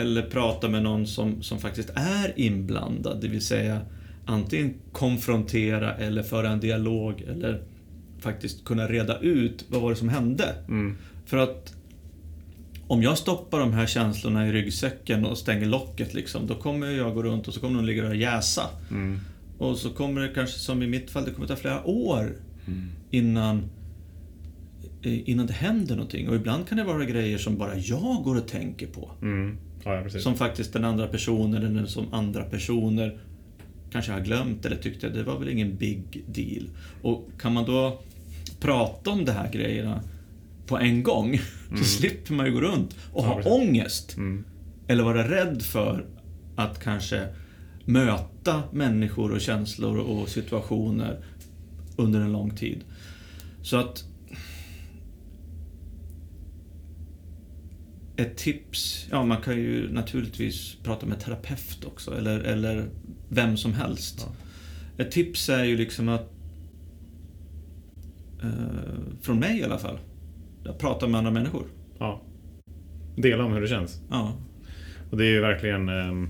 Eller 0.00 0.22
prata 0.22 0.68
med 0.68 0.82
någon 0.82 1.06
som, 1.06 1.42
som 1.42 1.58
faktiskt 1.58 1.90
är 1.94 2.32
inblandad, 2.36 3.20
det 3.20 3.28
vill 3.28 3.46
säga 3.46 3.80
antingen 4.26 4.74
konfrontera 4.92 5.94
eller 5.94 6.22
föra 6.22 6.48
en 6.48 6.60
dialog 6.60 7.20
eller 7.20 7.62
faktiskt 8.20 8.64
kunna 8.64 8.88
reda 8.88 9.18
ut 9.18 9.64
vad 9.68 9.82
var 9.82 9.90
det 9.90 9.96
som 9.96 10.08
hände. 10.08 10.54
Mm. 10.68 10.96
För 11.26 11.36
att 11.36 11.74
om 12.88 13.02
jag 13.02 13.18
stoppar 13.18 13.60
de 13.60 13.72
här 13.72 13.86
känslorna 13.86 14.48
i 14.48 14.52
ryggsäcken 14.52 15.26
och 15.26 15.38
stänger 15.38 15.66
locket 15.66 16.14
liksom, 16.14 16.46
då 16.46 16.54
kommer 16.54 16.90
jag 16.90 17.14
gå 17.14 17.22
runt 17.22 17.48
och 17.48 17.54
så 17.54 17.60
kommer 17.60 17.76
de 17.76 17.84
ligga 17.84 18.08
och 18.08 18.16
jäsa. 18.16 18.62
Mm. 18.90 19.20
Och 19.58 19.76
så 19.76 19.90
kommer 19.90 20.20
det 20.20 20.28
kanske, 20.28 20.58
som 20.58 20.82
i 20.82 20.86
mitt 20.86 21.10
fall, 21.10 21.24
det 21.24 21.30
kommer 21.30 21.48
ta 21.48 21.56
flera 21.56 21.86
år 21.86 22.36
innan, 23.10 23.64
eh, 25.02 25.28
innan 25.28 25.46
det 25.46 25.52
händer 25.52 25.96
någonting. 25.96 26.28
Och 26.28 26.36
ibland 26.36 26.68
kan 26.68 26.78
det 26.78 26.84
vara 26.84 27.04
grejer 27.04 27.38
som 27.38 27.58
bara 27.58 27.76
jag 27.76 28.22
går 28.24 28.36
och 28.36 28.48
tänker 28.48 28.86
på. 28.86 29.10
Mm. 29.22 29.58
Ja, 29.84 30.02
ja. 30.12 30.20
Som 30.20 30.34
faktiskt 30.36 30.72
den 30.72 30.84
andra 30.84 31.06
personen 31.06 31.66
eller 31.66 31.86
som 31.86 32.14
andra 32.14 32.44
personer 32.44 33.18
kanske 33.90 34.12
har 34.12 34.20
glömt 34.20 34.66
eller 34.66 34.76
tyckte 34.76 35.08
det 35.08 35.22
var 35.22 35.38
väl 35.38 35.48
ingen 35.48 35.76
big 35.76 36.24
deal. 36.26 36.68
Och 37.02 37.28
kan 37.40 37.52
man 37.52 37.64
då 37.64 38.00
prata 38.60 39.10
om 39.10 39.24
de 39.24 39.32
här 39.32 39.52
grejerna 39.52 40.02
på 40.66 40.78
en 40.78 41.02
gång 41.02 41.40
så 41.78 41.84
slipper 41.84 42.34
man 42.34 42.46
ju 42.46 42.52
gå 42.52 42.60
runt 42.60 42.96
och 43.12 43.24
Ja, 43.24 43.28
ha 43.28 43.34
precis. 43.36 43.52
ångest. 43.52 44.16
Mm. 44.16 44.44
Eller 44.88 45.04
vara 45.04 45.30
rädd 45.30 45.62
för 45.62 46.06
att 46.56 46.82
kanske 46.82 47.26
möta 47.84 48.62
människor 48.72 49.32
och 49.32 49.40
känslor 49.40 49.98
och 49.98 50.28
situationer 50.28 51.18
under 51.96 52.20
en 52.20 52.32
lång 52.32 52.50
tid. 52.50 52.84
Så 53.62 53.76
att... 53.76 54.04
Ett 58.16 58.36
tips, 58.36 59.06
ja 59.10 59.24
man 59.24 59.42
kan 59.42 59.56
ju 59.56 59.92
naturligtvis 59.92 60.76
prata 60.84 61.06
med 61.06 61.20
terapeut 61.20 61.84
också, 61.86 62.18
eller, 62.18 62.40
eller 62.40 62.84
vem 63.28 63.56
som 63.56 63.72
helst. 63.72 64.26
Ja. 64.28 65.04
Ett 65.04 65.10
tips 65.10 65.48
är 65.48 65.64
ju 65.64 65.76
liksom 65.76 66.08
att, 66.08 66.30
eh, 68.42 69.20
från 69.22 69.38
mig 69.38 69.58
i 69.58 69.64
alla 69.64 69.78
fall, 69.78 69.98
att 70.64 70.78
prata 70.78 71.08
med 71.08 71.18
andra 71.18 71.30
människor. 71.30 71.66
Ja. 71.98 72.22
Dela 73.16 73.44
om 73.44 73.52
hur 73.52 73.60
det 73.60 73.68
känns. 73.68 74.00
Ja. 74.10 74.32
Och 75.10 75.16
det 75.16 75.24
är 75.26 75.30
ju 75.30 75.40
verkligen... 75.40 75.88
ehm, 75.88 76.28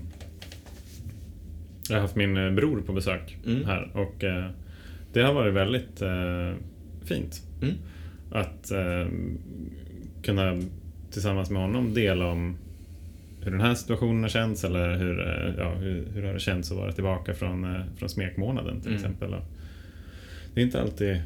jag 1.89 1.95
har 1.95 2.01
haft 2.01 2.15
min 2.15 2.37
eh, 2.37 2.51
bror 2.51 2.81
på 2.81 2.93
besök 2.93 3.37
Mm. 3.45 3.65
här 3.65 3.91
och 3.93 4.23
eh, 4.23 4.49
det 5.13 5.21
har 5.21 5.33
varit 5.33 5.53
väldigt 5.53 6.01
eh, 6.01 6.53
fint. 7.05 7.41
Mm. 7.61 7.75
Att 8.31 8.71
eh, 8.71 9.07
kunna 10.23 10.61
tillsammans 11.17 11.49
med 11.49 11.61
honom 11.61 11.93
dela 11.93 12.27
om 12.27 12.57
hur 13.41 13.51
den 13.51 13.61
här 13.61 13.75
situationen 13.75 14.21
har 14.21 14.29
känts 14.29 14.63
eller 14.63 14.95
hur, 14.97 15.19
eh, 15.19 15.53
ja, 15.57 15.69
hur, 15.73 16.07
hur 16.13 16.23
har 16.23 16.33
det 16.33 16.39
känts 16.39 16.71
att 16.71 16.77
vara 16.77 16.91
tillbaka 16.91 17.33
från, 17.33 17.75
eh, 17.75 17.81
från 17.97 18.09
smekmånaden 18.09 18.81
till 18.81 18.91
Mm. 18.91 18.95
exempel. 19.03 19.35
Det 20.53 20.61
är 20.61 20.65
inte 20.65 20.81
alltid 20.81 21.21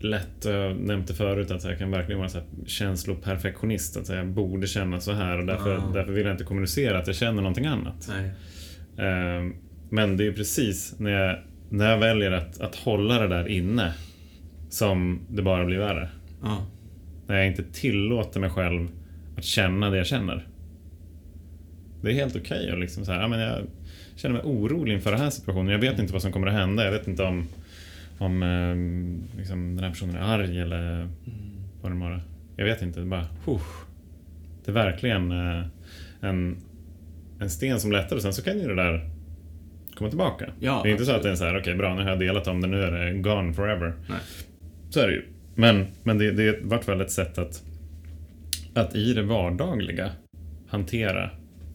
lätt, 0.00 0.44
jag 0.44 0.76
det 0.76 1.14
förut, 1.14 1.50
att 1.50 1.64
jag 1.64 1.78
kan 1.78 1.90
verkligen 1.90 2.18
vara 2.18 2.28
så 2.28 2.38
här 2.38 2.46
känsloperfektionist. 2.66 3.96
Att 3.96 4.08
jag 4.08 4.26
borde 4.28 4.66
känna 4.66 5.00
så 5.00 5.12
här 5.12 5.38
och 5.38 5.46
därför, 5.46 5.76
Ah. 5.76 5.90
därför 5.94 6.12
vill 6.12 6.26
jag 6.26 6.34
inte 6.34 6.44
kommunicera 6.44 6.98
att 6.98 7.06
jag 7.06 7.16
känner 7.16 7.42
någonting 7.42 7.66
annat. 7.66 8.08
Nej. 8.08 8.30
Eh, 9.08 9.50
Men 9.92 10.16
det 10.16 10.26
är 10.26 10.32
precis 10.32 10.94
när 10.98 11.10
jag, 11.10 11.38
när 11.68 11.90
jag 11.90 11.98
väljer 11.98 12.30
att, 12.32 12.60
att 12.60 12.74
hålla 12.74 13.18
det 13.18 13.28
där 13.28 13.48
inne 13.48 13.92
som 14.68 15.20
det 15.28 15.42
bara 15.42 15.64
blir 15.64 15.78
värre. 15.78 16.08
Ja. 16.42 16.66
När 17.30 17.36
jag 17.36 17.46
inte 17.46 17.62
tillåter 17.62 18.40
mig 18.40 18.50
själv 18.50 18.88
att 19.36 19.44
känna 19.44 19.90
det 19.90 19.96
jag 19.96 20.06
känner. 20.06 20.46
Det 22.02 22.10
är 22.10 22.14
helt 22.14 22.36
okej 22.36 22.70
att 22.70 22.78
liksom 22.78 23.04
så 23.04 23.12
här, 23.12 23.20
ja, 23.20 23.28
men 23.28 23.40
jag 23.40 23.58
känner 24.16 24.34
mig 24.34 24.42
orolig 24.44 24.94
inför 24.94 25.10
den 25.10 25.20
här 25.20 25.30
situationen. 25.30 25.72
Jag 25.72 25.78
vet 25.78 25.98
inte 25.98 26.12
vad 26.12 26.22
som 26.22 26.32
kommer 26.32 26.46
att 26.46 26.52
hända. 26.52 26.84
Jag 26.84 26.92
vet 26.92 27.08
inte 27.08 27.22
om, 27.22 27.46
om 28.18 28.42
eh, 28.42 29.38
liksom, 29.38 29.76
den 29.76 29.84
här 29.84 29.90
personen 29.90 30.16
är 30.16 30.20
arg 30.20 30.60
eller 30.60 31.08
vad 31.82 31.92
det 31.92 31.96
må 31.96 32.04
vara. 32.04 32.20
Jag 32.56 32.64
vet 32.64 32.82
inte. 32.82 33.00
Det 33.00 33.06
är 33.06 33.10
bara, 33.10 33.26
huh. 33.46 33.60
Det 34.64 34.70
är 34.70 34.74
verkligen 34.74 35.30
eh, 35.32 35.64
en, 36.20 36.56
en 37.40 37.50
sten 37.50 37.80
som 37.80 37.92
lättar 37.92 38.16
och 38.16 38.22
sen 38.22 38.32
så 38.32 38.42
kan 38.42 38.58
ju 38.58 38.68
det 38.68 38.74
där 38.74 39.10
komma 39.94 40.10
tillbaka. 40.10 40.50
Ja, 40.60 40.80
det 40.82 40.88
är 40.88 40.92
inte 40.92 41.04
så 41.04 41.12
att 41.12 41.22
det 41.22 41.30
är 41.30 41.34
så 41.34 41.44
här, 41.44 41.60
okej 41.60 41.74
bra 41.74 41.94
nu 41.94 42.02
har 42.02 42.10
jag 42.10 42.18
delat 42.18 42.46
om 42.46 42.60
det, 42.60 42.68
nu 42.68 42.82
är 42.82 42.90
det 42.90 43.18
gone 43.18 43.52
forever. 43.52 43.94
Nej. 44.08 44.18
Så 44.90 45.00
är 45.00 45.06
det 45.06 45.12
ju. 45.12 45.22
Men, 45.54 45.86
men 46.02 46.18
det, 46.18 46.32
det 46.32 46.58
vart 46.62 46.84
fall 46.84 47.00
ett 47.00 47.10
sätt 47.10 47.38
att, 47.38 47.62
att 48.74 48.94
i 48.96 49.14
det 49.14 49.22
vardagliga 49.22 50.10
hantera 50.68 51.30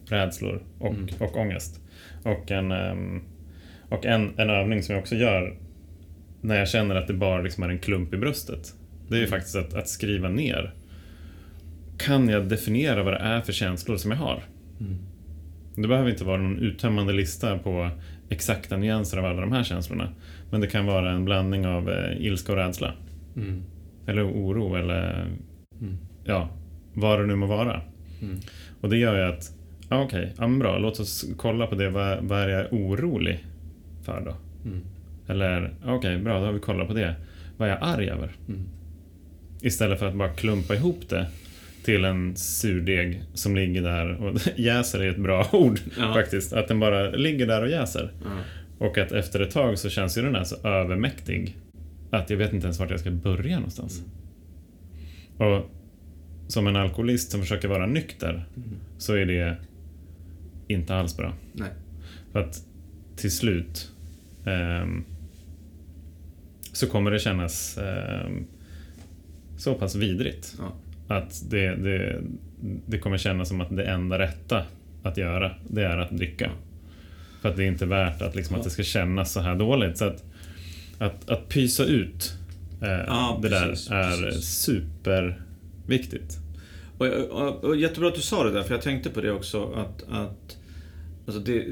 rädslor 0.08 0.62
och, 0.78 0.94
Mm. 0.94 1.08
och 1.20 1.36
ångest. 1.36 1.80
Och, 2.22 2.50
en, 2.50 2.72
ehm, 2.72 3.20
och 3.88 4.06
en, 4.06 4.38
en 4.38 4.50
övning 4.50 4.82
som 4.82 4.94
jag 4.94 5.02
också 5.02 5.14
gör 5.14 5.56
när 6.40 6.58
jag 6.58 6.68
känner 6.68 6.94
att 6.94 7.06
det 7.06 7.14
bara 7.14 7.42
liksom 7.42 7.62
är 7.64 7.68
en 7.68 7.78
klump 7.78 8.14
i 8.14 8.16
bröstet. 8.16 8.74
Det 9.08 9.14
är 9.14 9.18
ju 9.18 9.26
Mm. 9.26 9.30
faktiskt 9.30 9.56
att, 9.56 9.74
att 9.74 9.88
skriva 9.88 10.28
ner. 10.28 10.74
Kan 11.98 12.28
jag 12.28 12.48
definiera 12.48 13.02
vad 13.02 13.12
det 13.12 13.18
är 13.18 13.40
för 13.40 13.52
känslor 13.52 13.96
som 13.96 14.10
jag 14.10 14.18
har? 14.18 14.42
Mm. 14.80 14.96
Det 15.76 15.88
behöver 15.88 16.10
inte 16.10 16.24
vara 16.24 16.36
någon 16.36 16.58
uttömmande 16.58 17.12
lista 17.12 17.58
på 17.58 17.90
exakta 18.28 18.76
nyanser 18.76 19.18
av 19.18 19.24
alla 19.24 19.40
de 19.40 19.52
här 19.52 19.62
känslorna. 19.64 20.08
Men 20.50 20.60
det 20.60 20.66
kan 20.66 20.86
vara 20.86 21.10
en 21.12 21.24
blandning 21.24 21.66
av 21.66 21.90
eh, 21.90 22.26
ilska 22.26 22.52
och 22.52 22.58
rädsla. 22.58 22.92
Mm. 23.36 23.62
Eller 24.06 24.26
oro 24.26 24.74
eller 24.76 25.26
Mm. 25.80 25.96
ja, 26.24 26.48
vad 26.94 27.20
det 27.20 27.26
nu 27.26 27.34
må 27.36 27.46
vara. 27.46 27.80
Mm. 28.22 28.36
Och 28.80 28.90
det 28.90 28.96
gör 28.96 29.16
ju 29.16 29.22
att, 29.34 29.52
ja 29.88 30.02
okej, 30.02 30.32
ja, 30.38 30.46
men 30.46 30.58
bra, 30.58 30.78
låt 30.78 31.00
oss 31.00 31.24
kolla 31.36 31.66
på 31.66 31.74
det. 31.74 31.90
Vad, 31.90 32.18
vad 32.24 32.40
är 32.40 32.48
jag 32.48 32.72
orolig 32.72 33.44
för 34.04 34.20
då? 34.20 34.34
Mm. 34.70 34.80
Eller, 35.28 35.74
ja, 35.84 35.94
okej, 35.94 36.18
bra, 36.18 36.38
då 36.40 36.44
har 36.46 36.52
vi 36.52 36.58
kollat 36.60 36.88
på 36.88 36.94
det. 36.94 37.14
Vad 37.56 37.68
är 37.68 37.72
jag 37.72 37.82
arg 37.82 38.10
över? 38.10 38.30
Mm. 38.48 38.60
Istället 39.62 39.98
för 39.98 40.06
att 40.06 40.14
bara 40.14 40.28
klumpa 40.28 40.74
ihop 40.74 41.08
det 41.08 41.26
till 41.84 42.04
en 42.04 42.36
surdeg 42.36 43.22
som 43.34 43.56
ligger 43.56 43.82
där 43.82 44.16
och 44.16 44.38
jäser 44.56 45.00
är 45.02 45.10
ett 45.10 45.18
bra 45.18 45.46
ord 45.52 45.78
Ja. 45.98 46.14
faktiskt. 46.14 46.52
Att 46.52 46.68
den 46.68 46.80
bara 46.80 47.10
ligger 47.10 47.46
där 47.46 47.62
och 47.62 47.68
jäser. 47.70 48.12
Ja. 48.24 48.30
Och 48.86 48.98
att 48.98 49.12
efter 49.12 49.40
ett 49.40 49.50
tag 49.50 49.78
så 49.78 49.88
känns 49.88 50.18
ju 50.18 50.22
den 50.22 50.34
här 50.34 50.44
så 50.44 50.68
övermäktig 50.68 51.56
att 52.10 52.30
jag 52.30 52.36
vet 52.36 52.52
inte 52.52 52.66
ens 52.66 52.78
vart 52.78 52.90
jag 52.90 53.00
ska 53.00 53.10
börja 53.10 53.56
någonstans. 53.56 54.02
Och 55.38 55.70
som 56.48 56.66
en 56.66 56.76
alkoholist 56.76 57.30
som 57.30 57.40
försöker 57.40 57.68
vara 57.68 57.86
nykter 57.86 58.46
Mm. 58.56 58.68
så 58.98 59.14
är 59.14 59.26
det 59.26 59.56
inte 60.68 60.94
alls 60.94 61.16
bra. 61.16 61.32
Nej. 61.52 61.70
För 62.32 62.38
att 62.40 62.62
till 63.16 63.30
slut 63.30 63.92
ehm, 64.44 65.04
så 66.72 66.86
kommer 66.86 67.10
det 67.10 67.18
kännas 67.18 67.78
ehm, 67.78 68.46
så 69.58 69.74
pass 69.74 69.94
vidrigt. 69.94 70.56
Ja. 70.58 70.72
Att 71.16 71.50
det, 71.50 71.74
det, 71.74 72.20
det 72.86 72.98
kommer 72.98 73.18
kännas 73.18 73.48
som 73.48 73.60
att 73.60 73.76
det 73.76 73.84
enda 73.84 74.18
rätta 74.18 74.64
att 75.02 75.16
göra, 75.16 75.54
det 75.68 75.82
är 75.84 75.98
att 75.98 76.10
dricka. 76.10 76.50
För 77.42 77.48
att 77.48 77.56
det 77.56 77.64
är 77.64 77.68
inte 77.68 77.86
värt 77.86 78.22
att, 78.22 78.34
liksom, 78.34 78.54
Ja. 78.54 78.58
att 78.58 78.64
det 78.64 78.70
ska 78.70 78.82
kännas 78.82 79.32
så 79.32 79.40
här 79.40 79.54
dåligt. 79.56 79.98
Så 79.98 80.04
att, 80.04 80.24
att, 80.98 81.30
att 81.30 81.48
pysa 81.48 81.84
ut 81.84 82.32
eh, 82.82 82.88
Ja, 82.88 83.38
det 83.42 83.48
precis, 83.48 83.88
där 83.88 83.96
är 83.96 84.22
precis. 84.30 84.44
superviktigt. 84.58 86.38
Och, 86.98 87.06
och, 87.06 87.64
och 87.64 87.76
jättebra 87.76 88.08
att 88.08 88.14
du 88.14 88.20
sa 88.20 88.44
det 88.44 88.50
där, 88.50 88.62
för 88.62 88.74
jag 88.74 88.82
tänkte 88.82 89.10
på 89.10 89.20
det 89.20 89.32
också 89.32 89.72
att, 89.72 90.02
att 90.12 90.56
alltså 91.26 91.40
det, 91.40 91.64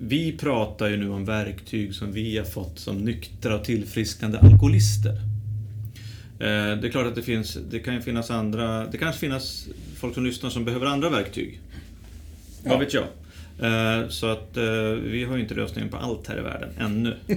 vi 0.00 0.32
pratar 0.32 0.88
ju 0.88 0.96
nu 0.96 1.08
om 1.10 1.24
verktyg 1.24 1.94
som 1.94 2.12
vi 2.12 2.38
har 2.38 2.44
fått 2.44 2.78
som 2.78 2.96
nyktra 2.98 3.54
och 3.54 3.64
tillfrisknande 3.64 4.38
alkoholister. 4.38 5.12
Eh, 6.38 6.78
Det 6.80 6.86
är 6.86 6.90
klart 6.90 7.06
att 7.06 7.14
det 7.14 7.22
finns, 7.22 7.58
det 7.70 7.78
kan 7.78 7.94
ju 7.94 8.00
finnas 8.00 8.30
andra, 8.30 8.86
det 8.86 8.98
kanske 8.98 9.20
finnas 9.20 9.66
folk 9.96 10.14
som 10.14 10.24
lyssnar 10.24 10.50
som 10.50 10.64
behöver 10.64 10.86
andra 10.86 11.10
verktyg. 11.10 11.60
Vad 12.64 12.72
Ja. 12.74 12.78
vet 12.78 12.94
jag? 12.94 13.04
Eh, 13.60 14.08
Så 14.08 14.26
att 14.26 14.56
eh, 14.56 14.64
vi 15.02 15.24
har 15.24 15.36
ju 15.36 15.42
inte 15.42 15.54
lösningen 15.54 15.90
på 15.90 15.96
allt 15.96 16.26
här 16.26 16.38
i 16.38 16.42
världen, 16.42 16.68
ännu. 16.78 17.16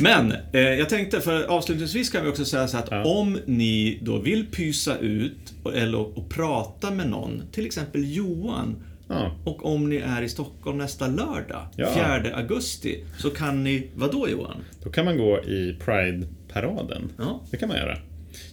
Men 0.00 0.32
eh, 0.52 0.60
jag 0.60 0.88
tänkte, 0.88 1.20
för 1.20 1.44
avslutningsvis 1.44 2.10
kan 2.10 2.24
vi 2.24 2.30
också 2.30 2.44
säga 2.44 2.68
så 2.68 2.76
att 2.76 2.88
Ja. 2.90 3.04
om 3.04 3.38
ni 3.46 3.98
då 4.02 4.18
vill 4.18 4.46
pysa 4.46 4.98
ut 4.98 5.54
och, 5.62 5.76
eller 5.76 6.18
och, 6.18 6.28
prata 6.30 6.90
med 6.90 7.08
någon, 7.10 7.42
till 7.52 7.66
exempel 7.66 8.14
Johan, 8.16 8.76
Ja, 9.08 9.36
och 9.44 9.66
om 9.74 9.88
ni 9.88 9.96
är 9.96 10.22
i 10.22 10.28
Stockholm 10.28 10.78
nästa 10.78 11.06
lördag, 11.06 11.66
Ja. 11.76 12.20
4 12.22 12.34
augusti, 12.36 13.04
så 13.18 13.30
kan 13.30 13.64
ni, 13.64 13.86
vad 13.94 14.12
då 14.12 14.28
Johan? 14.28 14.56
då 14.84 14.90
kan 14.90 15.04
man 15.04 15.18
gå 15.18 15.38
i 15.38 15.76
Pride-paraden. 15.84 17.12
Det 17.50 17.56
kan 17.56 17.68
man 17.68 17.78
göra. 17.78 17.98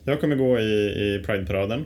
Jag 0.04 0.22
kommer 0.22 0.36
gå 0.36 0.60
i, 0.60 0.64
i 0.64 1.24
Pride-paraden. 1.26 1.86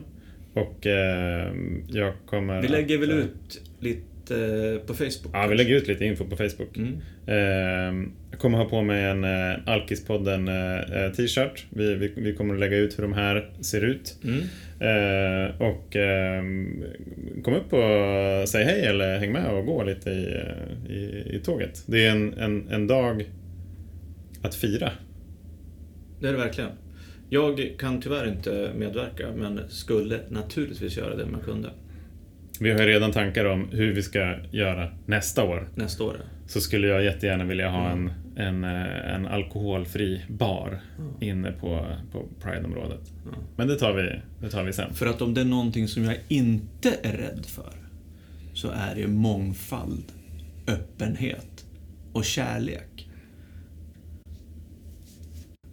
Och 0.54 0.86
eh, 0.86 1.52
jag 1.88 2.12
kommer... 2.26 2.62
vi 2.62 2.68
lägger 2.68 2.94
att, 2.94 3.02
väl 3.02 3.10
eh, 3.10 3.16
ut 3.16 3.60
lite 3.80 4.02
eh, 4.30 4.86
på 4.86 4.94
Facebook? 4.94 5.30
Ja, 5.32 5.46
vi 5.46 5.56
lägger 5.56 5.74
ut 5.74 5.88
lite 5.88 6.04
info 6.04 6.24
på 6.24 6.36
Facebook. 6.36 6.76
Mm. 6.76 7.00
Eh, 7.26 8.08
jag 8.30 8.40
kommer 8.40 8.58
ha 8.58 8.64
på 8.64 8.82
mig 8.82 9.04
en 9.04 9.24
eh, 9.24 9.56
Alkispodden 9.66 10.48
eh, 10.48 11.12
t-shirt. 11.16 11.66
Vi, 11.70 11.94
vi, 11.94 12.12
vi 12.16 12.34
kommer 12.34 12.54
att 12.54 12.60
lägga 12.60 12.76
ut 12.76 12.98
hur 12.98 13.02
de 13.02 13.12
här 13.12 13.50
ser 13.60 13.84
ut. 13.84 14.18
Mm. 14.24 14.42
Och 15.58 15.96
eh, 15.96 16.42
kom 17.42 17.54
upp 17.54 17.72
och 17.72 18.48
säg 18.48 18.64
hej 18.64 18.86
eller 18.86 19.18
häng 19.18 19.32
med 19.32 19.50
och 19.50 19.66
gå 19.66 19.82
lite 19.82 20.10
i, 20.10 20.42
i, 20.88 21.22
i 21.36 21.40
tåget. 21.44 21.82
Det 21.86 22.06
är 22.06 22.10
en, 22.10 22.34
en, 22.34 22.68
en 22.68 22.86
dag 22.86 23.30
att 24.42 24.54
fira. 24.54 24.90
Det 26.20 26.28
är 26.28 26.32
det 26.32 26.38
verkligen. 26.38 26.70
Jag 27.28 27.74
kan 27.78 28.00
tyvärr 28.00 28.28
inte 28.28 28.70
medverka, 28.76 29.26
men 29.36 29.60
skulle 29.68 30.18
naturligtvis 30.28 30.96
göra 30.96 31.16
det 31.16 31.24
om 31.24 31.30
jag 31.32 31.44
kunde. 31.44 31.70
Vi 32.60 32.70
har 32.70 32.80
ju 32.80 32.86
redan 32.86 33.12
tankar 33.12 33.44
om 33.44 33.68
hur 33.72 33.92
vi 33.94 34.02
ska 34.02 34.34
göra 34.50 34.90
nästa 35.06 35.44
år. 35.44 35.68
Nästa 35.74 36.04
år. 36.04 36.16
Så 36.46 36.60
skulle 36.60 36.86
jag 36.86 37.04
jättegärna 37.04 37.44
vilja 37.44 37.70
ha 37.70 37.90
en, 37.90 38.10
Mm. 38.36 38.64
en, 38.64 38.64
eh, 38.64 39.14
en 39.14 39.26
alkoholfri 39.26 40.22
bar 40.28 40.80
Ja. 40.98 41.26
inne 41.26 41.52
på, 41.52 41.86
på 42.12 42.26
Pride-området. 42.42 43.00
Ja. 43.24 43.38
Men 43.56 43.68
det 43.68 43.76
tar, 43.76 43.92
vi, 43.92 44.20
det 44.40 44.50
tar 44.50 44.64
vi 44.64 44.72
sen. 44.72 44.94
För 44.94 45.06
att 45.06 45.22
om 45.22 45.34
det 45.34 45.40
är 45.40 45.44
någonting 45.44 45.88
som 45.88 46.04
jag 46.04 46.16
inte 46.28 46.94
är 47.02 47.12
rädd 47.12 47.46
för, 47.46 47.72
så 48.54 48.68
är 48.70 48.94
det 48.94 49.06
mångfald, 49.06 50.04
öppenhet 50.66 51.64
och 52.12 52.24
kärlek. 52.24 53.08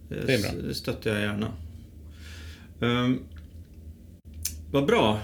Det 0.08 0.34
är 0.34 0.42
bra. 0.42 0.62
Det 0.68 0.74
stöttar 0.74 1.10
jag 1.10 1.20
gärna. 1.20 1.52
Um, 2.80 3.18
vad 4.70 4.86
bra. 4.86 5.20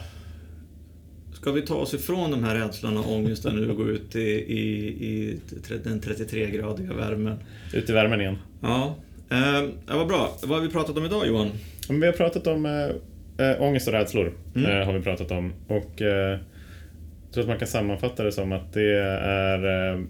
Ska 1.41 1.53
vi 1.53 1.63
ta 1.63 1.75
oss 1.75 1.95
ifrån 1.95 2.31
de 2.31 2.45
här 2.45 2.55
rädslorna 2.55 3.01
och 3.01 3.13
ångesten 3.13 3.57
nu 3.57 3.71
och 3.71 3.77
gå 3.77 3.89
ut 3.89 4.17
i, 4.17 4.21
i, 4.21 4.89
i 4.89 5.41
den 5.85 6.01
33-gradiga 6.01 6.95
värmen? 6.95 7.39
Ut 7.75 7.91
i 7.91 7.93
värmen 7.93 8.21
igen. 8.21 8.37
Ja, 8.61 8.97
ja, 9.29 9.97
vad 9.97 10.07
bra. 10.07 10.37
Vad 10.43 10.59
har 10.59 10.67
vi 10.67 10.73
pratat 10.73 10.97
om 10.97 11.05
idag 11.05 11.27
Johan? 11.27 11.51
Vi 11.91 12.07
har 12.07 12.13
pratat 12.13 12.47
om 12.47 12.67
äh, 12.67 13.47
äh, 13.47 13.63
ångest 13.63 13.89
och 13.89 13.95
rädslor. 13.95 14.33
Mm. 14.55 14.71
eh, 14.71 14.87
har 14.87 14.93
vi 14.93 15.01
pratat 15.01 15.31
om. 15.31 15.53
Och 15.67 16.03
äh, 16.03 16.09
jag 16.09 17.33
tror 17.33 17.43
att 17.43 17.49
man 17.49 17.59
kan 17.59 17.69
sammanfatta 17.69 18.25
det 18.25 18.33
som 18.33 18.53
att 18.53 18.73
det 18.73 18.99
är 18.99 19.93
äh, 19.95 20.01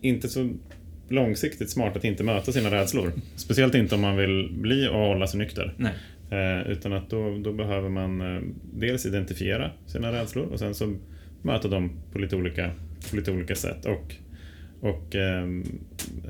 inte 0.00 0.28
så 0.28 0.50
långsiktigt 1.08 1.70
smart 1.70 1.96
att 1.96 2.04
inte 2.04 2.22
möta 2.22 2.52
sina 2.52 2.70
rädslor. 2.70 3.12
Speciellt 3.36 3.74
inte 3.74 3.94
om 3.94 4.00
man 4.00 4.16
vill 4.16 4.48
bli 4.52 4.88
och 4.88 4.98
hålla 4.98 5.26
sig 5.26 5.38
nykter. 5.38 5.74
Nej. 5.76 5.92
Eh, 6.30 6.70
utan 6.70 6.92
att 6.92 7.10
då, 7.10 7.38
då 7.38 7.52
behöver 7.52 7.88
man 7.88 8.20
eh, 8.36 8.42
dels 8.74 9.06
identifiera 9.06 9.70
sina 9.86 10.12
rädslor 10.12 10.46
och 10.46 10.58
sen 10.58 10.74
så 10.74 10.94
möta 11.42 11.68
dem 11.68 11.90
på 12.12 12.18
lite 12.18 12.36
olika, 12.36 12.70
på 13.10 13.16
lite 13.16 13.32
olika 13.32 13.54
sätt. 13.54 13.86
Och, 13.86 14.14
och 14.80 15.14
ehm, 15.14 15.64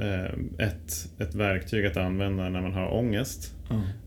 ehm, 0.00 0.48
ett, 0.58 1.08
ett 1.18 1.34
verktyg 1.34 1.86
att 1.86 1.96
använda 1.96 2.48
när 2.48 2.60
man 2.60 2.72
har 2.72 2.94
ångest, 2.94 3.54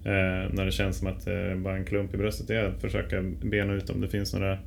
eh, 0.03 0.53
när 0.53 0.65
det 0.65 0.71
känns 0.71 0.97
som 0.97 1.07
att 1.07 1.25
det 1.25 1.55
bara 1.55 1.77
en 1.77 1.85
klump 1.85 2.13
i 2.13 2.17
bröstet, 2.17 2.49
är 2.49 2.63
att 2.63 2.81
försöka 2.81 3.23
bena 3.43 3.73
ut 3.73 3.89
om 3.89 4.01
det 4.01 4.07
finns 4.07 4.33
några, 4.33 4.57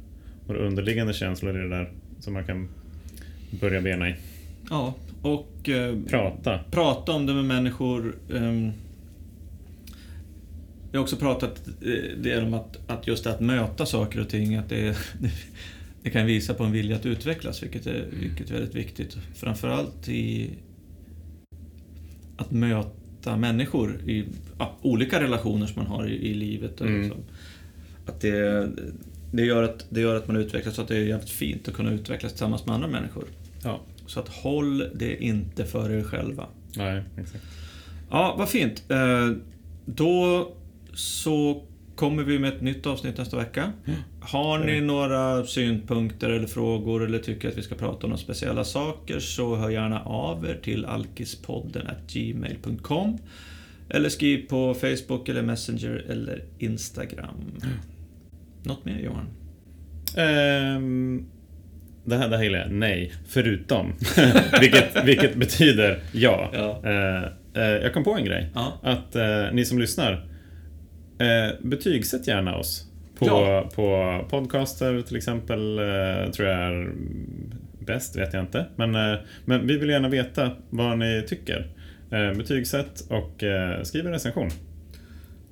några 0.47 0.61
underliggande 0.61 1.13
känslor 1.13 1.57
i 1.59 1.63
det 1.63 1.69
där 1.69 1.91
som 2.21 2.33
man 2.33 2.45
kan 2.45 2.69
börja 3.61 3.81
bena 3.81 4.09
i. 4.09 4.15
Ja, 4.71 4.95
och 5.23 5.69
eh, 5.69 5.97
Prata. 6.11 6.61
prata 6.71 7.13
om 7.13 7.27
det 7.27 7.35
med 7.35 7.45
människor. 7.45 8.15
ehm, 8.35 8.71
jag 10.93 10.99
har 11.01 11.03
också 11.03 11.17
pratat 11.17 11.69
eh, 12.27 12.45
om 12.45 12.55
att, 12.55 12.79
att 12.91 13.07
just 13.07 13.27
att 13.27 13.41
möta 13.41 13.87
saker 13.87 14.21
och 14.21 14.29
ting, 14.29 14.55
att 14.57 14.69
det, 14.69 14.97
det, 16.03 16.11
kan 16.11 16.27
visa 16.27 16.55
på 16.55 16.65
en 16.65 16.73
vilja 16.73 16.97
att 16.97 17.07
utvecklas, 17.07 17.63
vilket 17.63 17.87
är, 17.87 18.05
vilket 18.21 18.51
är 18.51 18.55
väldigt 18.55 18.75
viktigt. 18.75 19.17
Framförallt 19.35 20.09
i 20.09 20.51
att 22.37 22.51
möta 22.51 23.37
människor 23.37 24.01
i 24.07 24.25
ja, 24.59 24.77
olika 24.83 25.21
relationer 25.21 25.67
som 25.67 25.83
man 25.83 25.87
har 25.93 26.07
i, 26.09 26.15
i 26.31 26.35
livet. 26.35 26.81
Och 26.81 26.87
Mm. 26.87 27.01
liksom, 27.03 27.21
att 28.07 28.21
det, 28.21 28.71
det, 29.33 29.45
gör 29.45 29.63
att, 29.63 29.87
det 29.89 30.01
gör 30.01 30.15
att 30.17 30.27
man 30.27 30.37
utvecklas, 30.37 30.75
så 30.75 30.83
att 30.83 30.89
det 30.89 30.97
är 30.97 31.01
jävligt 31.05 31.31
fint 31.31 31.69
att 31.69 31.75
kunna 31.75 31.93
utvecklas 31.93 32.33
tillsammans 32.33 32.67
med 32.67 32.75
andra 32.75 32.89
människor. 32.89 33.25
Ja, 33.65 33.81
Så 34.07 34.21
att 34.21 34.29
håll 34.29 34.85
det 34.95 35.25
inte 35.25 35.65
för 35.65 35.91
er 35.91 36.03
själva. 36.03 36.47
nej, 36.77 37.03
exakt. 37.19 37.45
Ja, 38.11 38.35
vad 38.39 38.49
fint. 38.49 38.85
Eh, 38.89 39.31
Då 39.87 40.53
så 40.95 41.63
kommer 41.97 42.23
vi 42.23 42.39
med 42.39 42.53
ett 42.55 42.61
nytt 42.61 42.87
avsnitt 42.87 43.19
nästa 43.19 43.37
vecka. 43.37 43.73
Har 44.21 44.59
ni 44.59 44.73
Mm. 44.73 44.87
några 44.87 45.45
synpunkter 45.45 46.31
eller 46.31 46.47
frågor 46.47 47.05
eller 47.05 47.19
tycker 47.19 47.49
att 47.49 47.59
vi 47.59 47.63
ska 47.63 47.75
prata 47.75 48.07
om 48.07 48.11
några 48.11 48.23
speciella 48.23 48.65
saker 48.65 49.19
så 49.21 49.57
hör 49.57 49.71
gärna 49.71 50.01
av 50.01 50.47
er 50.47 50.59
till 50.63 50.85
alkispodden 50.85 51.87
gmail.com 52.09 53.19
eller 53.89 54.09
skriv 54.09 54.49
på 54.49 54.75
Facebook 54.75 55.29
eller 55.29 55.43
Messenger 55.43 56.05
eller 56.09 56.45
Instagram. 56.59 57.61
Något 58.63 58.85
mer 58.85 58.99
Johan? 58.99 59.27
Ehm, 60.17 61.27
det, 62.05 62.17
här, 62.17 62.29
det 62.29 62.37
här 62.37 62.45
gillar 62.45 62.59
jag. 62.59 62.71
Nej, 62.73 63.13
förutom. 63.29 63.93
vilket, 64.61 65.05
vilket 65.05 65.35
betyder 65.37 65.99
ja. 66.13 66.51
Ja. 66.53 66.81
Eh, 66.85 67.25
eh, 67.63 67.71
jag 67.83 67.95
kom 67.95 68.05
på 68.05 68.15
en 68.15 68.25
grej. 68.25 68.49
Ja. 68.55 68.73
Att 68.83 69.17
eh, 69.17 69.45
ni 69.53 69.65
som 69.65 69.79
lyssnar, 69.79 70.27
eh, 71.21 71.51
betygsätt 71.63 72.27
gärna 72.27 72.57
oss. 72.57 72.87
På, 73.19 73.27
Ja. 73.27 73.69
på 73.75 74.19
podcaster 74.31 75.03
till 75.03 75.17
exempel, 75.17 75.79
eh, 75.79 76.31
tror 76.31 76.49
jag 76.49 76.59
är 76.59 76.93
bäst, 77.87 78.17
vet 78.17 78.33
jag 78.35 78.43
inte. 78.43 78.67
Men, 78.77 78.95
eh, 78.95 79.19
men 79.45 79.67
vi 79.67 79.79
vill 79.79 79.89
gärna 79.89 80.09
veta 80.09 80.51
vad 80.71 80.99
ni 80.99 81.25
tycker. 81.29 81.67
Eh, 82.11 82.33
betygsätt 82.37 83.01
och 83.11 83.43
eh, 83.43 83.83
skriv 83.83 84.07
en 84.07 84.13
recension. 84.13 84.49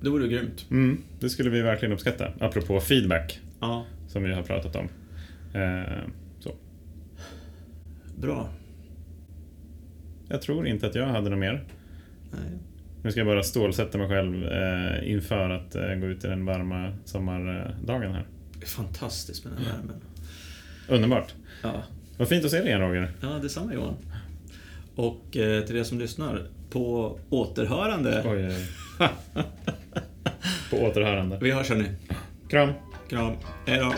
Det 0.01 0.09
vore 0.09 0.27
grymt. 0.27 0.65
Mm, 0.71 0.97
det 1.19 1.29
skulle 1.29 1.49
vi 1.49 1.61
verkligen 1.61 1.93
uppskatta. 1.93 2.27
Apropå 2.39 2.79
feedback, 2.79 3.39
Ja, 3.61 3.85
som 4.07 4.23
vi 4.23 4.33
har 4.33 4.43
pratat 4.43 4.75
om. 4.75 4.89
Eh, 5.53 5.97
så. 6.39 6.51
bra. 8.17 8.49
Jag 10.27 10.41
tror 10.41 10.67
inte 10.67 10.87
att 10.87 10.95
jag 10.95 11.05
hade 11.07 11.29
något 11.29 11.39
mer. 11.39 11.63
Nej. 12.31 12.59
Nu 13.01 13.11
ska 13.11 13.19
jag 13.19 13.27
bara 13.27 13.43
stålsätta 13.43 13.97
mig 13.97 14.07
själv 14.07 14.47
eh, 14.47 15.11
inför 15.11 15.49
att 15.49 15.75
eh, 15.75 15.93
gå 15.93 16.07
ut 16.07 16.23
i 16.23 16.27
den 16.27 16.45
varma 16.45 16.93
sommardagen 17.05 18.11
här. 18.13 18.25
Fantastiskt 18.65 19.45
med 19.45 19.53
den 19.53 19.65
här 19.65 19.73
värmen. 19.73 20.01
Underbart. 20.87 21.33
Ja. 21.63 21.83
Vad 22.17 22.27
fint 22.27 22.45
att 22.45 22.51
se 22.51 22.57
dig 22.57 22.67
igen 22.67 22.81
Roger. 22.81 23.11
Ja, 23.21 23.27
detsamma 23.27 23.73
Johan. 23.73 23.95
Och 24.95 25.37
eh, 25.37 25.63
till 25.63 25.77
er 25.77 25.83
som 25.83 25.99
lyssnar, 25.99 26.47
på 26.69 27.19
återhörande. 27.29 28.23
Oj, 28.25 28.47
oj, 28.47 28.55
oj. 28.99 29.07
På 30.69 30.77
återhörande. 30.77 31.39
Vi 31.41 31.51
hörs 31.51 31.69
hörni. 31.69 31.85
Kram. 32.49 32.69
Kram. 33.09 33.33
Hej 33.65 33.79
då. 33.79 33.93